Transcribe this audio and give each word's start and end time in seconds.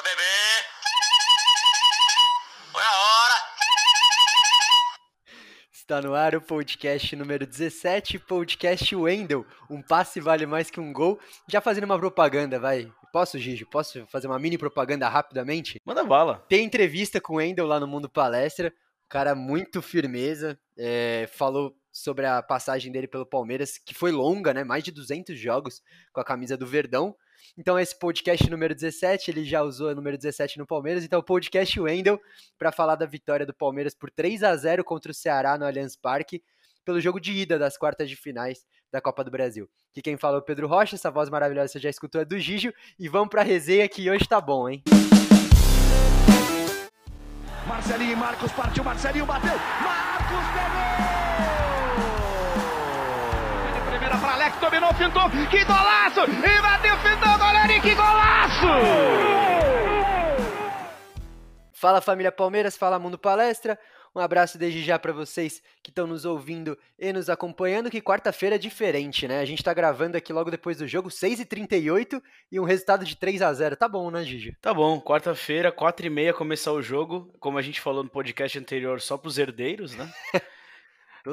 Bora 0.00 0.16
beber. 0.16 0.64
Foi 2.72 2.82
a 2.82 3.00
hora. 3.00 3.34
Está 5.70 6.00
no 6.00 6.14
ar 6.14 6.34
o 6.34 6.40
podcast 6.40 7.14
número 7.16 7.46
17, 7.46 8.18
podcast 8.20 8.96
Wendel. 8.96 9.44
Um 9.68 9.82
passe 9.82 10.18
vale 10.18 10.46
mais 10.46 10.70
que 10.70 10.80
um 10.80 10.90
gol. 10.90 11.20
Já 11.46 11.60
fazendo 11.60 11.84
uma 11.84 11.98
propaganda, 11.98 12.58
vai. 12.58 12.90
Posso, 13.12 13.38
Gigi? 13.38 13.66
Posso 13.66 14.06
fazer 14.06 14.26
uma 14.26 14.38
mini 14.38 14.56
propaganda 14.56 15.06
rapidamente? 15.06 15.78
Manda 15.84 16.02
bala. 16.02 16.46
Tem 16.48 16.64
entrevista 16.64 17.20
com 17.20 17.34
o 17.34 17.36
Wendel 17.36 17.66
lá 17.66 17.78
no 17.78 17.86
Mundo 17.86 18.08
Palestra. 18.08 18.72
Cara 19.06 19.34
muito 19.34 19.82
firmeza. 19.82 20.58
É, 20.78 21.28
falou 21.34 21.76
sobre 21.92 22.24
a 22.24 22.42
passagem 22.42 22.90
dele 22.90 23.08
pelo 23.08 23.26
Palmeiras, 23.26 23.76
que 23.76 23.92
foi 23.92 24.12
longa, 24.12 24.54
né? 24.54 24.64
Mais 24.64 24.82
de 24.82 24.92
200 24.92 25.38
jogos 25.38 25.82
com 26.10 26.20
a 26.20 26.24
camisa 26.24 26.56
do 26.56 26.66
Verdão. 26.66 27.14
Então, 27.56 27.78
esse 27.78 27.98
podcast 27.98 28.48
número 28.50 28.74
17, 28.74 29.30
ele 29.30 29.44
já 29.44 29.62
usou 29.62 29.90
o 29.90 29.94
número 29.94 30.16
17 30.16 30.58
no 30.58 30.66
Palmeiras. 30.66 31.04
Então, 31.04 31.20
o 31.20 31.22
podcast 31.22 31.78
Wendel, 31.80 32.20
para 32.58 32.72
falar 32.72 32.96
da 32.96 33.06
vitória 33.06 33.46
do 33.46 33.54
Palmeiras 33.54 33.94
por 33.94 34.10
3 34.10 34.42
a 34.42 34.56
0 34.56 34.84
contra 34.84 35.12
o 35.12 35.14
Ceará 35.14 35.56
no 35.58 35.64
Allianz 35.64 35.96
Parque, 35.96 36.42
pelo 36.84 37.00
jogo 37.00 37.20
de 37.20 37.32
ida 37.32 37.58
das 37.58 37.76
quartas 37.76 38.08
de 38.08 38.16
finais 38.16 38.64
da 38.90 39.00
Copa 39.00 39.22
do 39.22 39.30
Brasil. 39.30 39.68
Que 39.92 40.02
quem 40.02 40.16
falou 40.16 40.38
é 40.38 40.40
o 40.40 40.44
Pedro 40.44 40.66
Rocha, 40.66 40.96
essa 40.96 41.10
voz 41.10 41.28
maravilhosa 41.28 41.68
você 41.68 41.78
já 41.78 41.90
escutou 41.90 42.20
é 42.20 42.24
do 42.24 42.38
Gijo. 42.38 42.72
E 42.98 43.08
vamos 43.08 43.28
para 43.28 43.42
a 43.42 43.44
resenha 43.44 43.88
que 43.88 44.10
hoje 44.10 44.26
tá 44.26 44.40
bom, 44.40 44.68
hein? 44.68 44.82
Marcelinho 47.66 48.12
e 48.12 48.16
Marcos 48.16 48.52
partiu, 48.52 48.82
Marcelinho 48.82 49.26
bateu, 49.26 49.54
Marcos 49.82 50.44
pegou! 50.54 51.19
Alex, 54.50 54.60
dominou, 54.60 54.92
fintou, 54.94 55.30
que 55.48 55.64
golaço! 55.64 56.20
E 56.24 56.62
bateu, 56.62 56.96
fintou, 56.98 57.38
goleiro, 57.38 57.72
e 57.72 57.80
que 57.80 57.94
golaço! 57.94 58.66
Fala 61.72 62.00
família 62.00 62.32
Palmeiras, 62.32 62.76
fala 62.76 62.98
Mundo 62.98 63.16
Palestra. 63.16 63.78
Um 64.14 64.18
abraço 64.18 64.58
desde 64.58 64.82
já 64.82 64.98
para 64.98 65.12
vocês 65.12 65.62
que 65.84 65.90
estão 65.90 66.04
nos 66.04 66.24
ouvindo 66.24 66.76
e 66.98 67.12
nos 67.12 67.30
acompanhando. 67.30 67.88
Que 67.88 68.00
quarta-feira 68.00 68.56
é 68.56 68.58
diferente, 68.58 69.28
né? 69.28 69.38
A 69.38 69.44
gente 69.44 69.62
tá 69.62 69.72
gravando 69.72 70.16
aqui 70.16 70.32
logo 70.32 70.50
depois 70.50 70.78
do 70.78 70.88
jogo, 70.88 71.08
6h38 71.08 72.20
e 72.50 72.58
um 72.58 72.64
resultado 72.64 73.04
de 73.04 73.16
3 73.16 73.40
a 73.42 73.52
0 73.52 73.76
Tá 73.76 73.88
bom, 73.88 74.10
né, 74.10 74.24
Gigi? 74.24 74.56
Tá 74.60 74.74
bom, 74.74 75.00
quarta-feira, 75.00 75.70
4h30 75.70 76.32
começar 76.32 76.72
o 76.72 76.82
jogo. 76.82 77.32
Como 77.38 77.56
a 77.56 77.62
gente 77.62 77.80
falou 77.80 78.02
no 78.02 78.10
podcast 78.10 78.58
anterior, 78.58 79.00
só 79.00 79.16
pros 79.16 79.38
herdeiros, 79.38 79.94
né? 79.94 80.12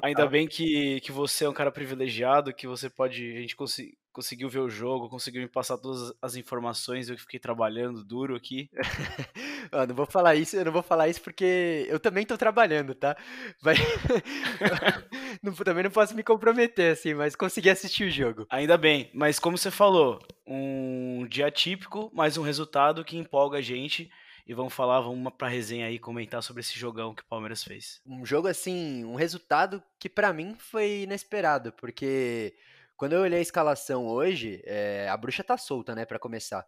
Ainda 0.03 0.25
bem 0.27 0.47
que, 0.47 0.99
que 1.01 1.11
você 1.11 1.45
é 1.45 1.49
um 1.49 1.53
cara 1.53 1.71
privilegiado, 1.71 2.53
que 2.53 2.67
você 2.67 2.89
pode. 2.89 3.37
A 3.37 3.41
gente 3.41 3.55
cons 3.55 3.77
conseguiu 4.17 4.49
ver 4.49 4.61
o 4.61 4.69
jogo, 4.69 5.09
conseguiu 5.09 5.43
me 5.43 5.47
passar 5.47 5.77
todas 5.77 6.11
as 6.19 6.35
informações, 6.35 7.07
eu 7.07 7.15
fiquei 7.19 7.39
trabalhando 7.39 8.03
duro 8.03 8.35
aqui. 8.35 8.67
eu 9.71 9.85
não 9.85 9.93
vou 9.93 10.07
falar 10.07 10.33
isso, 10.33 10.55
eu 10.55 10.65
não 10.65 10.71
vou 10.71 10.81
falar 10.81 11.07
isso 11.07 11.21
porque 11.21 11.85
eu 11.87 11.99
também 11.99 12.25
tô 12.25 12.35
trabalhando, 12.35 12.95
tá? 12.95 13.15
Mas... 13.61 13.77
não, 15.43 15.53
também 15.53 15.83
não 15.83 15.91
posso 15.91 16.15
me 16.15 16.23
comprometer, 16.23 16.93
assim, 16.93 17.13
mas 17.13 17.35
consegui 17.35 17.69
assistir 17.69 18.05
o 18.05 18.09
jogo. 18.09 18.47
Ainda 18.49 18.75
bem, 18.75 19.11
mas 19.13 19.37
como 19.37 19.55
você 19.55 19.69
falou, 19.69 20.19
um 20.47 21.27
dia 21.29 21.51
típico, 21.51 22.11
mas 22.11 22.37
um 22.37 22.41
resultado 22.41 23.05
que 23.05 23.17
empolga 23.17 23.59
a 23.59 23.61
gente 23.61 24.09
e 24.47 24.53
vamos 24.53 24.73
falar, 24.73 25.01
vamos 25.01 25.33
pra 25.33 25.49
resenha 25.49 25.87
aí 25.87 25.99
comentar 25.99 26.41
sobre 26.41 26.61
esse 26.61 26.79
jogão 26.79 27.13
que 27.13 27.21
o 27.21 27.25
Palmeiras 27.25 27.61
fez. 27.65 28.01
Um 28.05 28.25
jogo 28.25 28.47
assim, 28.47 29.03
um 29.03 29.15
resultado 29.15 29.83
que 29.99 30.07
para 30.07 30.31
mim 30.31 30.55
foi 30.57 31.01
inesperado, 31.01 31.73
porque 31.73 32.55
quando 32.95 33.11
eu 33.11 33.21
olhei 33.21 33.39
a 33.39 33.41
escalação 33.41 34.07
hoje, 34.07 34.61
é, 34.63 35.09
a 35.09 35.17
bruxa 35.17 35.43
tá 35.43 35.57
solta, 35.57 35.93
né, 35.93 36.05
para 36.05 36.17
começar. 36.17 36.65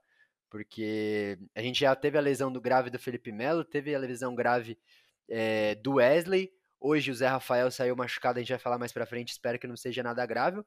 Porque 0.49 1.39
a 1.55 1.61
gente 1.61 1.79
já 1.79 1.95
teve 1.95 2.17
a 2.17 2.21
lesão 2.21 2.51
do 2.51 2.59
grave 2.59 2.89
do 2.89 2.99
Felipe 2.99 3.31
Melo, 3.31 3.63
teve 3.63 3.95
a 3.95 3.99
lesão 3.99 4.35
grave 4.35 4.77
é, 5.29 5.75
do 5.75 5.93
Wesley. 5.93 6.51
Hoje 6.81 7.11
o 7.11 7.15
Zé 7.15 7.27
Rafael 7.27 7.71
saiu 7.71 7.95
machucado, 7.95 8.39
a 8.39 8.41
gente 8.41 8.49
vai 8.49 8.59
falar 8.59 8.77
mais 8.77 8.91
pra 8.91 9.05
frente, 9.05 9.29
espero 9.29 9.57
que 9.57 9.67
não 9.67 9.77
seja 9.77 10.03
nada 10.03 10.25
grave. 10.25 10.61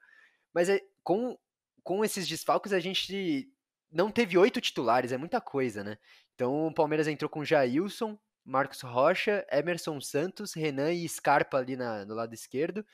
Mas 0.55 0.71
é, 0.71 0.81
com, 1.03 1.37
com 1.83 2.03
esses 2.03 2.27
desfalques 2.27 2.73
a 2.73 2.81
gente 2.81 3.53
não 3.93 4.11
teve 4.11 4.39
oito 4.39 4.61
titulares, 4.61 5.13
é 5.13 5.19
muita 5.19 5.41
coisa, 5.41 5.85
né? 5.85 5.99
Então 6.35 6.67
o 6.67 6.75
Palmeiras 6.75 7.09
entrou 7.09 7.29
com 7.29 7.45
Jailson, 7.45 8.19
Marcos 8.45 8.81
Rocha, 8.81 9.47
Emerson 9.51 10.01
Santos, 10.01 10.55
Renan 10.55 10.93
e 10.93 11.09
Scarpa 11.09 11.59
ali 11.59 11.77
na, 11.77 12.05
no 12.05 12.15
lado 12.15 12.35
esquerdo 12.35 12.85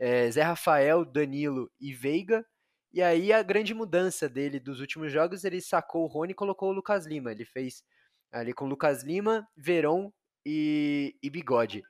é, 0.00 0.30
Zé 0.30 0.42
Rafael, 0.42 1.04
Danilo 1.04 1.70
e 1.78 1.92
Veiga. 1.92 2.44
E 2.92 3.02
aí 3.02 3.32
a 3.32 3.42
grande 3.42 3.74
mudança 3.74 4.28
dele 4.28 4.58
dos 4.58 4.80
últimos 4.80 5.12
jogos, 5.12 5.44
ele 5.44 5.60
sacou 5.60 6.04
o 6.04 6.06
Rony 6.06 6.32
e 6.32 6.34
colocou 6.34 6.70
o 6.70 6.72
Lucas 6.72 7.06
Lima. 7.06 7.30
Ele 7.30 7.44
fez 7.44 7.84
ali 8.32 8.54
com 8.54 8.66
Lucas 8.66 9.04
Lima, 9.04 9.46
Veron 9.54 10.10
e, 10.44 11.14
e 11.22 11.28
Bigode. 11.28 11.82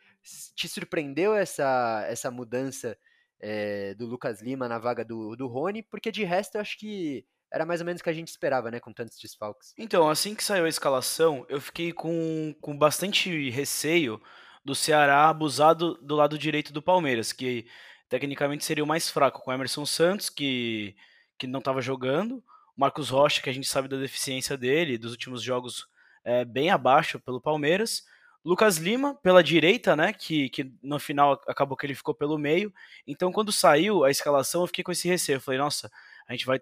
Te 0.55 0.69
surpreendeu 0.69 1.35
essa, 1.35 2.05
essa 2.09 2.31
mudança 2.31 2.99
é, 3.39 3.95
do 3.95 4.07
Lucas 4.07 4.43
Lima 4.43 4.69
na 4.69 4.79
vaga 4.79 5.05
do, 5.05 5.37
do 5.37 5.47
Rony? 5.47 5.83
Porque 5.83 6.11
de 6.11 6.25
resto 6.25 6.57
eu 6.57 6.61
acho 6.61 6.77
que 6.79 7.25
era 7.53 7.67
mais 7.67 7.81
ou 7.81 7.87
menos 7.87 8.01
o 8.01 8.05
que 8.05 8.11
a 8.11 8.15
gente 8.15 8.29
esperava, 8.29 8.71
né, 8.71 8.79
com 8.79 8.93
tantos 8.93 9.19
desfalques. 9.19 9.75
Então, 9.77 10.09
assim 10.09 10.35
que 10.35 10.45
saiu 10.45 10.65
a 10.65 10.69
escalação, 10.69 11.45
eu 11.49 11.61
fiquei 11.61 11.93
com, 11.93 12.55
com 12.61 12.77
bastante 12.77 13.51
receio 13.51 14.21
do 14.65 14.75
Ceará 14.75 15.29
abusado 15.29 15.95
do 16.03 16.15
lado 16.15 16.39
direito 16.39 16.73
do 16.73 16.83
Palmeiras, 16.83 17.33
que 17.33 17.67
tecnicamente 18.09 18.65
seria 18.65 18.85
o 18.85 18.87
mais 18.87 19.11
fraco, 19.11 19.41
com 19.43 19.53
Emerson 19.53 19.85
Santos, 19.87 20.29
que, 20.29 20.95
que 21.39 21.47
não 21.47 21.59
estava 21.59 21.81
jogando, 21.81 22.43
Marcos 22.77 23.09
Rocha, 23.09 23.43
que 23.43 23.51
a 23.51 23.53
gente 23.53 23.69
sabe 23.69 23.89
da 23.89 23.97
deficiência 23.97 24.57
dele, 24.57 24.99
dos 24.99 25.13
últimos 25.13 25.43
jogos 25.43 25.87
é, 26.25 26.45
bem 26.45 26.71
abaixo 26.71 27.19
pelo 27.19 27.41
Palmeiras, 27.41 28.05
Lucas 28.45 28.79
Lima 28.79 29.15
pela 29.17 29.43
direita, 29.43 29.95
né, 29.95 30.13
que, 30.13 30.49
que 30.51 30.73
no 30.83 30.99
final 30.99 31.41
acabou 31.47 31.77
que 31.77 31.85
ele 31.85 31.95
ficou 31.95 32.15
pelo 32.15 32.39
meio, 32.39 32.73
então 33.07 33.31
quando 33.33 33.53
saiu 33.53 34.05
a 34.05 34.11
escalação 34.11 34.63
eu 34.63 34.67
fiquei 34.67 34.83
com 34.83 34.93
esse 34.93 35.09
receio, 35.09 35.37
eu 35.37 35.41
falei, 35.41 35.61
nossa, 35.61 35.91
a 36.27 36.33
gente 36.33 36.47
vai, 36.47 36.59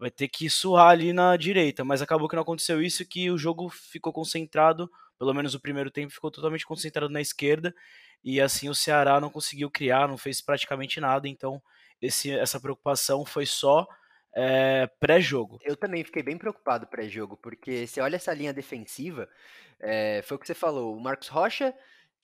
vai 0.00 0.10
ter 0.10 0.28
que 0.28 0.48
surrar 0.48 0.88
ali 0.88 1.12
na 1.12 1.36
direita, 1.36 1.84
mas 1.84 2.00
acabou 2.00 2.26
que 2.26 2.34
não 2.34 2.42
aconteceu 2.42 2.80
isso, 2.80 3.06
que 3.06 3.30
o 3.30 3.36
jogo 3.36 3.68
ficou 3.68 4.10
concentrado, 4.14 4.90
pelo 5.18 5.34
menos 5.34 5.54
o 5.54 5.60
primeiro 5.60 5.90
tempo 5.90 6.10
ficou 6.10 6.30
totalmente 6.30 6.64
concentrado 6.64 7.12
na 7.12 7.20
esquerda, 7.20 7.74
e 8.24 8.40
assim 8.40 8.70
o 8.70 8.74
Ceará 8.74 9.20
não 9.20 9.28
conseguiu 9.28 9.70
criar, 9.70 10.08
não 10.08 10.16
fez 10.16 10.40
praticamente 10.40 10.98
nada, 11.00 11.28
então 11.28 11.62
esse, 12.00 12.30
essa 12.30 12.58
preocupação 12.58 13.26
foi 13.26 13.44
só 13.44 13.86
é, 14.34 14.86
pré-jogo. 14.98 15.58
Eu 15.62 15.76
também 15.76 16.02
fiquei 16.02 16.22
bem 16.22 16.38
preocupado 16.38 16.86
pré-jogo, 16.86 17.36
porque 17.36 17.86
se 17.86 18.00
olha 18.00 18.16
essa 18.16 18.32
linha 18.32 18.54
defensiva, 18.54 19.28
é, 19.78 20.22
foi 20.22 20.38
o 20.38 20.40
que 20.40 20.46
você 20.46 20.54
falou, 20.54 20.96
o 20.96 21.00
Marcos 21.00 21.28
Rocha 21.28 21.74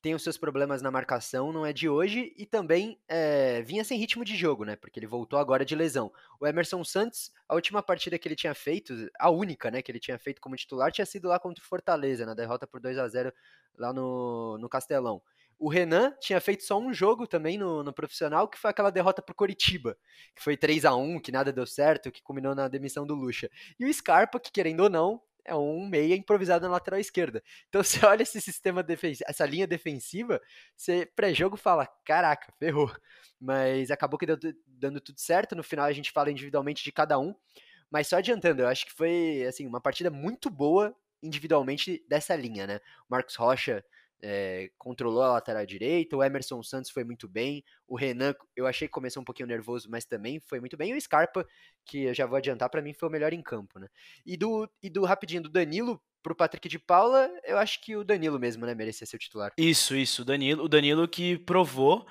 tem 0.07 0.15
os 0.15 0.23
seus 0.23 0.39
problemas 0.39 0.81
na 0.83 0.89
marcação, 0.89 1.53
não 1.53 1.67
é 1.67 1.73
de 1.73 1.89
hoje, 1.89 2.33
e 2.37 2.47
também 2.47 2.97
é, 3.09 3.61
vinha 3.63 3.83
sem 3.83 3.99
ritmo 3.99 4.25
de 4.25 4.37
jogo, 4.37 4.65
né? 4.65 4.77
Porque 4.77 5.01
ele 5.01 5.07
voltou 5.09 5.37
agora 5.37 5.65
de 5.65 5.75
lesão. 5.75 6.13
O 6.39 6.47
Emerson 6.47 6.85
Santos, 6.85 7.33
a 7.49 7.57
última 7.57 7.83
partida 7.83 8.17
que 8.17 8.29
ele 8.29 8.37
tinha 8.37 8.55
feito, 8.55 8.95
a 9.19 9.31
única, 9.31 9.69
né, 9.69 9.83
que 9.83 9.91
ele 9.91 9.99
tinha 9.99 10.17
feito 10.17 10.41
como 10.41 10.55
titular, 10.55 10.93
tinha 10.93 11.05
sido 11.05 11.27
lá 11.27 11.41
contra 11.41 11.61
o 11.61 11.67
Fortaleza, 11.67 12.25
na 12.25 12.35
derrota 12.35 12.69
por 12.69 12.79
2 12.81 12.97
a 12.99 13.09
0 13.09 13.33
lá 13.77 13.93
no, 13.93 14.57
no 14.59 14.69
Castelão. 14.69 15.21
O 15.59 15.69
Renan 15.69 16.15
tinha 16.21 16.41
feito 16.41 16.63
só 16.63 16.79
um 16.79 16.95
jogo 16.95 17.27
também 17.27 17.59
no, 17.59 17.83
no 17.83 17.93
profissional, 17.93 18.47
que 18.47 18.61
foi 18.61 18.71
aquela 18.71 18.91
derrota 18.91 19.21
pro 19.21 19.35
Coritiba, 19.35 19.99
que 20.37 20.41
foi 20.45 20.57
3 20.57 20.85
a 20.85 20.95
1 20.95 21.19
que 21.19 21.33
nada 21.33 21.53
deu 21.53 21.67
certo, 21.67 22.13
que 22.13 22.23
culminou 22.23 22.55
na 22.55 22.69
demissão 22.69 23.05
do 23.05 23.17
Lucha. 23.17 23.51
E 23.77 23.85
o 23.85 23.93
Scarpa, 23.93 24.39
que 24.39 24.53
querendo 24.53 24.85
ou 24.85 24.89
não, 24.89 25.21
é 25.47 25.55
um 25.55 25.87
meia 25.87 26.15
improvisado 26.15 26.67
na 26.67 26.73
lateral 26.73 27.01
esquerda. 27.01 27.43
Então 27.69 27.83
você 27.85 28.05
olha 28.05 28.23
esse 28.23 28.41
sistema 28.41 28.83
defensivo, 28.83 29.25
essa 29.29 29.47
linha 29.47 29.67
defensiva, 29.67 30.41
você 30.77 31.07
pré-jogo 31.07 31.57
fala, 31.57 31.87
caraca, 32.05 32.53
ferrou. 32.59 32.91
Mas 33.41 33.91
acabou 33.91 34.19
que 34.19 34.27
deu, 34.27 34.39
dando 34.67 35.01
tudo 35.01 35.21
certo, 35.21 35.55
no 35.55 35.63
final 35.63 35.87
a 35.87 35.93
gente 35.93 36.13
fala 36.13 36.31
individualmente 36.31 36.83
de 36.83 36.93
cada 36.93 37.19
um. 37.19 37.35
Mas 37.91 38.09
só 38.09 38.17
adiantando, 38.17 38.63
eu 38.63 38.69
acho 38.69 38.87
que 38.87 38.93
foi 38.93 39.45
assim 39.49 39.67
uma 39.67 39.81
partida 39.81 40.11
muito 40.11 40.51
boa 40.51 40.95
individualmente 41.23 42.05
dessa 42.09 42.35
linha, 42.37 42.67
né? 42.67 42.81
Marcos 43.09 43.37
Rocha 43.37 43.85
é, 44.23 44.71
controlou 44.79 45.23
a 45.23 45.33
lateral 45.33 45.65
direita, 45.67 46.17
o 46.17 46.23
Emerson 46.23 46.63
Santos 46.63 46.91
foi 46.91 47.05
muito 47.05 47.29
bem, 47.29 47.65
o 47.87 47.97
Renan 47.97 48.35
eu 48.55 48.67
achei 48.67 48.89
que 48.89 48.93
começou 48.93 49.21
um 49.21 49.25
pouquinho 49.25 49.49
nervoso, 49.49 49.89
mas 49.91 50.05
também 50.05 50.41
foi 50.41 50.61
muito 50.61 50.77
bem, 50.77 50.93
e 50.93 50.97
o 50.97 51.01
Scarpa, 51.01 51.47
que 51.85 52.05
eu 52.05 52.15
já 52.15 52.27
vou 52.27 52.37
adiantar, 52.37 52.71
para 52.71 52.83
mim 52.83 52.93
foi 52.93 53.09
o 53.09 53.13
melhor 53.13 53.33
em 53.33 53.43
campo, 53.43 53.79
né? 53.79 53.89
E 54.25 54.37
do, 54.37 54.69
e 54.83 54.91
do 54.91 55.05
rapidinho, 55.05 55.43
do 55.43 55.49
Danilo 55.49 56.01
pro 56.23 56.35
Patrick 56.35 56.69
de 56.69 56.79
Paula, 56.79 57.31
eu 57.45 57.57
acho 57.57 57.81
que 57.81 57.97
o 57.97 58.03
Danilo 58.03 58.39
mesmo, 58.39 58.67
né, 58.67 58.75
merecia 58.75 59.07
ser 59.07 59.17
o 59.17 59.19
titular. 59.19 59.53
Isso, 59.57 59.95
isso, 59.95 60.23
o 60.23 60.25
Danilo, 60.25 60.65
o 60.65 60.69
Danilo 60.69 61.07
que 61.07 61.39
provou 61.39 62.07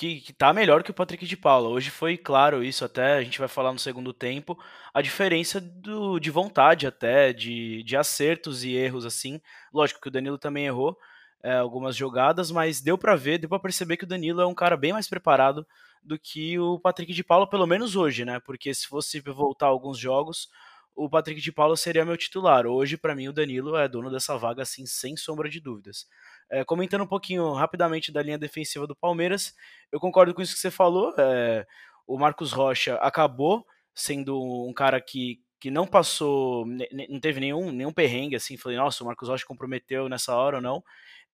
que, 0.00 0.18
que 0.22 0.32
tá 0.32 0.50
melhor 0.54 0.82
que 0.82 0.90
o 0.90 0.94
Patrick 0.94 1.26
de 1.26 1.36
Paula. 1.36 1.68
Hoje 1.68 1.90
foi 1.90 2.16
claro 2.16 2.64
isso, 2.64 2.86
até 2.86 3.18
a 3.18 3.22
gente 3.22 3.38
vai 3.38 3.48
falar 3.48 3.70
no 3.70 3.78
segundo 3.78 4.14
tempo, 4.14 4.58
a 4.94 5.02
diferença 5.02 5.60
do, 5.60 6.18
de 6.18 6.30
vontade 6.30 6.86
até, 6.86 7.34
de, 7.34 7.82
de 7.82 7.98
acertos 7.98 8.64
e 8.64 8.74
erros, 8.74 9.04
assim. 9.04 9.42
Lógico 9.70 10.00
que 10.00 10.08
o 10.08 10.10
Danilo 10.10 10.38
também 10.38 10.64
errou, 10.64 10.96
é, 11.42 11.54
algumas 11.54 11.96
jogadas, 11.96 12.50
mas 12.50 12.80
deu 12.80 12.98
para 12.98 13.16
ver, 13.16 13.38
deu 13.38 13.48
para 13.48 13.58
perceber 13.58 13.96
que 13.96 14.04
o 14.04 14.08
Danilo 14.08 14.40
é 14.40 14.46
um 14.46 14.54
cara 14.54 14.76
bem 14.76 14.92
mais 14.92 15.08
preparado 15.08 15.66
do 16.02 16.18
que 16.18 16.58
o 16.58 16.78
Patrick 16.78 17.12
de 17.12 17.24
Paula, 17.24 17.48
pelo 17.48 17.66
menos 17.66 17.96
hoje, 17.96 18.24
né? 18.24 18.40
Porque 18.40 18.72
se 18.74 18.86
fosse 18.86 19.20
voltar 19.20 19.66
alguns 19.66 19.98
jogos, 19.98 20.48
o 20.94 21.08
Patrick 21.08 21.40
de 21.40 21.52
Paula 21.52 21.76
seria 21.76 22.04
meu 22.04 22.16
titular. 22.16 22.66
Hoje, 22.66 22.96
para 22.96 23.14
mim, 23.14 23.28
o 23.28 23.32
Danilo 23.32 23.76
é 23.76 23.88
dono 23.88 24.10
dessa 24.10 24.36
vaga, 24.36 24.62
assim, 24.62 24.84
sem 24.86 25.16
sombra 25.16 25.48
de 25.48 25.60
dúvidas. 25.60 26.06
É, 26.50 26.64
comentando 26.64 27.02
um 27.02 27.06
pouquinho 27.06 27.52
rapidamente 27.52 28.12
da 28.12 28.22
linha 28.22 28.38
defensiva 28.38 28.86
do 28.86 28.96
Palmeiras, 28.96 29.54
eu 29.90 30.00
concordo 30.00 30.34
com 30.34 30.42
isso 30.42 30.54
que 30.54 30.60
você 30.60 30.70
falou. 30.70 31.14
É, 31.18 31.66
o 32.06 32.18
Marcos 32.18 32.52
Rocha 32.52 32.96
acabou 32.96 33.64
sendo 33.94 34.40
um 34.66 34.72
cara 34.72 35.00
que, 35.00 35.40
que 35.58 35.70
não 35.70 35.86
passou, 35.86 36.66
não 37.08 37.20
teve 37.20 37.40
nenhum, 37.40 37.70
nenhum 37.70 37.92
perrengue, 37.92 38.36
assim, 38.36 38.56
falei, 38.56 38.76
nossa, 38.78 39.02
o 39.02 39.06
Marcos 39.06 39.28
Rocha 39.28 39.46
comprometeu 39.46 40.08
nessa 40.08 40.34
hora 40.34 40.56
ou 40.56 40.62
não, 40.62 40.82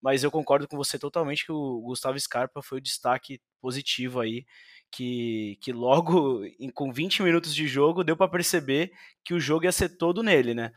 mas 0.01 0.23
eu 0.23 0.31
concordo 0.31 0.67
com 0.67 0.77
você 0.77 0.97
totalmente 0.99 1.45
que 1.45 1.51
o 1.51 1.81
Gustavo 1.81 2.19
Scarpa 2.19 2.61
foi 2.61 2.77
o 2.77 2.81
destaque 2.81 3.41
positivo 3.59 4.19
aí, 4.19 4.45
que, 4.91 5.57
que 5.61 5.71
logo 5.71 6.41
com 6.73 6.91
20 6.91 7.23
minutos 7.23 7.53
de 7.53 7.67
jogo 7.67 8.03
deu 8.03 8.15
para 8.15 8.31
perceber 8.31 8.91
que 9.23 9.33
o 9.33 9.39
jogo 9.39 9.65
ia 9.65 9.71
ser 9.71 9.89
todo 9.89 10.23
nele, 10.23 10.53
né? 10.53 10.71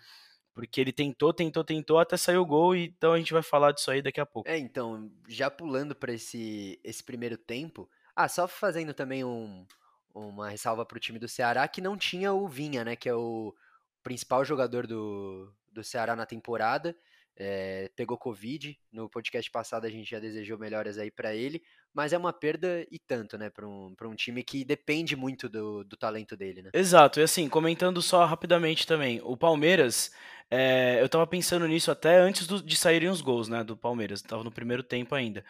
Porque 0.53 0.81
ele 0.81 0.93
tentou, 0.93 1.33
tentou, 1.33 1.65
tentou 1.65 1.99
até 1.99 2.17
sair 2.17 2.37
o 2.37 2.45
gol, 2.45 2.75
então 2.75 3.13
a 3.13 3.19
gente 3.19 3.33
vai 3.33 3.43
falar 3.43 3.73
disso 3.73 3.91
aí 3.91 4.03
daqui 4.03 4.21
a 4.21 4.27
pouco. 4.27 4.49
É, 4.49 4.59
então, 4.59 5.11
já 5.29 5.51
pulando 5.51 5.95
para 5.95 6.13
esse, 6.13 6.79
esse 6.83 7.03
primeiro 7.03 7.39
tempo, 7.39 7.89
ah, 8.17 8.29
só 8.29 8.49
fazendo 8.49 8.93
também 8.93 9.25
um, 9.25 9.65
uma 10.13 10.49
ressalva 10.49 10.85
para 10.85 10.97
o 10.97 11.01
time 11.01 11.19
do 11.19 11.29
Ceará 11.29 11.67
que 11.69 11.81
não 11.81 11.97
tinha 11.97 12.33
o 12.33 12.49
Vinha, 12.49 12.85
né? 12.85 12.97
Que 12.97 13.09
é 13.09 13.15
o 13.15 13.55
principal 14.03 14.45
jogador 14.45 14.87
do, 14.87 15.53
do 15.73 15.85
Ceará 15.85 16.17
na 16.17 16.27
temporada. 16.27 16.97
É, 17.43 17.91
pegou 17.97 18.19
Covid. 18.19 18.79
No 18.93 19.09
podcast 19.09 19.51
passado 19.51 19.87
a 19.87 19.91
gente 19.91 20.11
já 20.11 20.19
desejou 20.19 20.59
melhoras 20.59 20.99
aí 20.99 21.11
para 21.11 21.35
ele, 21.35 21.63
mas 21.95 22.13
é 22.13 22.19
uma 22.19 22.35
perda 22.35 22.87
e 22.91 22.99
tanto, 22.99 23.39
né, 23.39 23.49
para 23.49 23.67
um, 23.67 23.95
um 24.03 24.15
time 24.15 24.45
que 24.45 24.63
depende 24.63 25.17
muito 25.17 25.49
do, 25.49 25.83
do 25.83 25.97
talento 25.97 26.37
dele, 26.37 26.61
né? 26.61 26.71
Exato, 26.75 27.19
e 27.19 27.23
assim, 27.23 27.49
comentando 27.49 28.03
só 28.03 28.27
rapidamente 28.27 28.87
também, 28.87 29.23
o 29.25 29.39
Palmeiras, 29.39 30.13
é, 30.51 31.01
eu 31.01 31.09
tava 31.09 31.27
pensando 31.27 31.67
nisso 31.67 31.91
até 31.91 32.19
antes 32.19 32.47
do, 32.47 32.63
de 32.63 32.77
saírem 32.77 33.09
os 33.09 33.23
gols, 33.23 33.49
né, 33.49 33.65
do 33.65 33.75
Palmeiras, 33.75 34.21
tava 34.21 34.45
no 34.45 34.53
primeiro 34.53 34.83
tempo 34.83 35.15
ainda. 35.15 35.43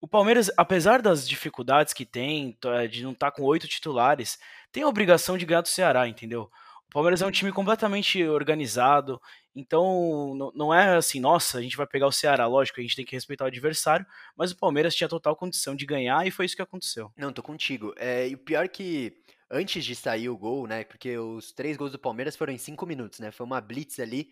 O 0.00 0.08
Palmeiras, 0.08 0.50
apesar 0.56 1.02
das 1.02 1.28
dificuldades 1.28 1.92
que 1.92 2.06
tem, 2.06 2.56
eh, 2.64 2.86
de 2.88 3.02
não 3.02 3.12
estar 3.12 3.30
tá 3.30 3.36
com 3.36 3.42
oito 3.42 3.68
titulares, 3.68 4.38
tem 4.72 4.82
a 4.82 4.88
obrigação 4.88 5.36
de 5.36 5.44
ganhar 5.44 5.60
do 5.60 5.68
Ceará, 5.68 6.08
entendeu? 6.08 6.50
O 6.88 6.92
Palmeiras 6.92 7.20
é 7.20 7.26
um 7.26 7.30
time 7.30 7.52
completamente 7.52 8.24
organizado, 8.24 9.20
então 9.54 10.52
não 10.54 10.72
é 10.72 10.96
assim, 10.96 11.20
nossa, 11.20 11.58
a 11.58 11.62
gente 11.62 11.76
vai 11.76 11.86
pegar 11.86 12.06
o 12.06 12.12
Ceará, 12.12 12.46
lógico, 12.46 12.80
a 12.80 12.82
gente 12.82 12.96
tem 12.96 13.04
que 13.04 13.16
respeitar 13.16 13.44
o 13.44 13.48
adversário, 13.48 14.06
mas 14.36 14.52
o 14.52 14.56
Palmeiras 14.56 14.94
tinha 14.94 15.08
total 15.08 15.34
condição 15.34 15.74
de 15.74 15.84
ganhar 15.84 16.26
e 16.26 16.30
foi 16.30 16.46
isso 16.46 16.56
que 16.56 16.62
aconteceu. 16.62 17.12
Não, 17.16 17.32
tô 17.32 17.42
contigo. 17.42 17.92
É, 17.96 18.28
e 18.28 18.34
o 18.34 18.38
pior 18.38 18.64
é 18.64 18.68
que 18.68 19.16
antes 19.50 19.84
de 19.84 19.94
sair 19.96 20.28
o 20.28 20.38
gol, 20.38 20.66
né, 20.66 20.84
porque 20.84 21.18
os 21.18 21.52
três 21.52 21.76
gols 21.76 21.92
do 21.92 21.98
Palmeiras 21.98 22.36
foram 22.36 22.52
em 22.52 22.58
cinco 22.58 22.86
minutos, 22.86 23.18
né, 23.18 23.30
foi 23.30 23.44
uma 23.44 23.60
blitz 23.60 23.98
ali, 23.98 24.30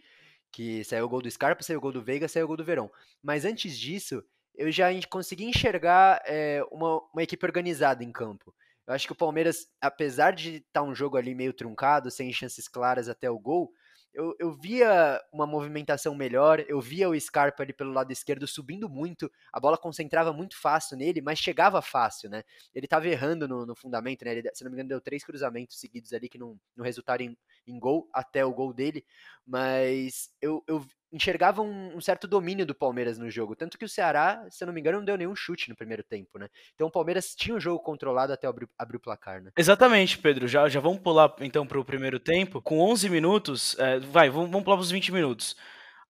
que 0.53 0.83
saiu 0.85 1.05
o 1.05 1.09
gol 1.09 1.21
do 1.21 1.31
Scarpa, 1.31 1.63
saiu 1.63 1.79
o 1.79 1.83
gol 1.83 1.93
do 1.93 2.03
Veiga, 2.03 2.29
saiu 2.29 2.45
o 2.45 2.49
gol 2.49 2.57
do 2.57 2.65
Verão. 2.65 2.91
Mas 3.23 3.45
antes 3.45 3.79
disso, 3.79 4.23
eu 4.55 4.71
já 4.73 4.89
consegui 5.11 5.45
enxergar 5.45 6.23
é, 6.25 6.63
uma, 6.71 7.01
uma 7.13 7.23
equipe 7.23 7.45
organizada 7.45 8.03
em 8.03 8.11
campo. 8.11 8.55
Eu 8.87 8.95
acho 8.95 9.07
que 9.07 9.13
o 9.13 9.17
Palmeiras, 9.17 9.69
apesar 9.81 10.33
de 10.33 10.57
estar 10.57 10.81
tá 10.81 10.83
um 10.83 10.95
jogo 10.95 11.17
ali 11.19 11.35
meio 11.35 11.53
truncado, 11.53 12.11
sem 12.11 12.33
chances 12.33 12.67
claras 12.67 13.09
até 13.09 13.31
o 13.31 13.39
gol, 13.39 13.71
eu, 14.15 14.35
eu 14.39 14.53
via 14.53 15.21
uma 15.33 15.47
movimentação 15.47 16.15
melhor, 16.15 16.65
eu 16.69 16.81
via 16.81 17.09
o 17.09 17.19
Scarpa 17.19 17.63
ali 17.63 17.73
pelo 17.73 17.93
lado 17.93 18.13
esquerdo 18.13 18.47
subindo 18.47 18.89
muito, 18.89 19.31
a 19.53 19.61
bola 19.61 19.79
concentrava 19.79 20.33
muito 20.33 20.61
fácil 20.61 20.97
nele, 20.97 21.21
mas 21.21 21.39
chegava 21.39 21.81
fácil, 21.81 22.29
né? 22.29 22.43
Ele 22.75 22.87
estava 22.87 23.07
errando 23.07 23.47
no, 23.47 23.65
no, 23.65 23.75
fundamento, 23.75 24.25
né? 24.25 24.33
Ele, 24.33 24.51
se 24.55 24.65
não 24.65 24.71
me 24.71 24.77
engano, 24.77 24.89
deu 24.89 25.01
três 25.01 25.25
cruzamentos 25.25 25.79
seguidos 25.79 26.13
ali 26.13 26.29
que 26.29 26.39
não, 26.39 26.59
não 26.77 26.85
resultaram 26.85 27.25
em, 27.25 27.37
em 27.67 27.79
gol, 27.79 28.09
até 28.13 28.45
o 28.45 28.53
gol 28.53 28.73
dele, 28.73 29.05
mas 29.47 30.31
eu, 30.41 30.63
eu 30.67 30.85
enxergava 31.13 31.63
um, 31.63 31.97
um, 31.97 32.01
certo 32.01 32.29
domínio 32.29 32.67
do 32.67 32.75
Palmeiras 32.75 33.19
no 33.19 33.31
jogo, 33.31 33.57
tanto 33.57 33.79
que 33.79 33.85
o 33.85 33.89
Ceará, 33.89 34.45
se 34.51 34.63
eu 34.63 34.67
não 34.67 34.75
me 34.75 34.81
engano, 34.81 34.99
não 34.99 35.05
deu 35.05 35.17
nenhum 35.17 35.35
chute 35.35 35.69
no 35.69 35.77
primeiro 35.77 36.03
tempo, 36.03 36.39
né? 36.39 36.49
Então 36.75 36.89
o 36.89 36.91
Palmeiras 36.91 37.35
tinha 37.35 37.57
o 37.57 37.61
jogo 37.61 37.83
controlado 37.83 38.33
até 38.33 38.47
abrir, 38.47 38.69
abrir 38.79 38.99
o 38.99 39.01
placar, 39.01 39.43
né? 39.43 39.51
Exatamente, 39.57 40.19
Pedro. 40.19 40.47
Já, 40.47 40.69
já 40.69 40.81
vamos 40.81 41.01
pular 41.01 41.35
então 41.41 41.67
para 41.67 41.81
o 41.81 41.85
primeiro 41.85 42.21
tempo. 42.21 42.61
Com 42.61 42.81
11 42.81 43.09
minutos, 43.09 43.79
é, 43.79 43.99
vai, 44.01 44.29
vamos, 44.29 44.51
vamos 44.51 44.65
pular 44.65 44.77
para 44.77 44.83
os 44.83 44.91
20 44.91 45.13
minutos. 45.13 45.57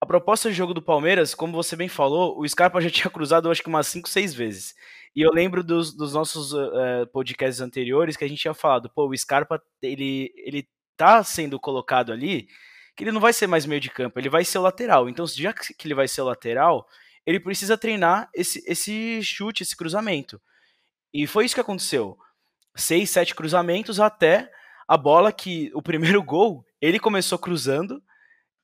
A 0.00 0.06
proposta 0.06 0.48
de 0.48 0.54
jogo 0.54 0.74
do 0.74 0.82
Palmeiras, 0.82 1.34
como 1.34 1.52
você 1.52 1.74
bem 1.74 1.88
falou, 1.88 2.38
o 2.38 2.48
Scarpa 2.48 2.80
já 2.82 2.90
tinha 2.90 3.10
cruzado 3.10 3.50
acho 3.50 3.62
que 3.62 3.68
umas 3.68 3.86
5, 3.86 4.08
6 4.08 4.34
vezes. 4.34 4.74
E 5.14 5.22
eu 5.22 5.30
lembro 5.32 5.62
dos, 5.62 5.94
dos 5.94 6.12
nossos 6.12 6.52
uh, 6.52 7.06
podcasts 7.12 7.60
anteriores 7.60 8.16
que 8.16 8.24
a 8.24 8.28
gente 8.28 8.40
tinha 8.40 8.54
falado, 8.54 8.90
pô, 8.94 9.08
o 9.08 9.16
Scarpa, 9.16 9.60
ele, 9.82 10.32
ele 10.36 10.68
tá 10.96 11.22
sendo 11.22 11.58
colocado 11.58 12.12
ali 12.12 12.48
que 12.98 13.04
ele 13.04 13.12
não 13.12 13.20
vai 13.20 13.32
ser 13.32 13.46
mais 13.46 13.64
meio 13.64 13.80
de 13.80 13.88
campo, 13.88 14.18
ele 14.18 14.28
vai 14.28 14.44
ser 14.44 14.58
o 14.58 14.62
lateral. 14.62 15.08
Então, 15.08 15.24
já 15.24 15.52
que 15.52 15.86
ele 15.86 15.94
vai 15.94 16.08
ser 16.08 16.20
o 16.20 16.24
lateral, 16.24 16.84
ele 17.24 17.38
precisa 17.38 17.78
treinar 17.78 18.28
esse, 18.34 18.60
esse 18.66 19.22
chute, 19.22 19.62
esse 19.62 19.76
cruzamento. 19.76 20.40
E 21.14 21.24
foi 21.24 21.44
isso 21.44 21.54
que 21.54 21.60
aconteceu. 21.60 22.18
Seis, 22.74 23.08
sete 23.10 23.36
cruzamentos 23.36 24.00
até 24.00 24.50
a 24.88 24.96
bola 24.96 25.30
que 25.30 25.70
o 25.74 25.80
primeiro 25.80 26.20
gol 26.24 26.66
ele 26.80 26.98
começou 26.98 27.38
cruzando 27.38 28.02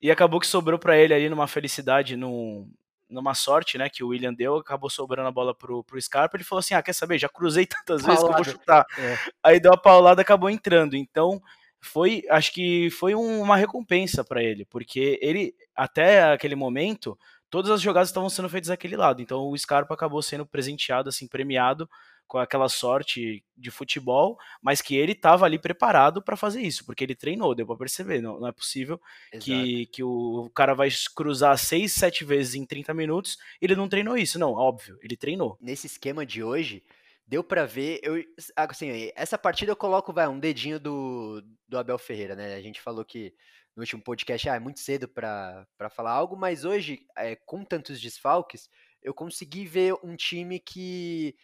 e 0.03 0.11
acabou 0.11 0.41
que 0.41 0.49
sobrou 0.49 0.81
para 0.81 0.99
ele 0.99 1.15
ali 1.15 1.29
numa 1.29 1.47
felicidade, 1.47 2.17
num, 2.17 2.69
numa 3.09 3.35
sorte, 3.35 3.79
né, 3.79 3.89
que 3.89 4.03
o 4.03 4.09
William 4.09 4.35
deu, 4.35 4.57
acabou 4.57 4.91
sobrando 4.91 5.29
a 5.29 5.33
bola 5.33 5.55
pro, 5.55 5.85
pro 5.85 6.03
Scarpa, 6.03 6.37
ele 6.37 6.43
falou 6.43 6.59
assim, 6.59 6.75
ah, 6.75 6.83
quer 6.83 6.93
saber, 6.93 7.21
já 7.21 7.29
cruzei 7.29 7.67
tantas 7.87 8.03
paulada. 8.03 8.09
vezes 8.11 8.25
que 8.25 8.31
eu 8.31 8.35
vou 8.35 8.45
chutar. 8.45 8.85
É. 8.99 9.19
Aí 9.45 9.61
deu 9.61 9.73
a 9.73 9.77
paulada, 9.77 10.23
acabou 10.23 10.51
entrando, 10.51 10.97
então 10.97 11.41
foi, 11.85 12.23
acho 12.31 12.53
que 12.53 12.91
foi 12.91 13.15
um, 13.15 13.41
uma 13.41 13.57
recompensa 13.57 14.25
para 14.25 14.43
ele, 14.43 14.65
porque 14.65 15.19
ele, 15.23 15.55
até 15.75 16.33
aquele 16.33 16.55
momento, 16.55 17.19
todas 17.51 17.71
as 17.71 17.81
jogadas 17.81 18.09
estavam 18.09 18.31
sendo 18.31 18.49
feitas 18.49 18.69
daquele 18.69 18.97
lado, 18.97 19.23
então 19.23 19.49
o 19.49 19.57
Scarpa 19.57 19.95
acabou 19.95 20.23
sendo 20.23 20.47
presenteado, 20.47 21.09
assim, 21.09 21.29
premiado 21.29 21.89
com 22.27 22.39
aquela 22.39 22.69
sorte 22.69 23.45
de 23.57 23.71
futebol, 23.71 24.39
mas 24.63 24.81
que 24.81 24.97
ele 24.97 25.13
estava 25.13 25.45
ali 25.45 25.59
preparado 25.59 26.23
para 26.23 26.37
fazer 26.37 26.63
isso, 26.63 26.85
porque 26.85 27.05
ele 27.05 27.15
treinou, 27.15 27.55
deu 27.55 27.67
para 27.67 27.77
perceber, 27.77 28.21
não, 28.21 28.41
não, 28.41 28.49
é 28.49 28.53
possível 28.53 29.01
que, 29.41 29.87
que 29.87 30.03
o 30.03 30.51
cara 30.55 30.75
vai 30.75 30.89
cruzar 31.15 31.57
seis, 31.59 31.93
sete 31.93 32.25
vezes 32.25 32.55
em 32.55 32.65
30 32.65 32.95
minutos, 32.95 33.37
ele 33.61 33.77
não 33.77 33.89
treinou 33.89 34.17
isso, 34.17 34.39
não, 34.39 34.53
óbvio, 34.53 34.99
ele 35.03 35.17
treinou. 35.17 35.59
Nesse 35.61 35.87
esquema 35.87 36.25
de 36.25 36.43
hoje, 36.43 36.83
deu 37.27 37.43
para 37.43 37.65
ver, 37.65 38.01
eu, 38.03 38.23
assim, 38.57 39.11
essa 39.15 39.39
partida 39.39 39.73
eu 39.73 39.77
coloco, 39.77 40.13
vai, 40.13 40.29
um 40.29 40.39
dedinho 40.39 40.79
do, 40.79 41.43
do 41.67 41.79
Abel 41.79 41.99
Ferreira, 41.99 42.37
né? 42.37 42.55
A 42.55 42.61
gente 42.61 42.81
falou 42.81 43.05
que 43.05 43.35
no 43.75 43.83
último 43.83 44.03
podcast, 44.03 44.49
ah, 44.49 44.57
é 44.57 44.61
muito 44.61 44.81
cedo 44.81 45.09
para 45.09 45.67
falar 45.91 46.13
algo, 46.13 46.37
mas 46.37 46.65
hoje, 46.65 47.07
é, 47.17 47.35
com 47.35 47.65
tantos 47.65 48.01
desfalques, 48.01 48.69
eu 49.03 49.13
consegui 49.13 49.67
ver 49.67 49.95
um 50.03 50.17
time 50.17 50.61
que 50.61 51.37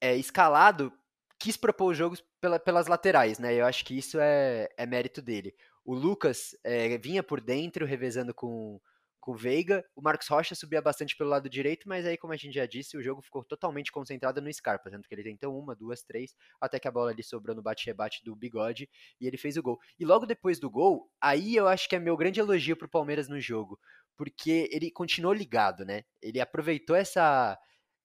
é 0.00 0.16
escalado 0.16 0.92
quis 1.38 1.56
propor 1.56 1.92
os 1.92 1.98
jogos 1.98 2.24
pela, 2.40 2.58
pelas 2.58 2.86
laterais, 2.86 3.38
né? 3.38 3.54
Eu 3.54 3.64
acho 3.64 3.84
que 3.84 3.96
isso 3.96 4.18
é, 4.20 4.68
é 4.76 4.86
mérito 4.86 5.22
dele. 5.22 5.54
O 5.84 5.94
Lucas 5.94 6.56
é, 6.64 6.98
vinha 6.98 7.22
por 7.22 7.40
dentro, 7.40 7.86
revezando 7.86 8.34
com, 8.34 8.80
com 9.28 9.32
o 9.32 9.36
Veiga. 9.36 9.84
O 9.94 10.00
Marcos 10.00 10.26
Rocha 10.26 10.54
subia 10.54 10.80
bastante 10.80 11.14
pelo 11.14 11.28
lado 11.28 11.50
direito, 11.50 11.86
mas 11.86 12.06
aí, 12.06 12.16
como 12.16 12.32
a 12.32 12.36
gente 12.36 12.54
já 12.54 12.64
disse, 12.64 12.96
o 12.96 13.02
jogo 13.02 13.20
ficou 13.20 13.44
totalmente 13.44 13.92
concentrado 13.92 14.40
no 14.40 14.50
Scarpa, 14.50 14.90
tanto 14.90 15.06
que 15.06 15.14
ele 15.14 15.22
tentou 15.22 15.58
uma, 15.60 15.76
duas, 15.76 16.02
três, 16.02 16.34
até 16.58 16.80
que 16.80 16.88
a 16.88 16.90
bola 16.90 17.10
ali 17.10 17.22
sobrou 17.22 17.54
no 17.54 17.60
bate-rebate 17.60 18.24
do 18.24 18.34
Bigode 18.34 18.88
e 19.20 19.26
ele 19.26 19.36
fez 19.36 19.58
o 19.58 19.62
gol. 19.62 19.78
E 19.98 20.04
logo 20.06 20.24
depois 20.24 20.58
do 20.58 20.70
gol, 20.70 21.10
aí 21.20 21.54
eu 21.54 21.68
acho 21.68 21.86
que 21.90 21.96
é 21.96 21.98
meu 21.98 22.16
grande 22.16 22.40
elogio 22.40 22.74
pro 22.74 22.88
Palmeiras 22.88 23.28
no 23.28 23.38
jogo, 23.38 23.78
porque 24.16 24.66
ele 24.72 24.90
continuou 24.90 25.34
ligado, 25.34 25.84
né? 25.84 26.04
Ele 26.22 26.40
aproveitou 26.40 26.96
essa 26.96 27.58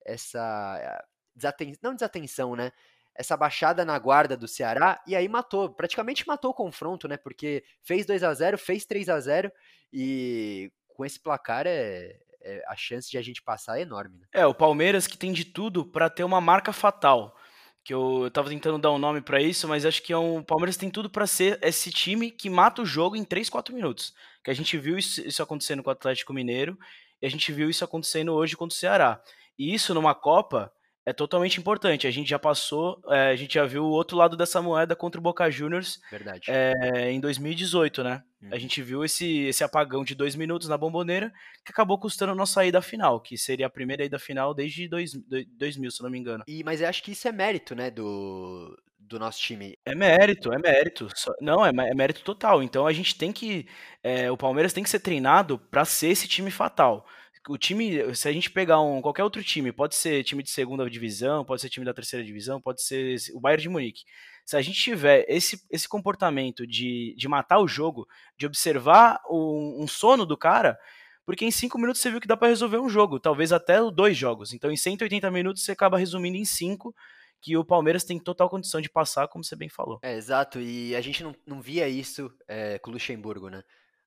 essa 0.06 1.02
desaten... 1.34 1.78
não 1.82 1.94
desatenção, 1.94 2.54
né? 2.54 2.74
Essa 3.16 3.38
baixada 3.38 3.86
na 3.86 3.98
guarda 3.98 4.36
do 4.36 4.48
Ceará 4.48 5.02
e 5.08 5.16
aí 5.16 5.30
matou, 5.30 5.74
praticamente 5.74 6.28
matou 6.28 6.52
o 6.52 6.54
confronto, 6.54 7.08
né? 7.08 7.16
Porque 7.16 7.64
fez 7.82 8.06
2 8.06 8.24
a 8.24 8.34
0, 8.34 8.58
fez 8.58 8.86
3 8.86 9.08
a 9.08 9.20
0 9.22 9.50
e 9.94 10.72
com 10.94 11.06
esse 11.06 11.20
placar 11.20 11.66
é, 11.66 12.16
é, 12.42 12.64
a 12.68 12.76
chance 12.76 13.10
de 13.10 13.18
a 13.18 13.22
gente 13.22 13.42
passar 13.42 13.80
é 13.80 13.82
enorme. 13.82 14.20
Né? 14.20 14.28
É, 14.34 14.46
o 14.46 14.54
Palmeiras 14.54 15.08
que 15.08 15.18
tem 15.18 15.32
de 15.32 15.46
tudo 15.46 15.86
para 15.86 16.10
ter 16.10 16.24
uma 16.24 16.42
marca 16.42 16.72
fatal. 16.72 17.36
Que 17.84 17.94
eu, 17.94 18.24
eu 18.24 18.32
tava 18.32 18.50
tentando 18.50 18.78
dar 18.78 18.92
um 18.92 18.98
nome 18.98 19.22
para 19.22 19.42
isso, 19.42 19.68
mas 19.68 19.86
acho 19.86 20.02
que 20.02 20.14
é 20.14 20.18
um, 20.18 20.38
o 20.38 20.44
Palmeiras 20.44 20.78
tem 20.78 20.90
tudo 20.90 21.10
para 21.10 21.28
ser 21.28 21.60
esse 21.62 21.92
time 21.92 22.32
que 22.32 22.50
mata 22.50 22.82
o 22.82 22.86
jogo 22.86 23.16
em 23.16 23.26
3, 23.26 23.50
4 23.50 23.76
minutos. 23.76 24.14
Que 24.44 24.52
a 24.52 24.54
gente 24.54 24.78
viu 24.78 24.98
isso, 24.98 25.22
isso 25.22 25.44
acontecendo 25.44 25.84
com 25.84 25.90
o 25.90 25.94
Atlético 25.94 26.34
Mineiro 26.34 26.78
e 27.22 27.26
a 27.26 27.30
gente 27.30 27.52
viu 27.52 27.70
isso 27.70 27.84
acontecendo 27.84 28.34
hoje 28.34 28.56
contra 28.56 28.76
o 28.76 28.78
Ceará. 28.78 29.22
E 29.58 29.74
isso 29.74 29.94
numa 29.94 30.16
Copa 30.16 30.72
é 31.06 31.12
totalmente 31.12 31.60
importante. 31.60 32.08
A 32.08 32.12
gente 32.12 32.30
já 32.30 32.40
passou, 32.40 33.02
é, 33.10 33.30
a 33.30 33.36
gente 33.36 33.56
já 33.56 33.66
viu 33.66 33.84
o 33.84 33.92
outro 33.92 34.18
lado 34.18 34.38
dessa 34.38 34.62
moeda 34.62 34.96
contra 34.96 35.20
o 35.20 35.24
Boca 35.24 35.50
Juniors 35.50 36.00
Verdade. 36.10 36.50
É, 36.50 37.12
em 37.12 37.20
2018, 37.20 38.04
né? 38.04 38.24
Uhum. 38.42 38.50
A 38.52 38.58
gente 38.58 38.82
viu 38.82 39.04
esse, 39.04 39.44
esse 39.46 39.64
apagão 39.64 40.04
de 40.04 40.16
dois 40.16 40.36
minutos 40.36 40.68
na 40.68 40.78
bomboneira 40.78 41.32
que 41.66 41.72
acabou 41.72 42.00
custando 42.00 42.36
nossa 42.36 42.66
ida 42.66 42.82
final, 42.82 43.20
que 43.20 43.38
seria 43.38 43.68
a 43.68 43.70
primeira 43.70 44.06
ida 44.06 44.20
final 44.20 44.54
desde 44.54 44.88
dois, 44.88 45.14
2000, 45.58 45.92
se 45.92 46.04
não 46.04 46.10
me 46.10 46.20
engano. 46.20 46.44
E, 46.48 46.64
mas 46.64 46.82
eu 46.82 46.88
acho 46.88 47.04
que 47.04 47.12
isso 47.12 47.28
é 47.28 47.32
mérito, 47.32 47.76
né, 47.76 47.92
do, 47.92 48.78
do 48.98 49.20
nosso 49.20 49.40
time. 49.40 49.78
É 49.86 49.94
mérito, 49.94 50.54
é 50.54 50.58
mérito. 50.58 51.08
Não, 51.42 51.66
é, 51.66 51.70
é 51.70 51.94
mérito 51.94 52.22
total. 52.24 52.64
Então 52.64 52.88
a 52.88 52.94
gente 52.94 53.18
tem 53.18 53.32
que. 53.32 53.68
é, 54.02 54.32
o 54.32 54.38
Palmeiras 54.38 54.74
tem 54.74 54.84
que 54.84 54.90
ser 54.90 55.00
treinado 55.00 55.60
para 55.60 55.86
ser 55.86 56.08
esse 56.08 56.28
time 56.28 56.50
fatal. 56.52 57.06
O 57.50 57.58
time, 57.58 58.16
se 58.16 58.28
a 58.28 58.32
gente 58.32 58.50
pegar 58.50 58.80
um, 58.80 59.02
qualquer 59.02 59.24
outro 59.24 59.44
time, 59.44 59.72
pode 59.72 59.96
ser 59.96 60.24
time 60.24 60.42
de 60.42 60.50
segunda 60.50 60.90
divisão, 60.90 61.44
pode 61.44 61.62
ser 61.62 61.70
time 61.70 61.86
da 61.86 61.94
terceira 61.94 62.26
divisão, 62.26 62.62
pode 62.62 62.82
ser 62.82 63.18
o 63.34 63.40
Bayern 63.40 63.64
de 63.64 63.70
Munique. 63.70 64.04
Se 64.46 64.56
a 64.56 64.62
gente 64.62 64.82
tiver 64.82 65.26
esse, 65.28 65.62
esse 65.70 65.88
comportamento 65.88 66.66
de, 66.66 67.14
de 67.18 67.28
matar 67.28 67.60
o 67.60 67.68
jogo, 67.68 68.08
de 68.38 68.46
observar 68.46 69.20
um, 69.30 69.84
um 69.84 69.88
sono 69.88 70.26
do 70.26 70.38
cara, 70.38 70.78
porque 71.26 71.46
em 71.46 71.52
cinco 71.52 71.78
minutos 71.78 72.02
você 72.02 72.10
viu 72.10 72.22
que 72.22 72.28
dá 72.28 72.36
para 72.36 72.50
resolver 72.50 72.78
um 72.78 72.90
jogo, 72.90 73.20
talvez 73.20 73.52
até 73.52 73.80
dois 73.92 74.18
jogos. 74.18 74.54
Então 74.54 74.72
em 74.72 74.78
180 74.78 75.30
minutos 75.32 75.64
você 75.64 75.72
acaba 75.72 75.98
resumindo 75.98 76.38
em 76.38 76.46
cinco 76.46 76.94
que 77.42 77.58
o 77.58 77.66
Palmeiras 77.66 78.06
tem 78.06 78.18
total 78.18 78.50
condição 78.50 78.80
de 78.80 78.90
passar, 78.90 79.28
como 79.28 79.44
você 79.44 79.56
bem 79.56 79.68
falou. 79.68 80.00
É, 80.02 80.16
exato, 80.16 80.62
e 80.62 80.96
a 80.96 81.02
gente 81.02 81.22
não, 81.22 81.36
não 81.46 81.62
via 81.62 81.90
isso 81.90 82.32
é, 82.48 82.80
com 82.80 82.90
o 82.90 82.94
Luxemburgo, 82.94 83.50
né? 83.50 83.62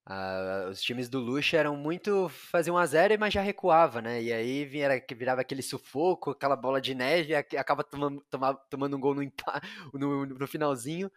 Ah, 0.08 0.68
os 0.70 0.80
times 0.80 1.08
do 1.08 1.18
Luxa 1.18 1.56
eram 1.56 1.76
muito. 1.76 2.28
faziam 2.28 2.76
1x0, 2.76 3.18
mas 3.18 3.34
já 3.34 3.40
recuava, 3.40 4.00
né? 4.00 4.22
E 4.22 4.32
aí 4.32 4.64
virava 4.64 5.40
aquele 5.40 5.62
sufoco, 5.62 6.30
aquela 6.30 6.54
bola 6.54 6.80
de 6.80 6.94
neve, 6.94 7.34
acaba 7.34 7.82
tomando, 7.82 8.24
toma- 8.30 8.54
tomando 8.70 8.96
um 8.96 9.00
gol 9.00 9.14
no, 9.16 9.22
no, 9.92 10.26
no 10.26 10.46
finalzinho. 10.46 11.10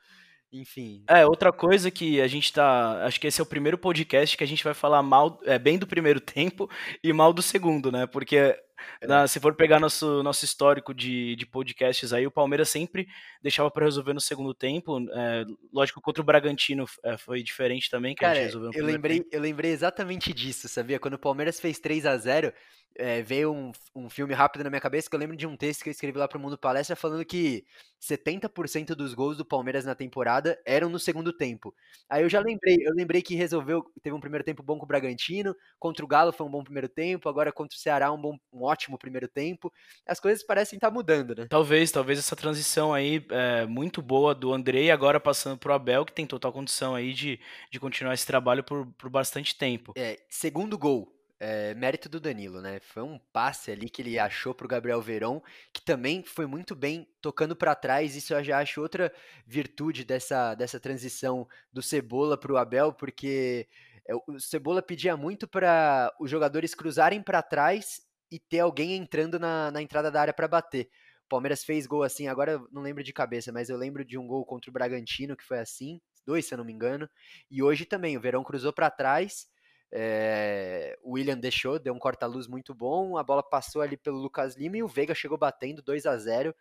Enfim. 0.52 1.04
É, 1.08 1.24
outra 1.28 1.52
coisa 1.52 1.92
que 1.92 2.20
a 2.20 2.28
gente 2.28 2.52
tá. 2.52 3.06
Acho 3.06 3.20
que 3.22 3.28
esse 3.28 3.40
é 3.40 3.44
o 3.44 3.46
primeiro 3.48 3.78
podcast 3.78 4.36
que 4.36 4.44
a 4.44 4.48
gente 4.48 4.64
vai 4.64 4.74
falar 4.74 5.04
mal, 5.04 5.40
é, 5.46 5.60
bem 5.60 5.78
do 5.78 5.86
primeiro 5.86 6.20
tempo 6.20 6.68
e 7.04 7.14
mal 7.14 7.32
do 7.32 7.42
segundo, 7.44 7.92
né? 7.92 8.08
Porque 8.08 8.60
na- 9.08 9.28
se 9.28 9.40
for 9.40 9.56
pegar 9.56 9.80
nosso, 9.80 10.22
nosso 10.24 10.46
histórico 10.46 10.94
de, 10.94 11.36
de 11.36 11.46
podcasts 11.46 12.14
aí, 12.14 12.26
o 12.28 12.32
Palmeiras 12.32 12.70
sempre 12.70 13.08
deixava 13.42 13.70
para 13.72 13.86
resolver 13.86 14.14
no 14.14 14.22
segundo 14.22 14.54
tempo. 14.54 15.00
é, 15.14 15.46
lógico, 15.74 16.02
contra 16.02 16.22
o 16.22 16.26
Bragantino 16.26 16.86
é, 17.04 17.18
foi 17.18 17.42
diferente 17.44 17.90
também, 17.90 18.16
que 18.16 18.26
a 18.26 18.28
gente 18.28 18.36
Cara, 18.36 18.44
resolveu 18.44 18.70
no 18.70 18.74
eu 18.74 18.86
lembrei, 18.86 19.20
tempo. 19.20 19.30
eu 19.32 19.40
lembrei 19.40 19.72
exatamente 19.72 20.34
disso, 20.34 20.68
sabia? 20.68 21.00
Quando 21.00 21.14
o 21.14 21.20
Palmeiras 21.20 21.60
fez 21.60 21.80
3 21.80 22.06
a 22.06 22.18
0 22.18 22.52
é, 22.96 23.22
veio 23.22 23.54
um, 23.54 23.72
um 23.96 24.10
filme 24.10 24.34
rápido 24.34 24.64
na 24.64 24.70
minha 24.70 24.82
cabeça 24.82 25.10
que 25.10 25.16
eu 25.16 25.20
lembro 25.20 25.38
de 25.38 25.48
um 25.48 25.56
texto 25.56 25.84
que 25.84 25.90
eu 25.90 25.92
escrevi 25.92 26.18
lá 26.18 26.28
pro 26.28 26.40
Mundo 26.40 26.58
Palestra 26.58 26.96
falando 26.98 27.24
que 27.24 27.64
70% 28.00 28.94
dos 28.96 29.14
gols 29.14 29.38
do 29.38 29.46
Palmeiras 29.46 29.86
na 29.86 29.96
temporada 29.96 30.60
eram 30.66 30.90
no 30.90 31.00
segundo 31.00 31.32
tempo. 31.32 31.74
Aí 32.10 32.24
eu 32.24 32.30
já 32.30 32.42
lembrei, 32.42 32.76
eu 32.82 32.94
lembrei 32.94 33.22
que 33.22 33.36
resolveu, 33.36 33.86
teve 34.02 34.14
um 34.16 34.20
primeiro 34.20 34.44
tempo 34.44 34.62
bom 34.64 34.78
com 34.78 34.84
o 34.86 34.88
Bragantino, 34.88 35.56
contra 35.80 36.04
o 36.04 36.08
Galo 36.08 36.34
foi 36.34 36.46
um 36.46 36.52
bom 36.52 36.64
primeiro 36.64 36.90
tempo, 36.90 37.30
agora 37.30 37.54
contra 37.54 37.78
o 37.78 37.80
Ceará 37.80 38.12
um, 38.12 38.20
bom, 38.20 38.38
um 38.52 38.60
ótimo 38.70 38.98
primeiro 38.98 39.28
tempo. 39.28 39.72
As 40.06 40.20
coisas 40.20 40.44
parecem 40.44 40.78
estar 40.78 40.92
mudando, 40.92 41.36
né? 41.36 41.48
Talvez, 41.50 41.92
talvez 41.92 42.20
essa 42.20 42.36
transição 42.36 42.94
aí 42.94 43.26
é 43.30 43.66
muito 43.66 44.02
boa 44.02 44.36
do 44.36 44.54
Andrei, 44.54 44.92
agora 44.92 45.20
passando 45.20 45.58
pro 45.58 45.74
Abel, 45.74 46.06
que 46.06 46.14
tem 46.14 46.26
total 46.26 46.54
condição 46.54 46.96
aí 46.96 47.14
de, 47.14 47.40
de 47.72 47.80
continuar 47.80 48.14
esse 48.14 48.26
trabalho 48.26 48.64
por, 48.64 48.86
por 48.98 49.10
bastante 49.10 49.58
tempo. 49.58 49.94
É, 49.98 50.20
segundo 50.30 50.78
gol, 50.78 51.12
é, 51.40 51.74
mérito 51.74 52.10
do 52.10 52.20
Danilo, 52.20 52.62
né? 52.62 52.80
Foi 52.82 53.02
um 53.02 53.18
passe 53.32 53.72
ali 53.72 53.90
que 53.90 54.02
ele 54.02 54.20
achou 54.20 54.54
pro 54.54 54.68
Gabriel 54.68 55.02
Verón, 55.02 55.40
que 55.74 55.82
também 55.82 56.22
foi 56.22 56.46
muito 56.46 56.76
bem 56.76 57.08
tocando 57.22 57.56
para 57.56 57.76
trás. 57.76 58.16
Isso 58.16 58.34
eu 58.34 58.44
já 58.44 58.60
acho 58.60 58.82
outra 58.82 59.12
virtude 59.48 60.04
dessa, 60.04 60.54
dessa 60.54 60.80
transição 60.80 61.48
do 61.72 61.82
Cebola 61.82 62.38
pro 62.38 62.58
Abel, 62.58 62.92
porque 62.92 63.68
é, 64.06 64.14
o 64.16 64.40
Cebola 64.40 64.82
pedia 64.82 65.16
muito 65.16 65.48
para 65.48 66.14
os 66.20 66.30
jogadores 66.30 66.76
cruzarem 66.76 67.22
para 67.22 67.42
trás 67.42 68.02
e 68.32 68.40
ter 68.40 68.60
alguém 68.60 68.96
entrando 68.96 69.40
na, 69.40 69.72
na 69.72 69.82
entrada 69.82 70.12
da 70.12 70.22
área 70.22 70.34
para 70.34 70.48
bater. 70.48 70.90
O 71.26 71.30
Palmeiras 71.30 71.64
fez 71.64 71.86
gol 71.86 72.04
assim, 72.04 72.28
agora 72.28 72.54
eu 72.54 72.68
não 72.72 72.82
lembro 72.82 73.04
de 73.04 73.14
cabeça, 73.14 73.52
mas 73.52 73.70
eu 73.70 73.78
lembro 73.78 74.04
de 74.04 74.18
um 74.18 74.26
gol 74.26 74.46
contra 74.46 74.70
o 74.70 74.74
Bragantino 74.74 75.38
que 75.38 75.44
foi 75.44 75.60
assim, 75.60 76.02
dois 76.26 76.46
se 76.46 76.54
eu 76.54 76.58
não 76.58 76.66
me 76.66 76.74
engano. 76.74 77.10
E 77.50 77.62
hoje 77.62 77.86
também, 77.86 78.18
o 78.18 78.22
Verão 78.22 78.44
cruzou 78.44 78.74
para 78.74 78.90
trás. 78.90 79.48
É, 79.92 80.98
o 81.02 81.14
William 81.14 81.38
deixou, 81.38 81.80
deu 81.80 81.94
um 81.94 82.00
corta-luz 82.00 82.48
muito 82.48 82.74
bom. 82.74 83.18
A 83.18 83.24
bola 83.24 83.42
passou 83.42 83.82
ali 83.82 83.98
pelo 83.98 84.18
Lucas 84.18 84.56
Lima 84.56 84.78
e 84.78 84.84
o 84.84 84.88
Veiga 84.88 85.16
chegou 85.16 85.38
batendo 85.38 85.82
2 85.82 86.06
a 86.06 86.18
0 86.18 86.54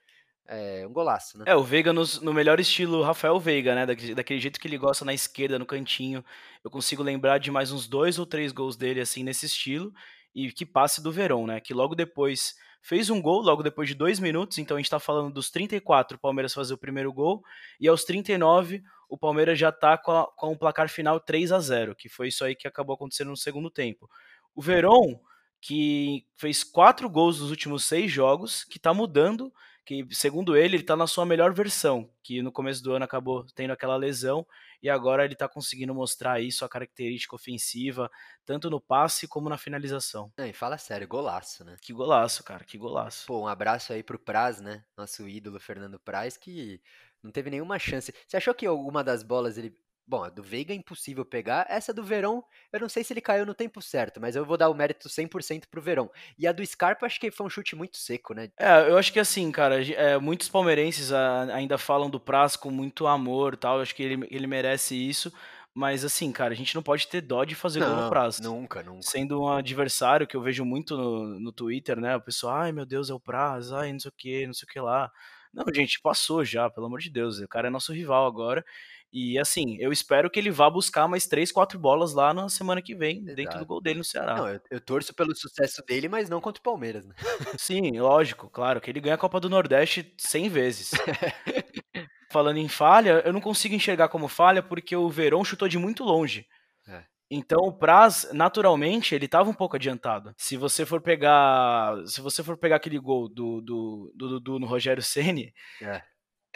é, 0.46 0.86
Um 0.86 0.92
golaço, 0.92 1.36
né? 1.36 1.44
É, 1.46 1.54
o 1.54 1.62
Veiga 1.62 1.92
nos- 1.92 2.20
no, 2.22 2.32
melhor 2.32 2.58
estilo 2.58 3.02
Rafael 3.02 3.38
Veiga, 3.38 3.74
né? 3.74 3.86
Daquele 4.14 4.40
jeito 4.40 4.58
que 4.58 4.66
ele 4.66 4.78
gosta 4.78 5.04
na 5.04 5.12
esquerda, 5.12 5.58
no 5.58 5.66
cantinho. 5.66 6.24
Eu 6.64 6.70
consigo 6.70 7.02
lembrar 7.02 7.38
de 7.38 7.50
mais 7.50 7.70
uns 7.70 7.86
dois 7.86 8.18
ou 8.18 8.24
três 8.24 8.50
gols 8.50 8.76
dele, 8.76 9.00
assim, 9.00 9.22
nesse 9.22 9.44
estilo. 9.44 9.92
E 10.34 10.52
que 10.52 10.66
passe 10.66 11.02
do 11.02 11.12
Verón, 11.12 11.46
né? 11.46 11.60
Que 11.60 11.74
logo 11.74 11.94
depois 11.94 12.54
fez 12.80 13.10
um 13.10 13.20
gol, 13.20 13.40
logo 13.40 13.62
depois 13.62 13.88
de 13.88 13.94
dois 13.94 14.20
minutos. 14.20 14.58
Então 14.58 14.76
a 14.76 14.80
gente 14.80 14.90
tá 14.90 14.98
falando 14.98 15.32
dos 15.32 15.50
34, 15.50 16.16
o 16.16 16.20
Palmeiras 16.20 16.54
fazer 16.54 16.74
o 16.74 16.78
primeiro 16.78 17.12
gol. 17.12 17.42
E 17.80 17.88
aos 17.88 18.04
39, 18.04 18.82
o 19.08 19.18
Palmeiras 19.18 19.58
já 19.58 19.72
tá 19.72 19.96
com, 19.98 20.24
com 20.36 20.52
o 20.52 20.58
placar 20.58 20.88
final 20.88 21.18
3 21.18 21.52
a 21.52 21.60
0 21.60 21.94
que 21.94 22.08
foi 22.08 22.28
isso 22.28 22.44
aí 22.44 22.54
que 22.54 22.68
acabou 22.68 22.94
acontecendo 22.94 23.28
no 23.28 23.36
segundo 23.36 23.70
tempo. 23.70 24.08
O 24.54 24.62
Verón, 24.62 25.18
que 25.60 26.24
fez 26.36 26.62
quatro 26.62 27.08
gols 27.08 27.40
nos 27.40 27.50
últimos 27.50 27.84
seis 27.84 28.10
jogos, 28.10 28.64
que 28.64 28.78
tá 28.78 28.92
mudando 28.94 29.52
que 29.88 30.06
segundo 30.10 30.54
ele, 30.54 30.76
ele 30.76 30.82
tá 30.82 30.94
na 30.94 31.06
sua 31.06 31.24
melhor 31.24 31.54
versão, 31.54 32.10
que 32.22 32.42
no 32.42 32.52
começo 32.52 32.82
do 32.82 32.92
ano 32.92 33.06
acabou 33.06 33.46
tendo 33.54 33.72
aquela 33.72 33.96
lesão 33.96 34.46
e 34.82 34.88
agora 34.88 35.24
ele 35.24 35.34
tá 35.34 35.48
conseguindo 35.48 35.94
mostrar 35.94 36.34
aí 36.34 36.50
sua 36.52 36.68
característica 36.68 37.34
ofensiva, 37.34 38.10
tanto 38.44 38.70
no 38.70 38.80
passe 38.80 39.26
como 39.26 39.48
na 39.48 39.58
finalização. 39.58 40.32
Não, 40.36 40.46
e 40.46 40.52
fala 40.52 40.78
sério, 40.78 41.06
golaço, 41.08 41.64
né? 41.64 41.76
Que 41.80 41.92
golaço, 41.92 42.44
cara, 42.44 42.64
que 42.64 42.78
golaço. 42.78 43.26
Pô, 43.26 43.42
um 43.42 43.48
abraço 43.48 43.92
aí 43.92 44.02
pro 44.02 44.18
Praz, 44.18 44.60
né? 44.60 44.84
Nosso 44.96 45.28
ídolo 45.28 45.58
Fernando 45.58 45.98
Praz, 45.98 46.36
que 46.36 46.80
não 47.22 47.30
teve 47.30 47.50
nenhuma 47.50 47.78
chance. 47.78 48.14
Você 48.26 48.36
achou 48.36 48.54
que 48.54 48.66
alguma 48.66 49.02
das 49.02 49.22
bolas 49.22 49.58
ele. 49.58 49.76
Bom, 50.08 50.24
a 50.24 50.30
do 50.30 50.42
Veiga 50.42 50.72
é 50.72 50.76
impossível 50.76 51.22
pegar. 51.22 51.66
Essa 51.68 51.92
do 51.92 52.02
Verão, 52.02 52.42
eu 52.72 52.80
não 52.80 52.88
sei 52.88 53.04
se 53.04 53.12
ele 53.12 53.20
caiu 53.20 53.44
no 53.44 53.52
tempo 53.52 53.82
certo, 53.82 54.18
mas 54.18 54.34
eu 54.34 54.42
vou 54.42 54.56
dar 54.56 54.70
o 54.70 54.74
mérito 54.74 55.06
100% 55.06 55.64
pro 55.70 55.82
Verão. 55.82 56.10
E 56.38 56.46
a 56.46 56.52
do 56.52 56.64
Scarpa, 56.64 57.04
acho 57.04 57.20
que 57.20 57.30
foi 57.30 57.46
um 57.46 57.50
chute 57.50 57.76
muito 57.76 57.98
seco, 57.98 58.32
né? 58.32 58.48
É, 58.58 58.88
eu 58.88 58.96
acho 58.96 59.12
que 59.12 59.20
assim, 59.20 59.52
cara, 59.52 59.84
é, 59.84 60.16
muitos 60.16 60.48
palmeirenses 60.48 61.12
ainda 61.12 61.76
falam 61.76 62.08
do 62.08 62.18
Praz 62.18 62.56
com 62.56 62.70
muito 62.70 63.06
amor 63.06 63.52
e 63.52 63.56
tal, 63.58 63.76
eu 63.76 63.82
acho 63.82 63.94
que 63.94 64.02
ele, 64.02 64.26
ele 64.30 64.46
merece 64.46 64.94
isso, 64.94 65.30
mas 65.74 66.02
assim, 66.06 66.32
cara, 66.32 66.54
a 66.54 66.56
gente 66.56 66.74
não 66.74 66.82
pode 66.82 67.06
ter 67.06 67.20
dó 67.20 67.44
de 67.44 67.54
fazer 67.54 67.80
gol 67.80 67.90
no 67.90 67.96
Não, 67.96 68.08
Praz. 68.08 68.40
nunca, 68.40 68.82
nunca. 68.82 69.02
Sendo 69.02 69.42
um 69.42 69.48
adversário 69.48 70.26
que 70.26 70.34
eu 70.36 70.40
vejo 70.40 70.64
muito 70.64 70.96
no, 70.96 71.38
no 71.38 71.52
Twitter, 71.52 72.00
né? 72.00 72.16
O 72.16 72.20
pessoal, 72.22 72.56
ai 72.56 72.72
meu 72.72 72.86
Deus, 72.86 73.10
é 73.10 73.14
o 73.14 73.20
Praz, 73.20 73.72
ai 73.72 73.92
não 73.92 74.00
sei 74.00 74.08
o 74.08 74.14
que, 74.16 74.46
não 74.46 74.54
sei 74.54 74.64
o 74.66 74.72
que 74.72 74.80
lá. 74.80 75.12
Não, 75.52 75.64
gente, 75.74 76.00
passou 76.00 76.44
já, 76.44 76.68
pelo 76.70 76.86
amor 76.86 77.00
de 77.00 77.10
Deus. 77.10 77.38
O 77.40 77.48
cara 77.48 77.68
é 77.68 77.70
nosso 77.70 77.92
rival 77.92 78.26
agora. 78.26 78.64
E 79.12 79.38
assim, 79.38 79.76
eu 79.80 79.90
espero 79.90 80.28
que 80.28 80.38
ele 80.38 80.50
vá 80.50 80.68
buscar 80.68 81.08
mais 81.08 81.26
três, 81.26 81.50
quatro 81.50 81.78
bolas 81.78 82.12
lá 82.12 82.34
na 82.34 82.48
semana 82.48 82.82
que 82.82 82.94
vem, 82.94 83.24
dentro 83.24 83.34
do 83.34 83.50
Exato. 83.50 83.66
gol 83.66 83.80
dele 83.80 83.98
no 83.98 84.04
Ceará. 84.04 84.36
Não, 84.36 84.48
eu, 84.48 84.60
eu 84.70 84.80
torço 84.80 85.14
pelo 85.14 85.34
sucesso 85.34 85.82
dele, 85.86 86.08
mas 86.08 86.28
não 86.28 86.40
contra 86.40 86.60
o 86.60 86.62
Palmeiras, 86.62 87.06
né? 87.06 87.14
Sim, 87.56 87.98
lógico, 87.98 88.50
claro, 88.50 88.80
que 88.80 88.90
ele 88.90 89.00
ganha 89.00 89.14
a 89.14 89.18
Copa 89.18 89.40
do 89.40 89.48
Nordeste 89.48 90.14
100 90.18 90.48
vezes. 90.50 90.90
Falando 92.30 92.58
em 92.58 92.68
falha, 92.68 93.22
eu 93.24 93.32
não 93.32 93.40
consigo 93.40 93.74
enxergar 93.74 94.08
como 94.08 94.28
falha 94.28 94.62
porque 94.62 94.94
o 94.94 95.08
Verón 95.08 95.42
chutou 95.42 95.66
de 95.66 95.78
muito 95.78 96.04
longe. 96.04 96.46
É. 96.86 97.02
Então 97.30 97.60
o 97.60 97.72
Praz, 97.72 98.28
naturalmente, 98.32 99.14
ele 99.14 99.24
estava 99.24 99.48
um 99.48 99.54
pouco 99.54 99.76
adiantado. 99.76 100.34
Se 100.36 100.56
você 100.56 100.84
for 100.84 101.00
pegar, 101.00 101.94
se 102.06 102.20
você 102.20 102.42
for 102.42 102.58
pegar 102.58 102.76
aquele 102.76 102.98
gol 102.98 103.28
do 103.28 103.62
do, 103.62 104.12
do 104.14 104.28
Dudu 104.28 104.58
no 104.58 104.66
Rogério 104.66 105.02
Ceni, 105.02 105.54
É. 105.82 106.02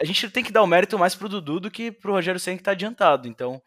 a 0.03 0.05
gente 0.05 0.29
tem 0.29 0.43
que 0.43 0.51
dar 0.51 0.63
o 0.63 0.67
mérito 0.67 0.99
mais 0.99 1.15
pro 1.15 1.29
Dudu 1.29 1.59
do 1.61 1.71
que 1.71 1.91
pro 1.91 2.13
Rogério 2.13 2.39
Ceni 2.39 2.57
que 2.57 2.63
tá 2.63 2.71
adiantado. 2.71 3.27
Então, 3.27 3.61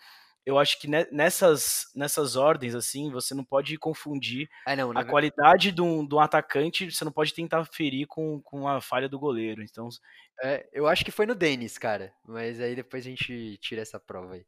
eu 0.44 0.58
acho 0.58 0.78
que 0.80 0.86
ne- 0.88 1.08
nessas 1.10 1.86
nessas 1.94 2.36
ordens 2.36 2.74
assim, 2.74 3.10
você 3.10 3.34
não 3.34 3.44
pode 3.44 3.76
confundir 3.78 4.48
Ah, 4.66 4.76
não, 4.76 4.92
na 4.92 5.00
a 5.00 5.04
qualidade 5.04 5.72
de 5.72 5.82
um, 5.82 6.06
de 6.06 6.14
um 6.14 6.20
atacante, 6.20 6.90
você 6.90 7.04
não 7.04 7.12
pode 7.12 7.34
tentar 7.34 7.64
ferir 7.66 8.06
com, 8.06 8.40
com 8.42 8.68
a 8.68 8.80
falha 8.80 9.08
do 9.08 9.18
goleiro. 9.18 9.62
Então, 9.62 9.88
É, 10.42 10.68
eu 10.72 10.86
acho 10.86 11.04
que 11.04 11.10
foi 11.10 11.26
no 11.26 11.34
Denis, 11.34 11.78
cara. 11.78 12.12
Mas 12.24 12.60
aí 12.60 12.74
depois 12.76 13.06
a 13.06 13.08
gente 13.10 13.56
tira 13.58 13.82
essa 13.82 13.98
prova 13.98 14.34
aí. 14.34 14.46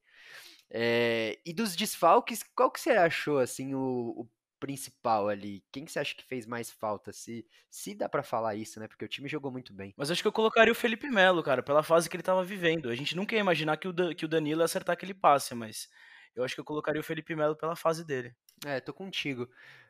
É, 0.70 1.38
e 1.46 1.52
dos 1.54 1.74
desfalques, 1.76 2.42
qual 2.54 2.70
que 2.70 2.80
você 2.80 2.90
achou, 2.90 3.38
assim, 3.38 3.74
o, 3.74 3.80
o 3.80 4.28
principal 4.58 5.28
ali? 5.28 5.64
Quem 5.72 5.84
que 5.84 5.92
você 5.92 5.98
acha 6.00 6.14
que 6.14 6.24
fez 6.24 6.46
mais 6.46 6.70
falta? 6.70 7.12
Se, 7.12 7.46
se 7.70 7.94
dá 7.94 8.08
pra 8.08 8.22
falar 8.22 8.54
isso, 8.56 8.78
né? 8.80 8.88
Porque 8.88 9.04
o 9.04 9.08
time 9.08 9.28
jogou 9.28 9.50
muito 9.50 9.72
bem. 9.72 9.94
mas 9.96 10.10
acho 10.10 10.22
que 10.22 10.28
eu 10.28 10.32
colocaria 10.32 10.72
o 10.72 10.74
Felipe 10.74 11.08
Melo, 11.08 11.42
cara, 11.42 11.62
pela 11.62 11.82
fase 11.82 12.08
que 12.08 12.16
ele 12.16 12.22
tava 12.22 12.44
vivendo. 12.44 12.88
A 12.90 12.94
gente 12.94 13.16
nunca 13.16 13.34
ia 13.34 13.40
imaginar 13.40 13.76
que 13.76 13.88
o, 13.88 13.92
Dan- 13.92 14.14
que 14.14 14.24
o 14.24 14.28
Danilo 14.28 14.60
ia 14.60 14.64
acertar 14.64 14.92
aquele 14.94 15.14
passe, 15.14 15.54
mas 15.54 15.88
eu 16.34 16.44
acho 16.44 16.54
que 16.54 16.60
eu 16.60 16.64
colocaria 16.64 17.00
o 17.00 17.04
Felipe 17.04 17.34
Melo 17.34 17.56
pela 17.56 17.76
fase 17.76 18.04
dele. 18.04 18.34
É, 18.66 18.80
tô 18.80 18.92
contigo. 18.92 19.48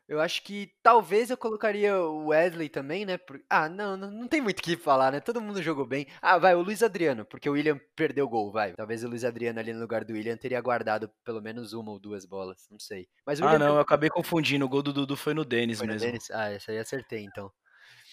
Eu 0.09 0.19
acho 0.19 0.41
que 0.41 0.71
talvez 0.81 1.29
eu 1.29 1.37
colocaria 1.37 1.95
o 1.97 2.27
Wesley 2.29 2.67
também, 2.67 3.05
né? 3.05 3.17
por- 3.19 3.39
Ah, 3.47 3.69
não, 3.69 3.95
não, 3.95 4.09
não 4.09 4.27
tem 4.27 4.41
muito 4.41 4.57
o 4.59 4.61
que 4.63 4.75
falar, 4.75 5.11
né? 5.11 5.19
Todo 5.19 5.39
mundo 5.39 5.61
jogou 5.61 5.85
bem. 5.85 6.07
Ah, 6.19 6.39
vai, 6.39 6.55
o 6.55 6.61
Luiz 6.63 6.81
Adriano, 6.81 7.23
porque 7.25 7.47
o 7.47 7.53
William 7.53 7.79
perdeu 7.95 8.25
o 8.25 8.29
gol, 8.29 8.51
vai. 8.51 8.73
Talvez 8.73 9.03
o 9.03 9.07
Luiz 9.07 9.23
Adriano 9.23 9.59
ali 9.59 9.71
no 9.71 9.79
lugar 9.79 10.03
do 10.03 10.13
William 10.13 10.35
teria 10.35 10.59
guardado 10.59 11.11
pelo 11.23 11.39
menos 11.41 11.73
uma 11.73 11.91
ou 11.91 11.99
duas 11.99 12.25
bolas, 12.25 12.67
não 12.71 12.79
sei. 12.79 13.07
Mas 13.23 13.39
Ah, 13.39 13.59
não, 13.59 13.75
eu 13.75 13.79
acabei 13.79 14.09
confundindo. 14.09 14.65
O 14.65 14.69
gol 14.69 14.81
do 14.81 14.91
Dudu 14.91 15.15
foi 15.15 15.35
no 15.35 15.45
Denis 15.45 15.77
foi 15.77 15.85
no 15.85 15.93
mesmo. 15.93 16.07
Denis? 16.07 16.31
Ah, 16.31 16.49
essa 16.51 16.71
aí 16.71 16.79
acertei, 16.79 17.23
então. 17.23 17.51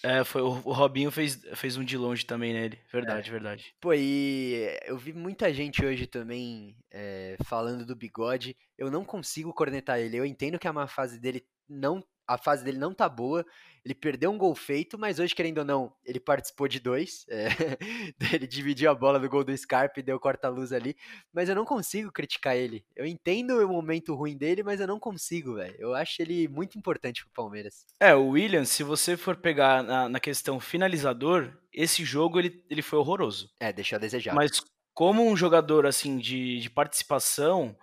É, 0.03 0.23
foi, 0.23 0.43
o, 0.43 0.49
o 0.49 0.71
Robinho 0.73 1.09
fez, 1.09 1.41
fez 1.55 1.75
um 1.77 1.83
de 1.83 1.97
longe 1.97 2.23
também 2.23 2.53
nele. 2.53 2.79
Verdade, 2.93 3.29
É. 3.29 3.31
verdade. 3.31 3.73
Pô, 3.81 3.91
e 3.95 4.77
eu 4.85 4.95
vi 4.99 5.11
muita 5.13 5.51
gente 5.51 5.83
hoje 5.83 6.05
também 6.05 6.77
é, 6.91 7.35
falando 7.45 7.83
do 7.83 7.95
bigode. 7.95 8.55
Eu 8.77 8.91
não 8.91 9.03
consigo 9.03 9.51
cornetar 9.51 9.97
ele. 9.99 10.15
Eu 10.15 10.25
entendo 10.25 10.59
que 10.59 10.67
a 10.67 10.73
má 10.73 10.85
fase 10.85 11.19
dele 11.19 11.43
não. 11.69 12.03
A 12.27 12.37
fase 12.37 12.63
dele 12.63 12.77
não 12.77 12.93
tá 12.93 13.07
boa. 13.07 13.45
Ele 13.85 13.95
perdeu 13.95 14.29
um 14.29 14.37
gol 14.37 14.53
feito, 14.53 14.99
mas 14.99 15.17
hoje, 15.17 15.33
querendo 15.33 15.59
ou 15.59 15.63
não, 15.63 15.93
ele 16.05 16.19
participou 16.19 16.67
de 16.67 16.77
dois. 16.77 17.25
é, 17.29 17.47
ele 18.35 18.45
dividiu 18.45 18.91
a 18.91 18.95
bola 18.95 19.17
do 19.17 19.29
gol 19.29 19.45
do 19.45 19.57
Scarpa 19.57 20.01
e 20.01 20.03
deu 20.03 20.19
corta-luz 20.19 20.73
ali. 20.73 20.93
Mas 21.33 21.47
eu 21.47 21.55
não 21.55 21.63
consigo 21.63 22.11
criticar 22.11 22.57
ele. 22.57 22.83
Eu 22.97 23.05
entendo 23.05 23.65
o 23.65 23.67
momento 23.69 24.13
ruim 24.13 24.35
dele, 24.35 24.61
mas 24.61 24.81
eu 24.81 24.87
não 24.87 24.99
consigo, 24.99 25.55
velho. 25.55 25.75
Eu 25.79 25.93
acho 25.95 26.21
ele 26.21 26.49
muito 26.49 26.77
importante 26.77 27.23
pro 27.23 27.33
Palmeiras. 27.33 27.85
É, 27.97 28.13
o 28.13 28.29
Williams, 28.31 28.69
se 28.69 28.83
você 28.83 29.15
for 29.15 29.37
pegar 29.37 29.81
na, 29.81 30.09
na 30.09 30.19
questão 30.19 30.59
finalizador, 30.59 31.57
esse 31.71 32.03
jogo 32.03 32.39
ele, 32.39 32.61
ele 32.69 32.81
foi 32.81 32.99
horroroso. 32.99 33.49
É, 33.57 33.71
deixou 33.71 33.95
a 33.95 33.99
desejar. 33.99 34.35
Mas 34.35 34.61
como 34.93 35.25
um 35.25 35.37
jogador 35.37 35.85
assim 35.85 36.17
de, 36.17 36.59
de 36.59 36.69
participação, 36.69 37.77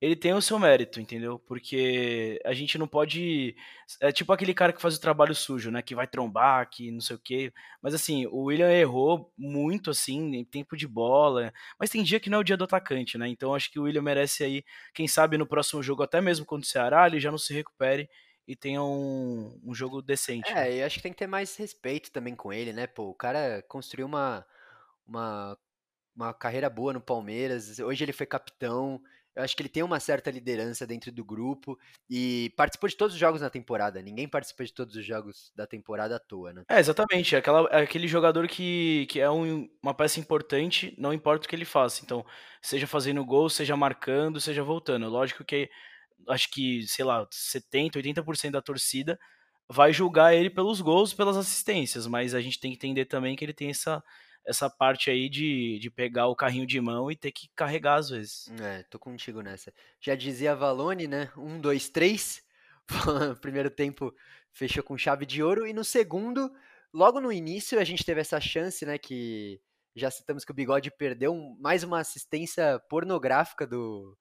ele 0.00 0.14
tem 0.14 0.32
o 0.32 0.40
seu 0.40 0.58
mérito, 0.58 1.00
entendeu? 1.00 1.38
Porque 1.40 2.40
a 2.44 2.52
gente 2.52 2.78
não 2.78 2.86
pode. 2.86 3.56
É 4.00 4.12
tipo 4.12 4.32
aquele 4.32 4.54
cara 4.54 4.72
que 4.72 4.80
faz 4.80 4.96
o 4.96 5.00
trabalho 5.00 5.34
sujo, 5.34 5.70
né? 5.70 5.82
Que 5.82 5.94
vai 5.94 6.06
trombar, 6.06 6.68
que 6.70 6.90
não 6.92 7.00
sei 7.00 7.16
o 7.16 7.18
quê. 7.18 7.52
Mas 7.82 7.94
assim, 7.94 8.26
o 8.26 8.44
William 8.44 8.70
errou 8.70 9.32
muito, 9.36 9.90
assim, 9.90 10.36
em 10.36 10.44
tempo 10.44 10.76
de 10.76 10.86
bola. 10.86 11.52
Mas 11.78 11.90
tem 11.90 12.02
dia 12.04 12.20
que 12.20 12.30
não 12.30 12.38
é 12.38 12.40
o 12.40 12.44
dia 12.44 12.56
do 12.56 12.64
atacante, 12.64 13.18
né? 13.18 13.28
Então 13.28 13.54
acho 13.54 13.70
que 13.72 13.78
o 13.78 13.82
William 13.84 14.02
merece 14.02 14.44
aí, 14.44 14.64
quem 14.94 15.08
sabe 15.08 15.36
no 15.36 15.46
próximo 15.46 15.82
jogo, 15.82 16.02
até 16.04 16.20
mesmo 16.20 16.46
contra 16.46 16.66
o 16.66 16.70
Ceará, 16.70 17.06
ele 17.06 17.18
já 17.18 17.30
não 17.30 17.38
se 17.38 17.52
recupere 17.52 18.08
e 18.46 18.56
tenha 18.56 18.82
um, 18.82 19.60
um 19.62 19.74
jogo 19.74 20.00
decente. 20.00 20.52
né? 20.54 20.70
É, 20.70 20.80
eu 20.80 20.86
acho 20.86 20.96
que 20.96 21.02
tem 21.02 21.12
que 21.12 21.18
ter 21.18 21.26
mais 21.26 21.54
respeito 21.56 22.10
também 22.10 22.34
com 22.34 22.52
ele, 22.52 22.72
né? 22.72 22.86
Pô, 22.86 23.10
o 23.10 23.14
cara 23.14 23.62
construiu 23.68 24.06
uma, 24.06 24.46
uma, 25.06 25.58
uma 26.16 26.32
carreira 26.32 26.70
boa 26.70 26.94
no 26.94 27.00
Palmeiras. 27.00 27.78
Hoje 27.78 28.04
ele 28.04 28.12
foi 28.12 28.24
capitão. 28.24 29.02
Eu 29.38 29.44
acho 29.44 29.54
que 29.54 29.62
ele 29.62 29.68
tem 29.68 29.84
uma 29.84 30.00
certa 30.00 30.32
liderança 30.32 30.84
dentro 30.84 31.12
do 31.12 31.24
grupo 31.24 31.78
e 32.10 32.52
participou 32.56 32.88
de 32.88 32.96
todos 32.96 33.14
os 33.14 33.20
jogos 33.20 33.40
na 33.40 33.48
temporada. 33.48 34.02
Ninguém 34.02 34.28
participa 34.28 34.64
de 34.64 34.72
todos 34.74 34.96
os 34.96 35.06
jogos 35.06 35.52
da 35.54 35.64
temporada 35.64 36.16
à 36.16 36.18
toa, 36.18 36.52
né? 36.52 36.64
É, 36.68 36.80
exatamente. 36.80 37.36
É, 37.36 37.38
aquela, 37.38 37.68
é 37.70 37.82
aquele 37.82 38.08
jogador 38.08 38.48
que, 38.48 39.06
que 39.08 39.20
é 39.20 39.30
um- 39.30 39.68
uma 39.80 39.94
peça 39.94 40.18
importante, 40.18 40.92
não 40.98 41.12
importa 41.12 41.46
o 41.46 41.48
que 41.48 41.54
ele 41.54 41.64
faça. 41.64 42.02
Então, 42.04 42.26
seja 42.60 42.84
fazendo 42.88 43.24
gol, 43.24 43.48
seja 43.48 43.76
marcando, 43.76 44.40
seja 44.40 44.64
voltando. 44.64 45.08
Lógico 45.08 45.44
que 45.44 45.70
acho 46.28 46.50
que, 46.50 46.86
sei 46.88 47.04
lá, 47.04 47.26
70%, 47.30 47.96
80% 47.96 48.52
da 48.52 48.62
torcida 48.62 49.18
vai 49.70 49.92
julgar 49.92 50.34
ele 50.34 50.50
pelos 50.50 50.80
gols, 50.80 51.14
pelas 51.14 51.36
assistências, 51.36 52.06
mas 52.06 52.34
a 52.34 52.40
gente 52.40 52.58
tem 52.58 52.70
que 52.72 52.76
entender 52.76 53.04
também 53.04 53.36
que 53.36 53.44
ele 53.44 53.52
tem 53.54 53.70
essa, 53.70 54.02
essa 54.48 54.70
parte 54.70 55.10
aí 55.10 55.28
de, 55.28 55.78
de 55.78 55.90
pegar 55.90 56.26
o 56.26 56.34
carrinho 56.34 56.66
de 56.66 56.80
mão 56.80 57.10
e 57.10 57.16
ter 57.16 57.30
que 57.30 57.50
carregar 57.54 57.96
às 57.96 58.08
vezes. 58.08 58.50
É, 58.62 58.82
tô 58.84 58.98
contigo 58.98 59.42
nessa. 59.42 59.72
Já 60.00 60.14
dizia 60.14 60.56
Valone, 60.56 61.06
né? 61.06 61.30
Um, 61.36 61.60
dois, 61.60 61.90
três. 61.90 62.42
Primeiro 63.42 63.68
tempo 63.68 64.14
fechou 64.50 64.82
com 64.82 64.96
chave 64.96 65.26
de 65.26 65.42
ouro 65.42 65.66
e 65.66 65.74
no 65.74 65.84
segundo, 65.84 66.50
logo 66.92 67.20
no 67.20 67.30
início, 67.30 67.78
a 67.78 67.84
gente 67.84 68.02
teve 68.02 68.22
essa 68.22 68.40
chance, 68.40 68.86
né? 68.86 68.96
Que 68.96 69.60
já 69.94 70.10
citamos 70.10 70.46
que 70.46 70.50
o 70.50 70.54
Bigode 70.54 70.90
perdeu 70.90 71.34
mais 71.60 71.84
uma 71.84 72.00
assistência 72.00 72.78
pornográfica 72.88 73.66
do, 73.66 74.16